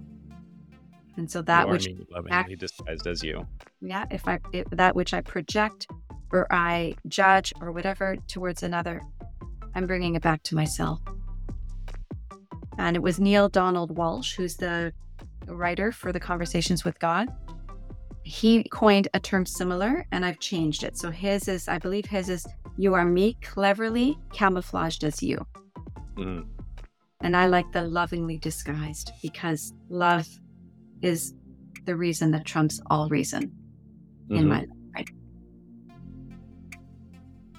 And 1.17 1.31
so 1.31 1.43
that 1.43 1.67
you 1.67 1.73
which, 1.73 1.87
me 1.87 2.07
lovingly 2.11 2.57
disguised 2.57 3.07
as 3.07 3.23
you. 3.23 3.47
yeah, 3.81 4.05
if 4.11 4.27
I 4.29 4.39
if 4.53 4.69
that 4.71 4.95
which 4.95 5.15
I 5.15 5.21
project 5.23 5.87
or 6.31 6.47
I 6.51 6.95
judge 7.09 7.53
or 7.61 7.73
whatever 7.73 8.17
towards 8.29 8.63
another, 8.63 9.03
I'm 9.75 9.87
bringing 9.87 10.15
it 10.15 10.23
back 10.23 10.43
to 10.45 10.55
myself. 10.55 11.01
And 12.79 12.97
it 12.97 13.03
was 13.03 13.21
Neale 13.21 13.49
Donald 13.49 13.97
Walsch, 13.97 14.35
who's 14.35 14.57
the 14.57 14.93
writer 15.47 15.93
for 15.93 16.13
the 16.13 16.21
Conversations 16.21 16.85
with 16.85 16.99
God. 16.99 17.29
He 18.25 18.65
coined 18.65 19.09
a 19.15 19.21
term 19.21 19.45
similar, 19.45 20.07
and 20.13 20.25
I've 20.25 20.39
changed 20.39 20.85
it. 20.85 20.97
So 20.97 21.11
his 21.11 21.49
is, 21.49 21.69
I 21.69 21.79
believe 21.79 22.07
his 22.07 22.29
is, 22.29 22.47
you 22.77 22.95
are 22.95 23.05
me 23.05 23.37
cleverly 23.43 24.19
camouflaged 24.33 25.05
as 25.05 25.23
you. 25.23 25.45
Mhm. 26.15 26.47
And 27.21 27.37
I 27.37 27.47
like 27.47 27.71
the 27.73 27.83
lovingly 27.83 28.39
disguised 28.39 29.13
because 29.23 29.73
love 29.89 30.29
is 31.03 31.35
the 31.85 31.97
reason 31.97 32.31
that 32.31 32.45
trumps 32.45 32.81
all 32.91 33.09
reason 33.09 33.53
in 34.31 34.45
Mhm. 34.45 34.49
my 34.49 34.67
life. 34.97 35.09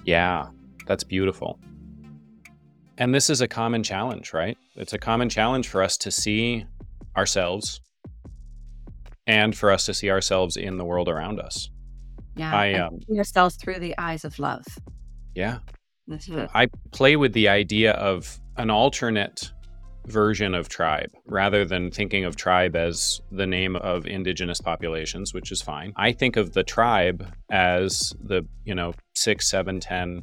Yeah, 0.04 0.48
that's 0.86 1.04
beautiful. 1.04 1.58
And 2.96 3.14
this 3.14 3.28
is 3.28 3.40
a 3.40 3.48
common 3.48 3.82
challenge, 3.82 4.32
right? 4.32 4.56
It's 4.76 4.92
a 4.92 4.98
common 4.98 5.28
challenge 5.28 5.68
for 5.68 5.82
us 5.82 5.96
to 5.98 6.10
see 6.10 6.66
ourselves 7.16 7.80
and 9.26 9.56
for 9.56 9.70
us 9.70 9.86
to 9.86 9.94
see 9.94 10.10
ourselves 10.10 10.56
in 10.56 10.76
the 10.78 10.84
world 10.84 11.08
around 11.08 11.40
us. 11.40 11.70
Yeah. 12.36 12.54
I, 12.54 12.72
um, 12.74 13.00
yourselves 13.08 13.56
through 13.56 13.78
the 13.78 13.94
eyes 13.98 14.24
of 14.24 14.38
love. 14.38 14.64
Yeah. 15.34 15.58
I 16.54 16.68
play 16.92 17.16
with 17.16 17.32
the 17.32 17.48
idea 17.48 17.92
of 17.92 18.38
an 18.56 18.70
alternate 18.70 19.52
version 20.06 20.54
of 20.54 20.68
tribe 20.68 21.10
rather 21.26 21.64
than 21.64 21.90
thinking 21.90 22.24
of 22.24 22.36
tribe 22.36 22.76
as 22.76 23.22
the 23.32 23.46
name 23.46 23.76
of 23.76 24.06
indigenous 24.06 24.60
populations, 24.60 25.32
which 25.32 25.50
is 25.50 25.62
fine. 25.62 25.92
I 25.96 26.12
think 26.12 26.36
of 26.36 26.52
the 26.52 26.62
tribe 26.62 27.32
as 27.50 28.12
the, 28.22 28.46
you 28.64 28.74
know, 28.74 28.92
six, 29.14 29.48
seven, 29.48 29.80
ten 29.80 30.22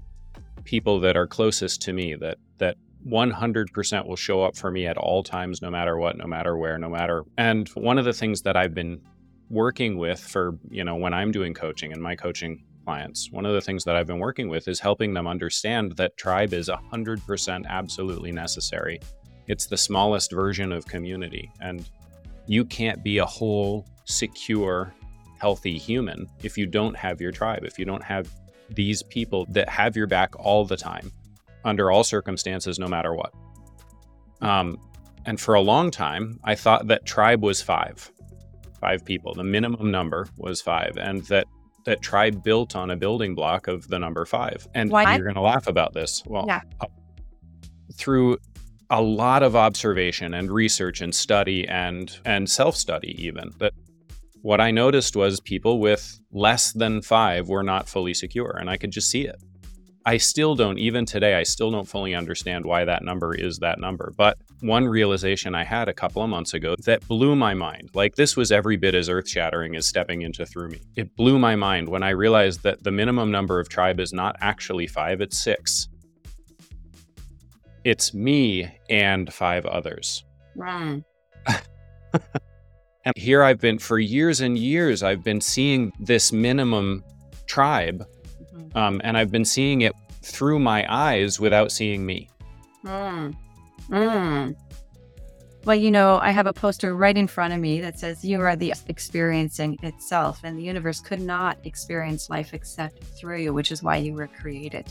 people 0.63 0.99
that 0.99 1.17
are 1.17 1.25
closest 1.25 1.81
to 1.81 1.93
me 1.93 2.15
that 2.15 2.37
that 2.59 2.77
100% 3.07 4.07
will 4.07 4.15
show 4.15 4.43
up 4.43 4.55
for 4.55 4.71
me 4.71 4.85
at 4.85 4.97
all 4.97 5.23
times 5.23 5.61
no 5.61 5.71
matter 5.71 5.97
what 5.97 6.17
no 6.17 6.25
matter 6.25 6.55
where 6.55 6.77
no 6.77 6.89
matter 6.89 7.23
and 7.37 7.67
one 7.69 7.97
of 7.97 8.05
the 8.05 8.13
things 8.13 8.41
that 8.43 8.55
i've 8.55 8.75
been 8.75 9.01
working 9.49 9.97
with 9.97 10.19
for 10.19 10.57
you 10.69 10.83
know 10.83 10.95
when 10.95 11.13
i'm 11.13 11.31
doing 11.31 11.53
coaching 11.53 11.91
and 11.91 12.01
my 12.01 12.15
coaching 12.15 12.63
clients 12.85 13.29
one 13.31 13.45
of 13.45 13.53
the 13.53 13.61
things 13.61 13.83
that 13.83 13.95
i've 13.95 14.07
been 14.07 14.19
working 14.19 14.49
with 14.49 14.67
is 14.67 14.79
helping 14.79 15.13
them 15.13 15.27
understand 15.27 15.93
that 15.93 16.15
tribe 16.17 16.53
is 16.53 16.69
100% 16.69 17.65
absolutely 17.67 18.31
necessary. 18.31 18.99
It's 19.47 19.65
the 19.65 19.77
smallest 19.77 20.31
version 20.31 20.71
of 20.71 20.85
community 20.85 21.51
and 21.59 21.89
you 22.45 22.65
can't 22.65 23.03
be 23.03 23.17
a 23.17 23.25
whole 23.25 23.85
secure 24.05 24.93
healthy 25.39 25.77
human 25.77 26.27
if 26.43 26.57
you 26.57 26.65
don't 26.65 26.95
have 26.95 27.19
your 27.19 27.31
tribe 27.31 27.63
if 27.63 27.79
you 27.79 27.85
don't 27.85 28.03
have 28.03 28.29
these 28.69 29.01
people 29.03 29.45
that 29.49 29.67
have 29.67 29.95
your 29.95 30.07
back 30.07 30.33
all 30.39 30.63
the 30.63 30.77
time 30.77 31.11
under 31.63 31.91
all 31.91 32.03
circumstances 32.03 32.79
no 32.79 32.87
matter 32.87 33.13
what. 33.13 33.33
Um, 34.41 34.77
and 35.25 35.39
for 35.39 35.53
a 35.53 35.61
long 35.61 35.91
time 35.91 36.39
i 36.43 36.55
thought 36.55 36.87
that 36.87 37.05
tribe 37.05 37.43
was 37.43 37.61
five 37.61 38.11
five 38.79 39.05
people. 39.05 39.35
The 39.35 39.43
minimum 39.43 39.91
number 39.91 40.27
was 40.37 40.59
five 40.61 40.97
and 40.97 41.21
that 41.25 41.45
that 41.85 42.01
tribe 42.01 42.43
built 42.43 42.75
on 42.75 42.89
a 42.91 42.95
building 42.95 43.33
block 43.35 43.67
of 43.67 43.87
the 43.87 43.97
number 43.99 44.25
five. 44.25 44.67
And 44.75 44.91
Why- 44.91 45.15
you're 45.15 45.23
going 45.23 45.35
to 45.35 45.41
laugh 45.41 45.67
about 45.67 45.93
this. 45.93 46.23
Well 46.25 46.45
Yeah. 46.47 46.61
uh, 46.79 46.87
through 47.95 48.37
a 48.89 49.01
lot 49.01 49.43
of 49.43 49.55
observation 49.55 50.33
and 50.33 50.51
research 50.51 51.01
and 51.01 51.13
study 51.13 51.67
and 51.67 52.17
and 52.25 52.49
self-study 52.49 53.15
even 53.23 53.51
that 53.59 53.73
what 54.41 54.59
I 54.59 54.71
noticed 54.71 55.15
was 55.15 55.39
people 55.39 55.79
with 55.79 56.19
less 56.31 56.71
than 56.73 57.01
5 57.01 57.47
were 57.47 57.63
not 57.63 57.87
fully 57.87 58.13
secure 58.15 58.57
and 58.59 58.69
I 58.69 58.77
could 58.77 58.91
just 58.91 59.09
see 59.09 59.25
it. 59.27 59.41
I 60.05 60.17
still 60.17 60.55
don't, 60.55 60.79
even 60.79 61.05
today, 61.05 61.35
I 61.35 61.43
still 61.43 61.69
don't 61.69 61.87
fully 61.87 62.15
understand 62.15 62.65
why 62.65 62.85
that 62.85 63.03
number 63.03 63.35
is 63.35 63.59
that 63.59 63.79
number. 63.79 64.13
But 64.17 64.37
one 64.61 64.87
realization 64.87 65.53
I 65.53 65.63
had 65.63 65.87
a 65.87 65.93
couple 65.93 66.23
of 66.23 66.29
months 66.29 66.55
ago 66.55 66.75
that 66.85 67.07
blew 67.07 67.35
my 67.35 67.53
mind, 67.53 67.91
like 67.93 68.15
this 68.15 68.35
was 68.35 68.51
every 68.51 68.77
bit 68.77 68.95
as 68.95 69.09
earth 69.09 69.29
shattering 69.29 69.75
as 69.75 69.87
stepping 69.87 70.23
into 70.23 70.45
through 70.45 70.69
me. 70.69 70.81
It 70.95 71.15
blew 71.15 71.37
my 71.37 71.55
mind 71.55 71.87
when 71.87 72.01
I 72.01 72.09
realized 72.09 72.63
that 72.63 72.83
the 72.83 72.91
minimum 72.91 73.29
number 73.29 73.59
of 73.59 73.69
tribe 73.69 73.99
is 73.99 74.11
not 74.11 74.35
actually 74.41 74.87
five, 74.87 75.21
it's 75.21 75.37
six. 75.37 75.87
It's 77.83 78.13
me 78.13 78.71
and 78.89 79.31
five 79.31 79.65
others. 79.67 80.23
Right. 80.55 81.03
and 83.05 83.15
here 83.15 83.43
I've 83.43 83.59
been 83.59 83.77
for 83.77 83.99
years 83.99 84.41
and 84.41 84.57
years, 84.57 85.03
I've 85.03 85.23
been 85.23 85.41
seeing 85.41 85.91
this 85.99 86.31
minimum 86.31 87.03
tribe 87.45 88.05
um, 88.75 89.01
and 89.03 89.17
I've 89.17 89.31
been 89.31 89.45
seeing 89.45 89.81
it 89.81 89.93
through 90.21 90.59
my 90.59 90.85
eyes 90.91 91.39
without 91.39 91.71
seeing 91.71 92.05
me. 92.05 92.29
Mm. 92.85 93.35
Mm. 93.89 94.55
Well, 95.63 95.75
you 95.75 95.91
know, 95.91 96.17
I 96.17 96.31
have 96.31 96.47
a 96.47 96.53
poster 96.53 96.95
right 96.95 97.15
in 97.15 97.27
front 97.27 97.53
of 97.53 97.59
me 97.59 97.81
that 97.81 97.99
says, 97.99 98.25
You 98.25 98.41
are 98.41 98.55
the 98.55 98.73
experiencing 98.87 99.77
itself, 99.83 100.39
and 100.43 100.57
the 100.57 100.63
universe 100.63 100.99
could 100.99 101.21
not 101.21 101.57
experience 101.65 102.29
life 102.29 102.53
except 102.53 103.03
through 103.03 103.41
you, 103.41 103.53
which 103.53 103.71
is 103.71 103.83
why 103.83 103.97
you 103.97 104.13
were 104.13 104.27
created. 104.27 104.87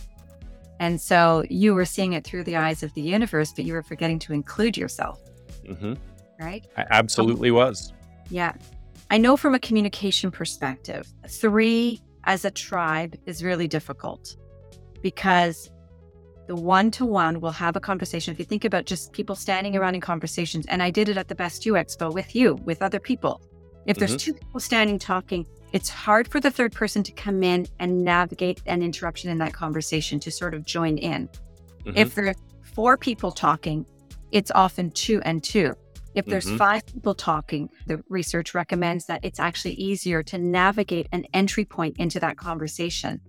And 0.78 1.00
so 1.00 1.44
you 1.50 1.74
were 1.74 1.84
seeing 1.84 2.12
it 2.12 2.24
through 2.24 2.44
the 2.44 2.56
eyes 2.56 2.82
of 2.82 2.94
the 2.94 3.02
universe, 3.02 3.52
but 3.52 3.64
you 3.64 3.74
were 3.74 3.82
forgetting 3.82 4.18
to 4.20 4.32
include 4.32 4.76
yourself. 4.76 5.20
Mm-hmm. 5.68 5.94
Right? 6.38 6.64
I 6.76 6.86
absolutely 6.90 7.50
was. 7.50 7.92
Yeah. 8.30 8.54
I 9.10 9.18
know 9.18 9.36
from 9.36 9.54
a 9.54 9.58
communication 9.58 10.30
perspective, 10.30 11.06
three 11.28 12.00
as 12.24 12.44
a 12.44 12.50
tribe 12.50 13.16
is 13.26 13.42
really 13.42 13.68
difficult 13.68 14.36
because 15.02 15.70
the 16.46 16.56
one 16.56 16.90
to 16.90 17.06
one 17.06 17.40
will 17.40 17.52
have 17.52 17.76
a 17.76 17.80
conversation. 17.80 18.32
If 18.32 18.38
you 18.38 18.44
think 18.44 18.64
about 18.64 18.84
just 18.84 19.12
people 19.12 19.36
standing 19.36 19.76
around 19.76 19.94
in 19.94 20.00
conversations, 20.00 20.66
and 20.66 20.82
I 20.82 20.90
did 20.90 21.08
it 21.08 21.16
at 21.16 21.28
the 21.28 21.34
Best 21.34 21.64
You 21.64 21.74
Expo 21.74 22.12
with 22.12 22.34
you, 22.34 22.54
with 22.64 22.82
other 22.82 22.98
people. 22.98 23.40
If 23.86 23.98
there's 23.98 24.16
mm-hmm. 24.16 24.32
two 24.32 24.34
people 24.34 24.60
standing 24.60 24.98
talking, 24.98 25.46
it's 25.72 25.88
hard 25.88 26.26
for 26.26 26.40
the 26.40 26.50
third 26.50 26.72
person 26.72 27.02
to 27.04 27.12
come 27.12 27.42
in 27.42 27.66
and 27.78 28.04
navigate 28.04 28.60
an 28.66 28.82
interruption 28.82 29.30
in 29.30 29.38
that 29.38 29.52
conversation 29.52 30.18
to 30.20 30.30
sort 30.30 30.54
of 30.54 30.64
join 30.66 30.98
in. 30.98 31.28
Mm-hmm. 31.84 31.96
If 31.96 32.14
there 32.14 32.26
are 32.26 32.34
four 32.74 32.96
people 32.96 33.30
talking, 33.30 33.86
it's 34.32 34.50
often 34.50 34.90
two 34.90 35.20
and 35.24 35.42
two. 35.42 35.74
If 36.14 36.26
there's 36.26 36.46
mm-hmm. 36.46 36.56
five 36.56 36.86
people 36.86 37.14
talking, 37.14 37.70
the 37.86 38.02
research 38.08 38.54
recommends 38.54 39.06
that 39.06 39.24
it's 39.24 39.38
actually 39.38 39.74
easier 39.74 40.22
to 40.24 40.38
navigate 40.38 41.08
an 41.12 41.24
entry 41.32 41.64
point 41.64 41.96
into 41.98 42.18
that 42.20 42.36
conversation. 42.36 43.20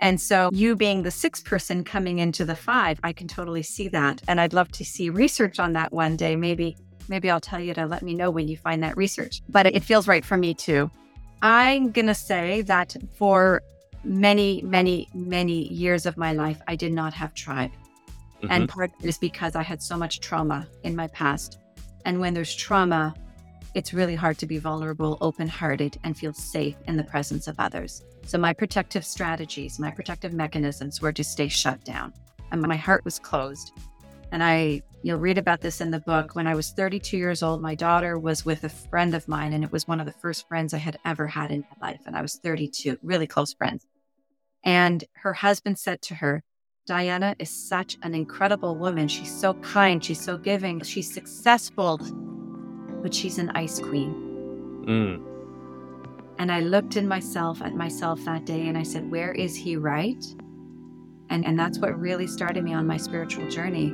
And 0.00 0.20
so, 0.20 0.50
you 0.52 0.76
being 0.76 1.02
the 1.02 1.10
sixth 1.10 1.44
person 1.44 1.82
coming 1.82 2.20
into 2.20 2.44
the 2.44 2.54
five, 2.54 3.00
I 3.02 3.12
can 3.12 3.26
totally 3.26 3.64
see 3.64 3.88
that. 3.88 4.22
And 4.28 4.40
I'd 4.40 4.52
love 4.52 4.70
to 4.72 4.84
see 4.84 5.10
research 5.10 5.58
on 5.58 5.72
that 5.72 5.92
one 5.92 6.16
day. 6.16 6.36
Maybe, 6.36 6.76
maybe 7.08 7.28
I'll 7.28 7.40
tell 7.40 7.60
you 7.60 7.74
to 7.74 7.86
let 7.86 8.02
me 8.02 8.14
know 8.14 8.30
when 8.30 8.46
you 8.46 8.56
find 8.56 8.82
that 8.84 8.96
research. 8.96 9.42
But 9.48 9.66
it 9.66 9.82
feels 9.82 10.06
right 10.06 10.24
for 10.24 10.36
me 10.36 10.54
too. 10.54 10.88
I'm 11.42 11.90
going 11.90 12.06
to 12.06 12.14
say 12.14 12.62
that 12.62 12.96
for 13.14 13.62
many, 14.04 14.62
many, 14.62 15.08
many 15.14 15.66
years 15.68 16.06
of 16.06 16.16
my 16.16 16.32
life, 16.32 16.60
I 16.68 16.76
did 16.76 16.92
not 16.92 17.12
have 17.14 17.34
tribe. 17.34 17.72
Mm-hmm. 18.42 18.52
And 18.52 18.68
part 18.68 18.92
is 19.02 19.18
because 19.18 19.56
I 19.56 19.62
had 19.62 19.82
so 19.82 19.96
much 19.96 20.20
trauma 20.20 20.68
in 20.84 20.94
my 20.94 21.08
past. 21.08 21.58
And 22.08 22.20
when 22.20 22.32
there's 22.32 22.56
trauma, 22.56 23.14
it's 23.74 23.92
really 23.92 24.14
hard 24.14 24.38
to 24.38 24.46
be 24.46 24.56
vulnerable, 24.56 25.18
open 25.20 25.46
hearted, 25.46 25.98
and 26.04 26.16
feel 26.16 26.32
safe 26.32 26.74
in 26.86 26.96
the 26.96 27.04
presence 27.04 27.46
of 27.46 27.54
others. 27.58 28.02
So, 28.24 28.38
my 28.38 28.54
protective 28.54 29.04
strategies, 29.04 29.78
my 29.78 29.90
protective 29.90 30.32
mechanisms 30.32 31.02
were 31.02 31.12
to 31.12 31.22
stay 31.22 31.48
shut 31.48 31.84
down. 31.84 32.14
And 32.50 32.62
my 32.62 32.76
heart 32.76 33.04
was 33.04 33.18
closed. 33.18 33.72
And 34.32 34.42
I, 34.42 34.80
you'll 35.02 35.18
read 35.18 35.36
about 35.36 35.60
this 35.60 35.82
in 35.82 35.90
the 35.90 36.00
book. 36.00 36.34
When 36.34 36.46
I 36.46 36.54
was 36.54 36.70
32 36.70 37.18
years 37.18 37.42
old, 37.42 37.60
my 37.60 37.74
daughter 37.74 38.18
was 38.18 38.42
with 38.42 38.64
a 38.64 38.70
friend 38.70 39.12
of 39.12 39.28
mine, 39.28 39.52
and 39.52 39.62
it 39.62 39.70
was 39.70 39.86
one 39.86 40.00
of 40.00 40.06
the 40.06 40.12
first 40.12 40.48
friends 40.48 40.72
I 40.72 40.78
had 40.78 40.98
ever 41.04 41.26
had 41.26 41.50
in 41.50 41.60
my 41.60 41.88
life. 41.88 42.00
And 42.06 42.16
I 42.16 42.22
was 42.22 42.36
32, 42.36 42.96
really 43.02 43.26
close 43.26 43.52
friends. 43.52 43.86
And 44.64 45.04
her 45.16 45.34
husband 45.34 45.78
said 45.78 46.00
to 46.02 46.14
her, 46.14 46.42
Diana 46.88 47.36
is 47.38 47.50
such 47.50 47.98
an 48.02 48.14
incredible 48.14 48.74
woman. 48.74 49.08
She's 49.08 49.30
so 49.30 49.52
kind. 49.54 50.02
She's 50.02 50.22
so 50.22 50.38
giving. 50.38 50.80
She's 50.80 51.12
successful, 51.12 51.98
but 53.02 53.12
she's 53.12 53.36
an 53.36 53.50
ice 53.50 53.78
queen. 53.78 54.14
Mm. 54.86 55.22
And 56.38 56.50
I 56.50 56.60
looked 56.60 56.96
in 56.96 57.06
myself 57.06 57.60
at 57.60 57.74
myself 57.74 58.24
that 58.24 58.46
day 58.46 58.68
and 58.68 58.78
I 58.78 58.84
said, 58.84 59.10
Where 59.10 59.32
is 59.32 59.54
he 59.54 59.76
right? 59.76 60.24
And, 61.28 61.44
and 61.44 61.58
that's 61.58 61.78
what 61.78 61.98
really 62.00 62.26
started 62.26 62.64
me 62.64 62.72
on 62.72 62.86
my 62.86 62.96
spiritual 62.96 63.50
journey 63.50 63.88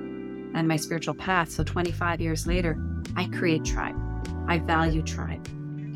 and 0.55 0.69
my 0.69 0.77
spiritual 0.77 1.15
path. 1.15 1.51
So 1.51 1.65
25 1.65 2.21
years 2.21 2.47
later, 2.47 2.79
I 3.17 3.25
create 3.25 3.65
tribe. 3.65 3.97
I 4.47 4.59
value 4.59 5.03
tribe. 5.03 5.45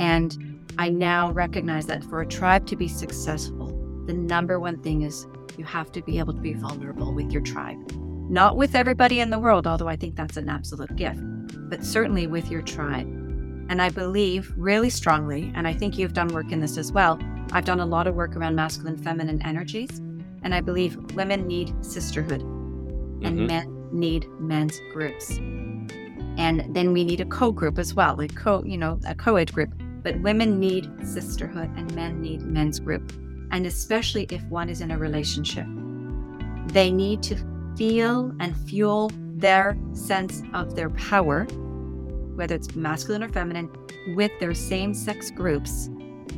And 0.00 0.60
I 0.78 0.88
now 0.88 1.30
recognize 1.30 1.86
that 1.86 2.02
for 2.02 2.22
a 2.22 2.26
tribe 2.26 2.66
to 2.66 2.74
be 2.74 2.88
successful, 2.88 3.68
the 4.08 4.14
number 4.14 4.58
one 4.58 4.82
thing 4.82 5.02
is 5.02 5.28
you 5.58 5.64
have 5.64 5.90
to 5.92 6.02
be 6.02 6.18
able 6.18 6.32
to 6.32 6.40
be 6.40 6.54
vulnerable 6.54 7.12
with 7.12 7.32
your 7.32 7.42
tribe. 7.42 7.78
Not 8.30 8.56
with 8.56 8.74
everybody 8.74 9.20
in 9.20 9.30
the 9.30 9.38
world, 9.38 9.66
although 9.66 9.88
I 9.88 9.96
think 9.96 10.14
that's 10.14 10.36
an 10.36 10.48
absolute 10.48 10.94
gift, 10.96 11.20
but 11.68 11.84
certainly 11.84 12.26
with 12.26 12.50
your 12.50 12.62
tribe. 12.62 13.06
And 13.68 13.82
I 13.82 13.90
believe 13.90 14.52
really 14.56 14.90
strongly, 14.90 15.52
and 15.54 15.66
I 15.66 15.74
think 15.74 15.98
you've 15.98 16.12
done 16.12 16.28
work 16.28 16.52
in 16.52 16.60
this 16.60 16.78
as 16.78 16.92
well. 16.92 17.18
I've 17.52 17.64
done 17.64 17.80
a 17.80 17.86
lot 17.86 18.06
of 18.06 18.14
work 18.14 18.36
around 18.36 18.54
masculine, 18.54 18.96
feminine 18.96 19.42
energies, 19.42 19.98
and 20.42 20.54
I 20.54 20.60
believe 20.60 20.96
women 21.14 21.46
need 21.46 21.74
sisterhood 21.84 22.40
and 22.40 23.22
mm-hmm. 23.22 23.46
men 23.46 23.88
need 23.90 24.28
men's 24.38 24.78
groups. 24.92 25.38
And 26.38 26.64
then 26.74 26.92
we 26.92 27.04
need 27.04 27.20
a 27.20 27.26
co 27.26 27.50
group 27.50 27.78
as 27.78 27.94
well, 27.94 28.16
like 28.16 28.34
co, 28.36 28.62
you 28.64 28.78
know, 28.78 29.00
a 29.06 29.14
co 29.14 29.36
ed 29.36 29.52
group. 29.52 29.70
But 30.02 30.20
women 30.20 30.60
need 30.60 30.88
sisterhood 31.02 31.70
and 31.76 31.92
men 31.94 32.20
need 32.20 32.42
men's 32.42 32.78
group 32.78 33.12
and 33.50 33.66
especially 33.66 34.26
if 34.30 34.42
one 34.44 34.68
is 34.68 34.80
in 34.80 34.90
a 34.90 34.98
relationship. 34.98 35.66
They 36.66 36.90
need 36.90 37.22
to 37.24 37.36
feel 37.76 38.34
and 38.40 38.56
fuel 38.68 39.10
their 39.36 39.78
sense 39.92 40.42
of 40.52 40.74
their 40.74 40.90
power, 40.90 41.44
whether 42.34 42.54
it's 42.54 42.74
masculine 42.74 43.22
or 43.22 43.28
feminine, 43.28 43.70
with 44.14 44.32
their 44.40 44.54
same 44.54 44.94
sex 44.94 45.30
groups 45.30 45.88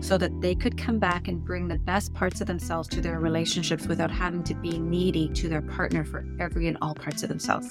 so 0.01 0.17
that 0.17 0.41
they 0.41 0.55
could 0.55 0.79
come 0.79 0.99
back 0.99 1.29
and 1.29 1.45
bring 1.45 1.69
the 1.69 1.79
best 1.79 2.15
parts 2.15 2.41
of 2.41 2.47
themselves 2.47 2.89
to 2.89 3.01
their 3.01 3.21
relationships 3.21 3.87
without 3.87 4.11
having 4.11 4.43
to 4.45 4.55
be 4.55 4.79
needy 4.79 5.29
to 5.31 5.49
their 5.49 5.63
partner 5.63 6.05
for 6.05 6.25
every 6.39 6.69
and 6.69 6.79
all 6.81 6.95
parts 6.95 7.23
of 7.23 7.29
themselves. 7.29 7.69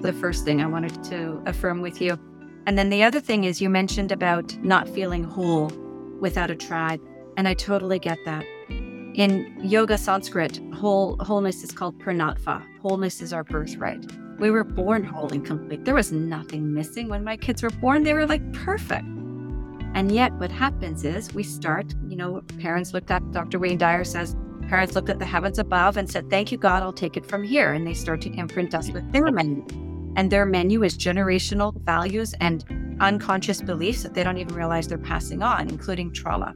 The 0.00 0.12
first 0.20 0.44
thing 0.44 0.60
I 0.60 0.66
wanted 0.66 1.02
to 1.04 1.42
affirm 1.46 1.80
with 1.80 2.00
you. 2.00 2.18
And 2.66 2.76
then 2.76 2.90
the 2.90 3.02
other 3.02 3.20
thing 3.20 3.44
is 3.44 3.60
you 3.60 3.70
mentioned 3.70 4.12
about 4.12 4.56
not 4.62 4.88
feeling 4.88 5.24
whole 5.24 5.68
without 6.20 6.50
a 6.50 6.56
tribe. 6.56 7.00
And 7.38 7.46
I 7.46 7.54
totally 7.54 8.00
get 8.00 8.18
that. 8.24 8.44
In 9.14 9.56
Yoga 9.62 9.96
Sanskrit, 9.96 10.60
whole, 10.74 11.16
wholeness 11.20 11.62
is 11.62 11.70
called 11.70 11.96
purnatva. 12.00 12.66
Wholeness 12.82 13.22
is 13.22 13.32
our 13.32 13.44
birthright. 13.44 14.04
We 14.40 14.50
were 14.50 14.64
born 14.64 15.04
whole 15.04 15.32
and 15.32 15.46
complete. 15.46 15.84
There 15.84 15.94
was 15.94 16.10
nothing 16.10 16.74
missing 16.74 17.08
when 17.08 17.22
my 17.22 17.36
kids 17.36 17.62
were 17.62 17.70
born. 17.70 18.02
They 18.02 18.12
were 18.12 18.26
like 18.26 18.52
perfect. 18.52 19.04
And 19.94 20.10
yet, 20.10 20.32
what 20.34 20.50
happens 20.50 21.04
is 21.04 21.32
we 21.32 21.44
start, 21.44 21.94
you 22.08 22.16
know, 22.16 22.42
parents 22.58 22.92
looked 22.92 23.12
at, 23.12 23.30
Dr. 23.30 23.60
Wayne 23.60 23.78
Dyer 23.78 24.02
says, 24.02 24.36
parents 24.68 24.96
looked 24.96 25.08
at 25.08 25.20
the 25.20 25.24
heavens 25.24 25.60
above 25.60 25.96
and 25.96 26.10
said, 26.10 26.28
Thank 26.30 26.50
you, 26.50 26.58
God, 26.58 26.82
I'll 26.82 26.92
take 26.92 27.16
it 27.16 27.24
from 27.24 27.44
here. 27.44 27.72
And 27.72 27.86
they 27.86 27.94
start 27.94 28.20
to 28.22 28.32
imprint 28.32 28.74
us 28.74 28.90
with 28.90 29.12
their 29.12 29.30
menu. 29.30 29.64
And 30.16 30.28
their 30.28 30.44
menu 30.44 30.82
is 30.82 30.98
generational 30.98 31.80
values 31.82 32.34
and 32.40 32.64
unconscious 33.00 33.62
beliefs 33.62 34.02
that 34.02 34.14
they 34.14 34.24
don't 34.24 34.38
even 34.38 34.56
realize 34.56 34.88
they're 34.88 34.98
passing 34.98 35.40
on, 35.40 35.68
including 35.68 36.12
trauma. 36.12 36.52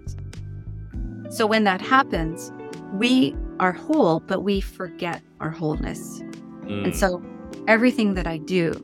So 1.33 1.47
when 1.47 1.65
that 1.65 1.81
happens, 1.81 2.53
we 2.93 3.35
are 3.59 3.73
whole, 3.73 4.21
but 4.21 4.43
we 4.43 4.61
forget 4.61 5.23
our 5.41 5.49
wholeness. 5.49 6.21
Mm. 6.65 6.85
And 6.85 6.97
so 6.97 7.23
everything 7.67 8.13
that 8.15 8.27
I 8.27 8.37
do, 8.37 8.75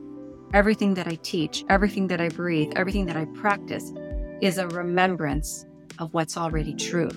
everything 0.55 0.95
that 0.95 1.07
I 1.07 1.13
teach, 1.21 1.63
everything 1.69 2.07
that 2.07 2.19
I 2.19 2.29
breathe, 2.29 2.73
everything 2.75 3.05
that 3.05 3.15
I 3.15 3.25
practice 3.25 3.93
is 4.41 4.57
a 4.57 4.67
remembrance 4.69 5.67
of 5.99 6.11
what's 6.15 6.37
already 6.37 6.73
true. 6.73 7.11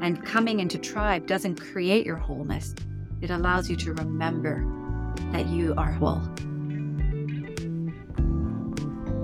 And 0.00 0.24
coming 0.24 0.60
into 0.60 0.78
tribe 0.78 1.26
doesn't 1.26 1.60
create 1.60 2.06
your 2.06 2.16
wholeness, 2.16 2.74
it 3.20 3.30
allows 3.30 3.68
you 3.68 3.76
to 3.76 3.92
remember 3.92 4.64
that 5.32 5.48
you 5.48 5.74
are 5.76 5.92
whole. 5.92 6.22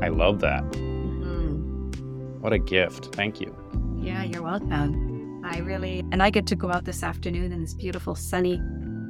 I 0.03 0.09
love 0.09 0.41
that. 0.41 0.63
Mm-hmm. 0.73 2.41
What 2.43 2.53
a 2.53 2.59
gift. 2.59 3.15
Thank 3.15 3.41
you. 3.41 3.57
Yeah, 4.03 4.25
you're 4.25 4.43
welcome. 4.43 5.12
I 5.45 5.59
really, 5.59 6.01
and 6.13 6.23
I 6.23 6.31
get 6.31 6.47
to 6.49 6.57
go 6.57 6.71
out 6.71 6.85
this 6.85 7.03
afternoon 7.03 7.53
in 7.53 7.61
this 7.61 7.75
beautiful 7.75 8.15
sunny 8.15 8.61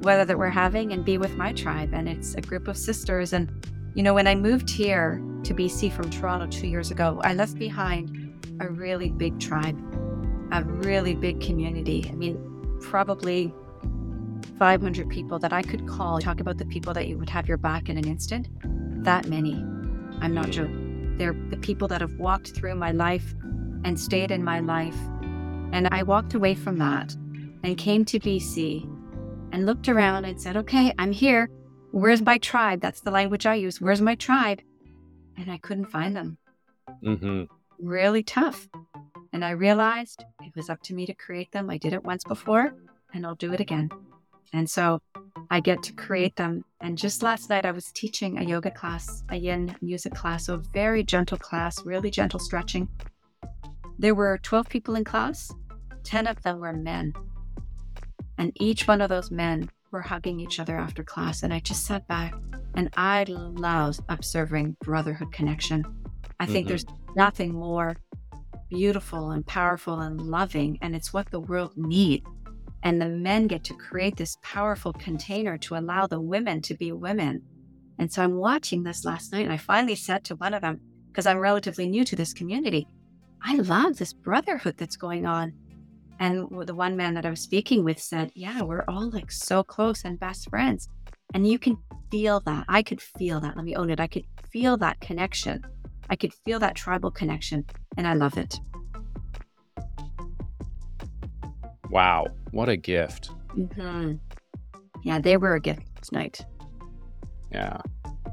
weather 0.02 0.24
that 0.24 0.38
we're 0.38 0.50
having 0.50 0.92
and 0.92 1.04
be 1.04 1.18
with 1.18 1.36
my 1.36 1.52
tribe. 1.52 1.90
And 1.92 2.08
it's 2.08 2.34
a 2.34 2.40
group 2.40 2.68
of 2.68 2.76
sisters. 2.76 3.32
And, 3.32 3.50
you 3.94 4.02
know, 4.02 4.14
when 4.14 4.26
I 4.26 4.34
moved 4.34 4.70
here 4.70 5.22
to 5.44 5.54
BC 5.54 5.92
from 5.92 6.10
Toronto 6.10 6.46
two 6.46 6.66
years 6.66 6.90
ago, 6.90 7.20
I 7.24 7.34
left 7.34 7.58
behind 7.58 8.32
a 8.60 8.68
really 8.68 9.10
big 9.10 9.38
tribe, 9.38 9.78
a 10.52 10.64
really 10.64 11.14
big 11.14 11.40
community. 11.40 12.08
I 12.08 12.14
mean, 12.14 12.78
probably 12.80 13.54
500 14.58 15.08
people 15.08 15.38
that 15.38 15.52
I 15.52 15.62
could 15.62 15.86
call, 15.86 16.20
talk 16.20 16.40
about 16.40 16.58
the 16.58 16.66
people 16.66 16.94
that 16.94 17.08
you 17.08 17.18
would 17.18 17.30
have 17.30 17.48
your 17.48 17.56
back 17.56 17.88
in 17.88 17.98
an 17.98 18.06
instant. 18.06 18.48
That 19.04 19.26
many. 19.28 19.54
I'm 20.20 20.34
not 20.34 20.50
joking. 20.50 21.16
They're 21.18 21.36
the 21.50 21.56
people 21.56 21.88
that 21.88 22.00
have 22.00 22.14
walked 22.14 22.52
through 22.54 22.74
my 22.76 22.92
life 22.92 23.34
and 23.84 23.98
stayed 23.98 24.30
in 24.30 24.44
my 24.44 24.60
life. 24.60 24.96
And 25.72 25.88
I 25.90 26.02
walked 26.02 26.34
away 26.34 26.54
from 26.54 26.78
that 26.78 27.14
and 27.64 27.76
came 27.76 28.04
to 28.06 28.20
BC 28.20 28.84
and 29.52 29.66
looked 29.66 29.88
around 29.88 30.24
and 30.24 30.40
said, 30.40 30.56
okay, 30.56 30.92
I'm 30.98 31.12
here. 31.12 31.48
Where's 31.90 32.22
my 32.22 32.38
tribe? 32.38 32.80
That's 32.80 33.00
the 33.00 33.10
language 33.10 33.46
I 33.46 33.54
use. 33.54 33.80
Where's 33.80 34.00
my 34.00 34.14
tribe? 34.14 34.60
And 35.36 35.50
I 35.50 35.58
couldn't 35.58 35.86
find 35.86 36.16
them. 36.16 36.38
Mm-hmm. 37.04 37.44
Really 37.78 38.22
tough. 38.22 38.68
And 39.32 39.44
I 39.44 39.50
realized 39.50 40.24
it 40.40 40.54
was 40.54 40.68
up 40.68 40.82
to 40.84 40.94
me 40.94 41.06
to 41.06 41.14
create 41.14 41.52
them. 41.52 41.70
I 41.70 41.78
did 41.78 41.92
it 41.92 42.04
once 42.04 42.24
before 42.24 42.74
and 43.14 43.26
I'll 43.26 43.34
do 43.34 43.52
it 43.52 43.60
again. 43.60 43.90
And 44.52 44.68
so 44.68 45.00
I 45.50 45.60
get 45.60 45.82
to 45.84 45.92
create 45.92 46.36
them. 46.36 46.64
And 46.80 46.98
just 46.98 47.22
last 47.22 47.48
night, 47.48 47.64
I 47.64 47.70
was 47.70 47.92
teaching 47.92 48.38
a 48.38 48.42
yoga 48.42 48.70
class, 48.70 49.22
a 49.30 49.36
yin 49.36 49.74
music 49.80 50.14
class, 50.14 50.46
so 50.46 50.54
a 50.54 50.62
very 50.74 51.02
gentle 51.02 51.38
class, 51.38 51.84
really 51.84 52.10
gentle 52.10 52.38
stretching. 52.38 52.88
There 53.98 54.14
were 54.14 54.38
12 54.42 54.68
people 54.68 54.94
in 54.96 55.04
class, 55.04 55.52
10 56.04 56.26
of 56.26 56.42
them 56.42 56.60
were 56.60 56.72
men. 56.72 57.12
And 58.38 58.52
each 58.60 58.86
one 58.86 59.00
of 59.00 59.08
those 59.08 59.30
men 59.30 59.70
were 59.90 60.00
hugging 60.00 60.40
each 60.40 60.58
other 60.58 60.76
after 60.76 61.04
class. 61.04 61.42
And 61.42 61.52
I 61.52 61.60
just 61.60 61.86
sat 61.86 62.06
back 62.08 62.34
and 62.74 62.88
I 62.96 63.24
love 63.28 63.98
observing 64.08 64.76
brotherhood 64.80 65.32
connection. 65.32 65.84
I 66.40 66.46
think 66.46 66.64
mm-hmm. 66.64 66.68
there's 66.68 66.86
nothing 67.14 67.52
more 67.52 67.96
beautiful 68.68 69.32
and 69.32 69.46
powerful 69.46 70.00
and 70.00 70.20
loving, 70.20 70.78
and 70.80 70.96
it's 70.96 71.12
what 71.12 71.30
the 71.30 71.40
world 71.40 71.72
needs. 71.76 72.24
And 72.82 73.00
the 73.00 73.08
men 73.08 73.46
get 73.46 73.62
to 73.64 73.74
create 73.74 74.16
this 74.16 74.38
powerful 74.42 74.92
container 74.94 75.58
to 75.58 75.76
allow 75.76 76.06
the 76.06 76.20
women 76.20 76.62
to 76.62 76.74
be 76.74 76.90
women. 76.90 77.42
And 77.98 78.10
so 78.10 78.22
I'm 78.22 78.36
watching 78.36 78.82
this 78.82 79.04
last 79.04 79.32
night, 79.32 79.44
and 79.44 79.52
I 79.52 79.58
finally 79.58 79.94
said 79.94 80.24
to 80.24 80.36
one 80.36 80.54
of 80.54 80.62
them, 80.62 80.80
because 81.08 81.26
I'm 81.26 81.38
relatively 81.38 81.86
new 81.86 82.04
to 82.06 82.16
this 82.16 82.32
community, 82.32 82.88
I 83.42 83.56
love 83.56 83.98
this 83.98 84.14
brotherhood 84.14 84.78
that's 84.78 84.96
going 84.96 85.26
on. 85.26 85.52
And 86.22 86.46
the 86.68 86.74
one 86.74 86.96
man 86.96 87.14
that 87.14 87.26
I 87.26 87.30
was 87.30 87.40
speaking 87.40 87.82
with 87.82 88.00
said, 88.00 88.30
Yeah, 88.36 88.62
we're 88.62 88.84
all 88.86 89.10
like 89.10 89.32
so 89.32 89.64
close 89.64 90.04
and 90.04 90.20
best 90.20 90.48
friends. 90.48 90.88
And 91.34 91.44
you 91.48 91.58
can 91.58 91.76
feel 92.12 92.38
that. 92.46 92.64
I 92.68 92.84
could 92.84 93.00
feel 93.00 93.40
that. 93.40 93.56
Let 93.56 93.64
me 93.64 93.74
own 93.74 93.90
it. 93.90 93.98
I 93.98 94.06
could 94.06 94.24
feel 94.48 94.76
that 94.76 95.00
connection. 95.00 95.64
I 96.10 96.14
could 96.14 96.32
feel 96.32 96.60
that 96.60 96.76
tribal 96.76 97.10
connection. 97.10 97.64
And 97.96 98.06
I 98.06 98.14
love 98.14 98.38
it. 98.38 98.60
Wow, 101.90 102.28
what 102.52 102.68
a 102.68 102.76
gift. 102.76 103.30
Mm-hmm. 103.56 104.14
Yeah, 105.02 105.18
they 105.18 105.36
were 105.36 105.56
a 105.56 105.60
gift 105.60 106.04
tonight. 106.04 106.46
Yeah. 107.50 107.78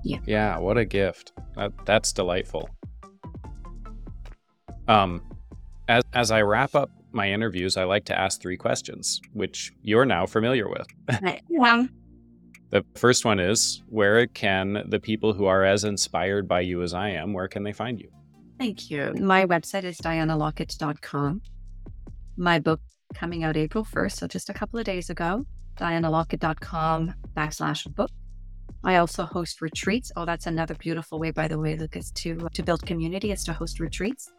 Yeah. 0.04 0.20
Yeah, 0.28 0.60
what 0.60 0.78
a 0.78 0.86
gift. 0.86 1.34
That, 1.56 1.72
that's 1.86 2.14
delightful. 2.14 2.70
Um, 4.88 5.24
as, 5.88 6.04
as 6.14 6.30
I 6.30 6.44
wrap 6.44 6.76
up 6.76 6.92
my 7.12 7.32
interviews, 7.32 7.78
I 7.78 7.84
like 7.84 8.06
to 8.06 8.20
ask 8.20 8.42
three 8.42 8.58
questions, 8.58 9.22
which 9.34 9.74
you're 9.82 10.06
now 10.06 10.26
familiar 10.26 10.70
with. 10.70 10.88
yeah. 11.50 11.86
The 12.72 12.86
first 12.96 13.26
one 13.26 13.40
is 13.40 13.82
Where 13.90 14.28
can 14.28 14.84
the 14.88 15.00
people 15.00 15.34
who 15.34 15.46
are 15.46 15.64
as 15.64 15.84
inspired 15.84 16.48
by 16.48 16.62
you 16.62 16.84
as 16.84 16.94
I 16.94 17.10
am, 17.10 17.34
where 17.34 17.48
can 17.48 17.64
they 17.64 17.74
find 17.74 18.00
you? 18.00 18.10
Thank 18.60 18.92
you. 18.92 19.14
My 19.20 19.46
website 19.46 19.86
is 19.86 19.98
dianalockett.com. 20.00 21.42
My 22.38 22.60
book 22.60 22.82
coming 23.16 23.44
out 23.44 23.58
April 23.58 23.86
1st, 23.86 24.12
so 24.12 24.28
just 24.28 24.50
a 24.50 24.54
couple 24.54 24.80
of 24.80 24.86
days 24.86 25.10
ago. 25.10 25.46
DianaLockett.com 25.78 27.14
backslash 27.36 27.94
book. 27.96 28.12
I 28.84 28.98
also 28.98 29.24
host 29.24 29.62
retreats. 29.62 30.12
Oh, 30.16 30.26
that's 30.26 30.46
another 30.46 30.76
beautiful 30.76 31.20
way, 31.20 31.32
by 31.32 31.48
the 31.48 31.58
way, 31.58 31.76
Lucas, 31.76 32.12
to 32.12 32.48
to 32.54 32.64
build 32.64 32.86
community 32.86 33.32
is 33.32 33.44
to 33.46 33.54
host 33.54 33.80
retreats. 33.80 34.32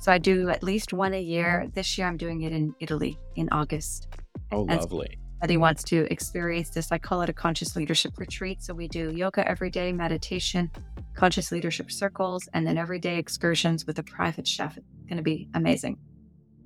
So 0.00 0.10
I 0.10 0.18
do 0.18 0.48
at 0.48 0.62
least 0.62 0.94
one 0.94 1.12
a 1.12 1.20
year. 1.20 1.68
This 1.74 1.98
year 1.98 2.06
I'm 2.06 2.16
doing 2.16 2.42
it 2.42 2.52
in 2.52 2.74
Italy 2.80 3.18
in 3.36 3.48
August. 3.52 4.08
Oh, 4.50 4.66
and 4.66 4.80
lovely. 4.80 5.18
Somebody 5.34 5.58
wants 5.58 5.82
to 5.84 6.10
experience 6.10 6.70
this. 6.70 6.90
I 6.90 6.98
call 6.98 7.20
it 7.20 7.28
a 7.28 7.34
conscious 7.34 7.76
leadership 7.76 8.18
retreat. 8.18 8.62
So 8.62 8.72
we 8.72 8.88
do 8.88 9.12
yoga 9.12 9.46
every 9.46 9.70
day, 9.70 9.92
meditation, 9.92 10.70
conscious 11.14 11.52
leadership 11.52 11.90
circles, 11.92 12.48
and 12.54 12.66
then 12.66 12.78
everyday 12.78 13.18
excursions 13.18 13.86
with 13.86 13.98
a 13.98 14.02
private 14.02 14.46
chef. 14.46 14.76
It's 14.78 14.86
going 15.06 15.18
to 15.18 15.22
be 15.22 15.48
amazing. 15.54 15.98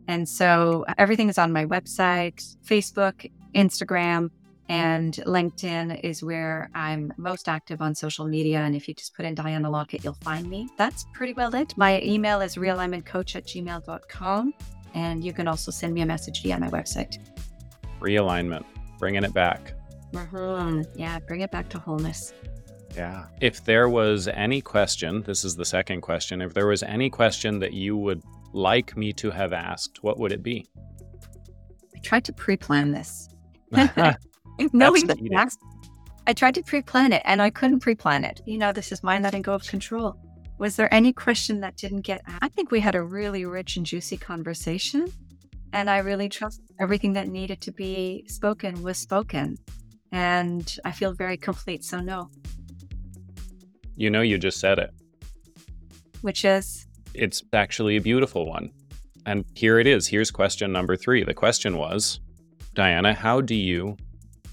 And 0.07 0.29
so 0.29 0.85
uh, 0.87 0.95
everything 0.99 1.29
is 1.29 1.39
on 1.39 1.53
my 1.53 1.67
website, 1.67 2.57
Facebook, 2.65 3.31
Instagram, 3.55 4.31
and 4.69 5.13
LinkedIn 5.27 6.01
is 6.03 6.23
where 6.23 6.71
I'm 6.75 7.13
most 7.17 7.49
active 7.49 7.83
on 7.83 7.95
social 7.95 8.27
media. 8.27 8.61
And 8.61 8.75
if 8.75 8.89
you 8.89 8.95
just 8.95 9.15
put 9.15 9.27
in 9.27 9.35
Diana 9.35 9.69
Lockett, 9.69 10.03
you'll 10.03 10.15
find 10.15 10.49
me. 10.49 10.69
That's 10.79 11.05
pretty 11.13 11.35
well 11.35 11.55
it. 11.55 11.77
My 11.77 12.01
email 12.01 12.41
is 12.41 12.57
realignmentcoach 12.57 13.37
at 13.37 13.47
gmail.com. 13.47 14.55
And 14.95 15.25
you 15.25 15.33
can 15.33 15.49
also 15.49 15.71
send 15.71 15.93
me 15.93 16.01
a 16.01 16.07
message 16.07 16.43
via 16.43 16.59
my 16.59 16.71
website. 16.71 17.19
Realignment, 18.01 18.65
bringing 18.99 19.25
it 19.25 19.35
back. 19.35 19.75
Mm-hmm. 20.13 20.83
Yeah, 20.99 21.19
bring 21.19 21.41
it 21.43 21.51
back 21.51 21.69
to 21.71 21.79
wholeness. 21.79 22.33
Yeah. 22.97 23.27
If 23.41 23.65
there 23.65 23.89
was 23.89 24.29
any 24.29 24.61
question, 24.61 25.23
this 25.23 25.45
is 25.45 25.57
the 25.57 25.65
second 25.65 26.01
question. 26.01 26.41
If 26.41 26.55
there 26.55 26.69
was 26.69 26.83
any 26.85 27.11
question 27.11 27.59
that 27.59 27.73
you 27.73 27.97
would 27.97 28.23
like 28.53 28.97
me 28.97 29.13
to 29.15 29.31
have 29.31 29.53
asked, 29.53 30.03
what 30.03 30.19
would 30.19 30.33
it 30.33 30.43
be? 30.43 30.65
I 31.95 31.99
tried 31.99 32.25
to 32.27 32.33
pre 32.33 32.57
plan 32.57 32.93
this. 32.93 33.29
Knowing 34.73 35.07
that 35.07 35.21
next, 35.21 35.59
I 36.27 36.33
tried 36.33 36.55
to 36.55 36.63
pre 36.63 36.83
plan 36.83 37.13
it 37.13 37.23
and 37.25 37.43
I 37.43 37.51
couldn't 37.51 37.81
pre 37.81 37.95
plan 37.95 38.25
it. 38.25 38.41
You 38.47 38.59
know, 38.59 38.73
this 38.73 38.93
is 38.93 39.03
my 39.03 39.19
letting 39.19 39.43
go 39.43 39.55
of 39.55 39.67
control. 39.67 40.17
Was 40.59 40.77
there 40.77 40.93
any 40.95 41.13
question 41.13 41.61
that 41.61 41.77
didn't 41.77 42.03
get 42.03 42.23
asked? 42.27 42.39
I 42.43 42.49
think 42.49 42.71
we 42.71 42.81
had 42.81 42.95
a 42.95 43.03
really 43.03 43.45
rich 43.45 43.77
and 43.77 43.85
juicy 43.85 44.17
conversation. 44.17 45.07
And 45.73 45.91
I 45.91 45.99
really 45.99 46.29
trust 46.29 46.63
everything 46.79 47.15
that 47.15 47.27
needed 47.27 47.61
to 47.63 47.73
be 47.73 48.25
spoken 48.29 48.81
was 48.83 48.97
spoken. 48.97 49.59
And 50.13 50.73
I 50.85 50.93
feel 50.93 51.13
very 51.13 51.37
complete. 51.37 51.85
So, 51.85 51.99
no. 51.99 52.31
You 53.97 54.11
know, 54.11 54.21
you 54.21 54.39
just 54.39 54.61
said 54.61 54.79
it. 54.79 54.91
Which 56.21 56.45
is? 56.45 56.87
It's 57.13 57.43
actually 57.53 57.97
a 57.97 58.01
beautiful 58.01 58.47
one. 58.47 58.71
And 59.27 59.45
here 59.55 59.81
it 59.81 59.89
is. 59.89 60.07
Here's 60.07 60.31
question 60.31 60.71
number 60.71 60.97
three. 60.97 61.25
The 61.25 61.35
question 61.35 61.77
was 61.77 62.21
Diana, 62.75 63.13
how 63.13 63.41
do 63.41 63.55
you 63.55 63.97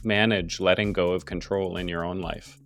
manage 0.04 0.60
letting 0.60 0.94
go 0.94 1.12
of 1.12 1.26
control 1.26 1.78
in 1.78 1.88
your 1.88 2.04
own 2.04 2.22
life? 2.22 2.58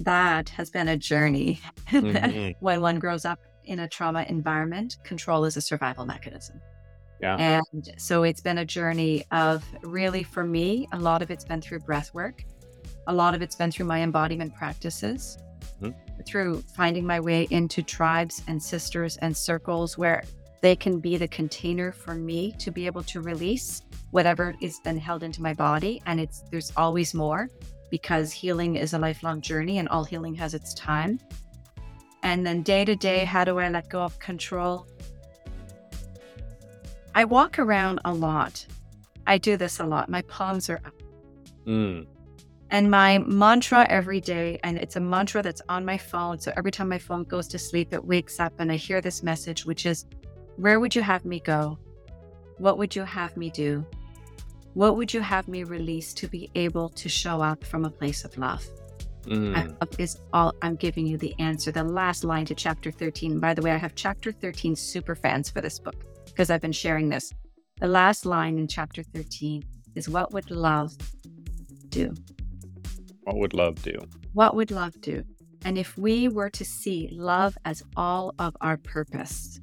That 0.00 0.48
has 0.50 0.70
been 0.70 0.88
a 0.88 0.96
journey. 0.96 1.60
Mm-hmm. 1.90 2.52
when 2.60 2.80
one 2.80 3.00
grows 3.00 3.24
up 3.24 3.40
in 3.64 3.80
a 3.80 3.88
trauma 3.88 4.24
environment, 4.28 4.96
control 5.02 5.44
is 5.44 5.56
a 5.56 5.60
survival 5.60 6.06
mechanism. 6.06 6.60
Yeah. 7.20 7.36
And 7.36 7.90
so 7.98 8.22
it's 8.22 8.40
been 8.40 8.58
a 8.58 8.64
journey 8.64 9.24
of 9.32 9.64
really, 9.82 10.22
for 10.22 10.44
me, 10.44 10.86
a 10.92 10.98
lot 11.00 11.20
of 11.20 11.32
it's 11.32 11.44
been 11.44 11.60
through 11.60 11.80
breath 11.80 12.14
work. 12.14 12.44
A 13.08 13.12
lot 13.12 13.34
of 13.34 13.42
it's 13.42 13.56
been 13.56 13.72
through 13.72 13.86
my 13.86 14.02
embodiment 14.02 14.54
practices 14.54 15.36
mm-hmm. 15.82 16.22
through 16.26 16.62
finding 16.76 17.04
my 17.04 17.20
way 17.20 17.46
into 17.50 17.82
tribes 17.82 18.42
and 18.46 18.62
sisters 18.62 19.16
and 19.18 19.36
circles 19.36 19.98
where 19.98 20.22
they 20.62 20.76
can 20.76 21.00
be 21.00 21.16
the 21.16 21.28
container 21.28 21.92
for 21.92 22.14
me 22.14 22.52
to 22.58 22.70
be 22.70 22.86
able 22.86 23.02
to 23.04 23.20
release 23.20 23.82
whatever 24.10 24.54
is 24.60 24.80
then 24.80 24.98
held 24.98 25.22
into 25.22 25.42
my 25.42 25.54
body. 25.54 26.02
And 26.06 26.20
it's 26.20 26.42
there's 26.50 26.72
always 26.76 27.14
more 27.14 27.48
because 27.90 28.32
healing 28.32 28.76
is 28.76 28.92
a 28.92 28.98
lifelong 28.98 29.40
journey 29.40 29.78
and 29.78 29.88
all 29.88 30.04
healing 30.04 30.34
has 30.34 30.54
its 30.54 30.74
time. 30.74 31.18
And 32.22 32.46
then 32.46 32.62
day 32.62 32.84
to 32.84 32.94
day 32.94 33.24
how 33.24 33.44
do 33.44 33.58
i 33.58 33.68
let 33.68 33.88
go 33.88 34.02
of 34.02 34.18
control? 34.18 34.86
I 37.14 37.24
walk 37.24 37.58
around 37.58 38.00
a 38.04 38.12
lot. 38.12 38.64
I 39.26 39.38
do 39.38 39.56
this 39.56 39.80
a 39.80 39.86
lot. 39.86 40.08
My 40.08 40.22
palms 40.22 40.68
are 40.70 40.80
up. 40.84 40.94
Mm. 41.66 42.06
And 42.72 42.88
my 42.88 43.18
mantra 43.18 43.84
every 43.90 44.20
day, 44.20 44.60
and 44.62 44.78
it's 44.78 44.94
a 44.94 45.00
mantra 45.00 45.42
that's 45.42 45.60
on 45.68 45.84
my 45.84 45.98
phone. 45.98 46.38
So 46.38 46.52
every 46.56 46.70
time 46.70 46.88
my 46.88 46.98
phone 46.98 47.24
goes 47.24 47.48
to 47.48 47.58
sleep, 47.58 47.92
it 47.92 48.04
wakes 48.04 48.38
up 48.38 48.52
and 48.60 48.70
I 48.70 48.76
hear 48.76 49.00
this 49.00 49.24
message, 49.24 49.66
which 49.66 49.86
is 49.86 50.06
Where 50.60 50.78
would 50.78 50.94
you 50.94 51.00
have 51.00 51.24
me 51.24 51.40
go? 51.40 51.78
What 52.58 52.76
would 52.76 52.94
you 52.94 53.04
have 53.04 53.34
me 53.34 53.48
do? 53.48 53.82
What 54.74 54.98
would 54.98 55.14
you 55.14 55.22
have 55.22 55.48
me 55.48 55.64
release 55.64 56.12
to 56.12 56.28
be 56.28 56.50
able 56.54 56.90
to 56.90 57.08
show 57.08 57.40
up 57.40 57.64
from 57.64 57.86
a 57.86 57.90
place 57.90 58.26
of 58.26 58.36
love? 58.36 58.62
Mm. 59.22 59.74
is 59.98 60.18
all 60.34 60.52
I'm 60.60 60.76
giving 60.76 61.06
you 61.06 61.16
the 61.16 61.34
answer. 61.38 61.72
The 61.72 61.82
last 61.82 62.24
line 62.24 62.44
to 62.44 62.54
chapter 62.54 62.90
13. 62.90 63.40
By 63.40 63.54
the 63.54 63.62
way, 63.62 63.70
I 63.70 63.78
have 63.78 63.94
chapter 63.94 64.32
13 64.32 64.76
super 64.76 65.14
fans 65.14 65.48
for 65.48 65.62
this 65.62 65.78
book 65.78 66.04
because 66.26 66.50
I've 66.50 66.60
been 66.60 66.72
sharing 66.72 67.08
this. 67.08 67.32
The 67.78 67.88
last 67.88 68.26
line 68.26 68.58
in 68.58 68.68
chapter 68.68 69.02
13 69.02 69.64
is 69.94 70.10
what 70.10 70.34
would 70.34 70.50
love 70.50 70.92
do? 71.88 72.12
What 73.22 73.36
would 73.36 73.54
love 73.54 73.82
do? 73.82 73.98
What 74.34 74.54
would 74.56 74.70
love 74.70 75.00
do? 75.00 75.24
And 75.64 75.78
if 75.78 75.96
we 75.96 76.28
were 76.28 76.50
to 76.50 76.66
see 76.66 77.08
love 77.12 77.56
as 77.64 77.82
all 77.96 78.34
of 78.38 78.54
our 78.60 78.76
purpose, 78.76 79.58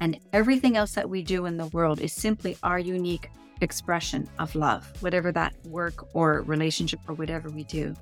and 0.00 0.18
everything 0.32 0.76
else 0.76 0.92
that 0.92 1.08
we 1.08 1.22
do 1.22 1.46
in 1.46 1.56
the 1.56 1.66
world 1.66 2.00
is 2.00 2.12
simply 2.12 2.56
our 2.62 2.78
unique 2.78 3.30
expression 3.60 4.28
of 4.38 4.54
love, 4.54 4.90
whatever 5.00 5.32
that 5.32 5.54
work 5.66 6.14
or 6.14 6.42
relationship 6.42 7.00
or 7.08 7.14
whatever 7.14 7.50
we 7.50 7.64
do, 7.64 7.94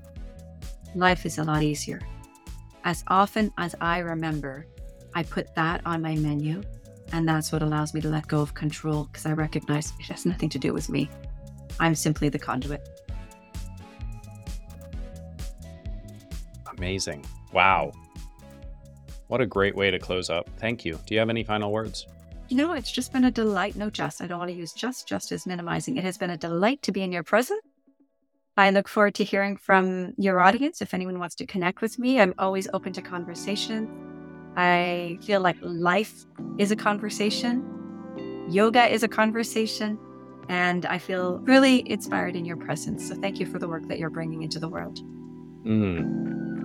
life 0.95 1.25
is 1.27 1.39
a 1.39 1.45
lot 1.45 1.63
easier. 1.63 2.01
As 2.85 3.05
often 3.09 3.53
as 3.59 3.75
I 3.81 3.99
remember, 3.99 4.67
I 5.15 5.23
put 5.23 5.55
that 5.55 5.81
on 5.87 6.03
my 6.03 6.15
menu, 6.15 6.63
and 7.13 7.29
that's 7.29 7.53
what 7.53 7.63
allows 7.63 7.95
me 7.95 8.01
to 8.03 8.09
let 8.09 8.29
go 8.29 8.41
of 8.41 8.55
control 8.55 9.05
because 9.05 9.27
I 9.27 9.33
recognize 9.33 9.93
it 9.99 10.07
has 10.07 10.27
nothing 10.27 10.49
to 10.51 10.59
do 10.59 10.73
with 10.73 10.89
me. 10.89 11.09
I'm 11.81 11.95
simply 11.95 12.29
the 12.29 12.39
conduit. 12.39 12.87
Amazing. 16.77 17.25
Wow. 17.53 17.93
What 19.29 19.41
a 19.41 19.47
great 19.47 19.75
way 19.75 19.91
to 19.91 19.99
close 19.99 20.31
up. 20.31 20.49
Thank 20.59 20.85
you. 20.85 20.99
Do 21.07 21.15
you 21.15 21.21
have 21.21 21.31
any 21.31 21.45
final 21.45 21.73
words? 21.73 22.07
You 22.49 22.57
know, 22.57 22.73
it's 22.73 22.93
just 22.93 23.13
been 23.13 23.25
a 23.25 23.31
delight. 23.31 23.75
No, 23.75 23.91
just. 23.91 24.23
I 24.23 24.27
don't 24.27 24.39
want 24.39 24.51
to 24.51 24.57
use 24.57 24.73
just, 24.73 25.09
just 25.09 25.33
as 25.33 25.47
minimizing. 25.47 25.97
It 25.97 26.05
has 26.05 26.17
been 26.17 26.31
a 26.31 26.37
delight 26.37 26.83
to 26.83 26.93
be 26.93 27.03
in 27.03 27.11
your 27.11 27.25
presence. 27.25 27.61
I 28.57 28.71
look 28.71 28.89
forward 28.89 29.15
to 29.17 29.25
hearing 29.25 29.57
from 29.57 30.15
your 30.17 30.41
audience. 30.41 30.81
If 30.81 30.95
anyone 30.95 31.19
wants 31.19 31.35
to 31.37 31.47
connect 31.47 31.83
with 31.83 31.99
me, 31.99 32.21
I'm 32.21 32.35
always 32.39 32.69
open 32.73 32.93
to 32.95 33.03
conversation. 33.03 33.91
I 34.57 35.19
feel 35.23 35.41
like 35.41 35.57
life 35.61 36.25
is 36.57 36.71
a 36.71 36.77
conversation, 36.77 38.47
yoga 38.49 38.91
is 38.91 39.03
a 39.03 39.09
conversation, 39.09 39.99
and 40.49 40.87
I 40.87 40.97
feel 40.97 41.41
really 41.41 41.89
inspired 41.91 42.35
in 42.35 42.47
your 42.47 42.57
presence. 42.57 43.07
So 43.07 43.15
thank 43.17 43.39
you 43.39 43.45
for 43.45 43.59
the 43.59 43.69
work 43.69 43.87
that 43.89 43.99
you're 43.99 44.09
bringing 44.09 44.43
into 44.43 44.59
the 44.59 44.69
world. 44.69 44.99
Mm. 45.67 46.56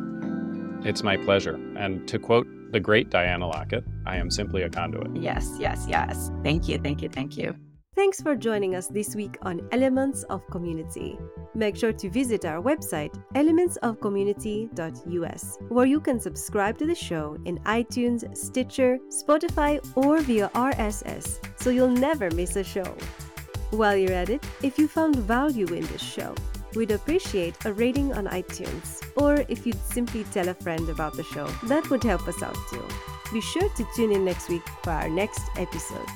It's 0.84 1.04
my 1.04 1.16
pleasure. 1.16 1.60
And 1.78 2.08
to 2.08 2.18
quote 2.18 2.48
the 2.72 2.80
great 2.80 3.10
Diana 3.10 3.48
Lockett, 3.48 3.84
I 4.06 4.18
am 4.18 4.32
simply 4.32 4.64
a 4.64 4.70
conduit. 4.70 5.16
Yes, 5.16 5.56
yes, 5.60 5.86
yes. 5.88 6.32
Thank 6.44 6.68
you, 6.68 6.80
thank 6.80 7.02
you, 7.02 7.10
thank 7.10 7.38
you. 7.38 7.56
Thanks 7.94 8.22
for 8.22 8.36
joining 8.36 8.74
us 8.74 8.88
this 8.88 9.16
week 9.16 9.38
on 9.44 9.68
Elements 9.72 10.24
of 10.24 10.42
Community. 10.50 11.20
Make 11.54 11.76
sure 11.76 11.92
to 11.92 12.10
visit 12.10 12.46
our 12.46 12.62
website, 12.62 13.14
elementsofcommunity.us, 13.36 15.58
where 15.70 15.86
you 15.86 16.00
can 16.00 16.20
subscribe 16.20 16.80
to 16.80 16.88
the 16.88 16.96
show 16.96 17.38
in 17.46 17.60
iTunes, 17.60 18.36
Stitcher, 18.36 18.98
Spotify, 19.10 19.80
or 19.96 20.22
via 20.22 20.50
RSS, 20.56 21.38
so 21.62 21.70
you'll 21.70 21.90
never 21.90 22.32
miss 22.32 22.56
a 22.56 22.64
show. 22.64 22.96
While 23.72 23.98
you're 23.98 24.14
at 24.14 24.30
it, 24.30 24.44
if 24.64 24.80
you 24.80 24.88
found 24.88 25.18
value 25.18 25.68
in 25.68 25.86
this 25.88 26.02
show, 26.02 26.34
we'd 26.76 26.92
appreciate 26.92 27.56
a 27.66 27.74
rating 27.74 28.14
on 28.14 28.26
iTunes, 28.28 29.02
or 29.16 29.46
if 29.48 29.66
you'd 29.66 29.84
simply 29.84 30.24
tell 30.26 30.50
a 30.50 30.54
friend 30.54 30.90
about 30.90 31.14
the 31.14 31.24
show, 31.24 31.48
that 31.66 31.90
would 31.90 32.04
help 32.04 32.28
us 32.28 32.42
out 32.42 32.58
too. 32.70 32.86
Be 33.34 33.42
sure 33.42 33.70
to 33.70 33.88
tune 33.96 34.12
in 34.12 34.26
next 34.26 34.50
week 34.50 34.68
for 34.84 34.92
our 34.92 35.10
next 35.10 35.42
episode. 35.58 36.08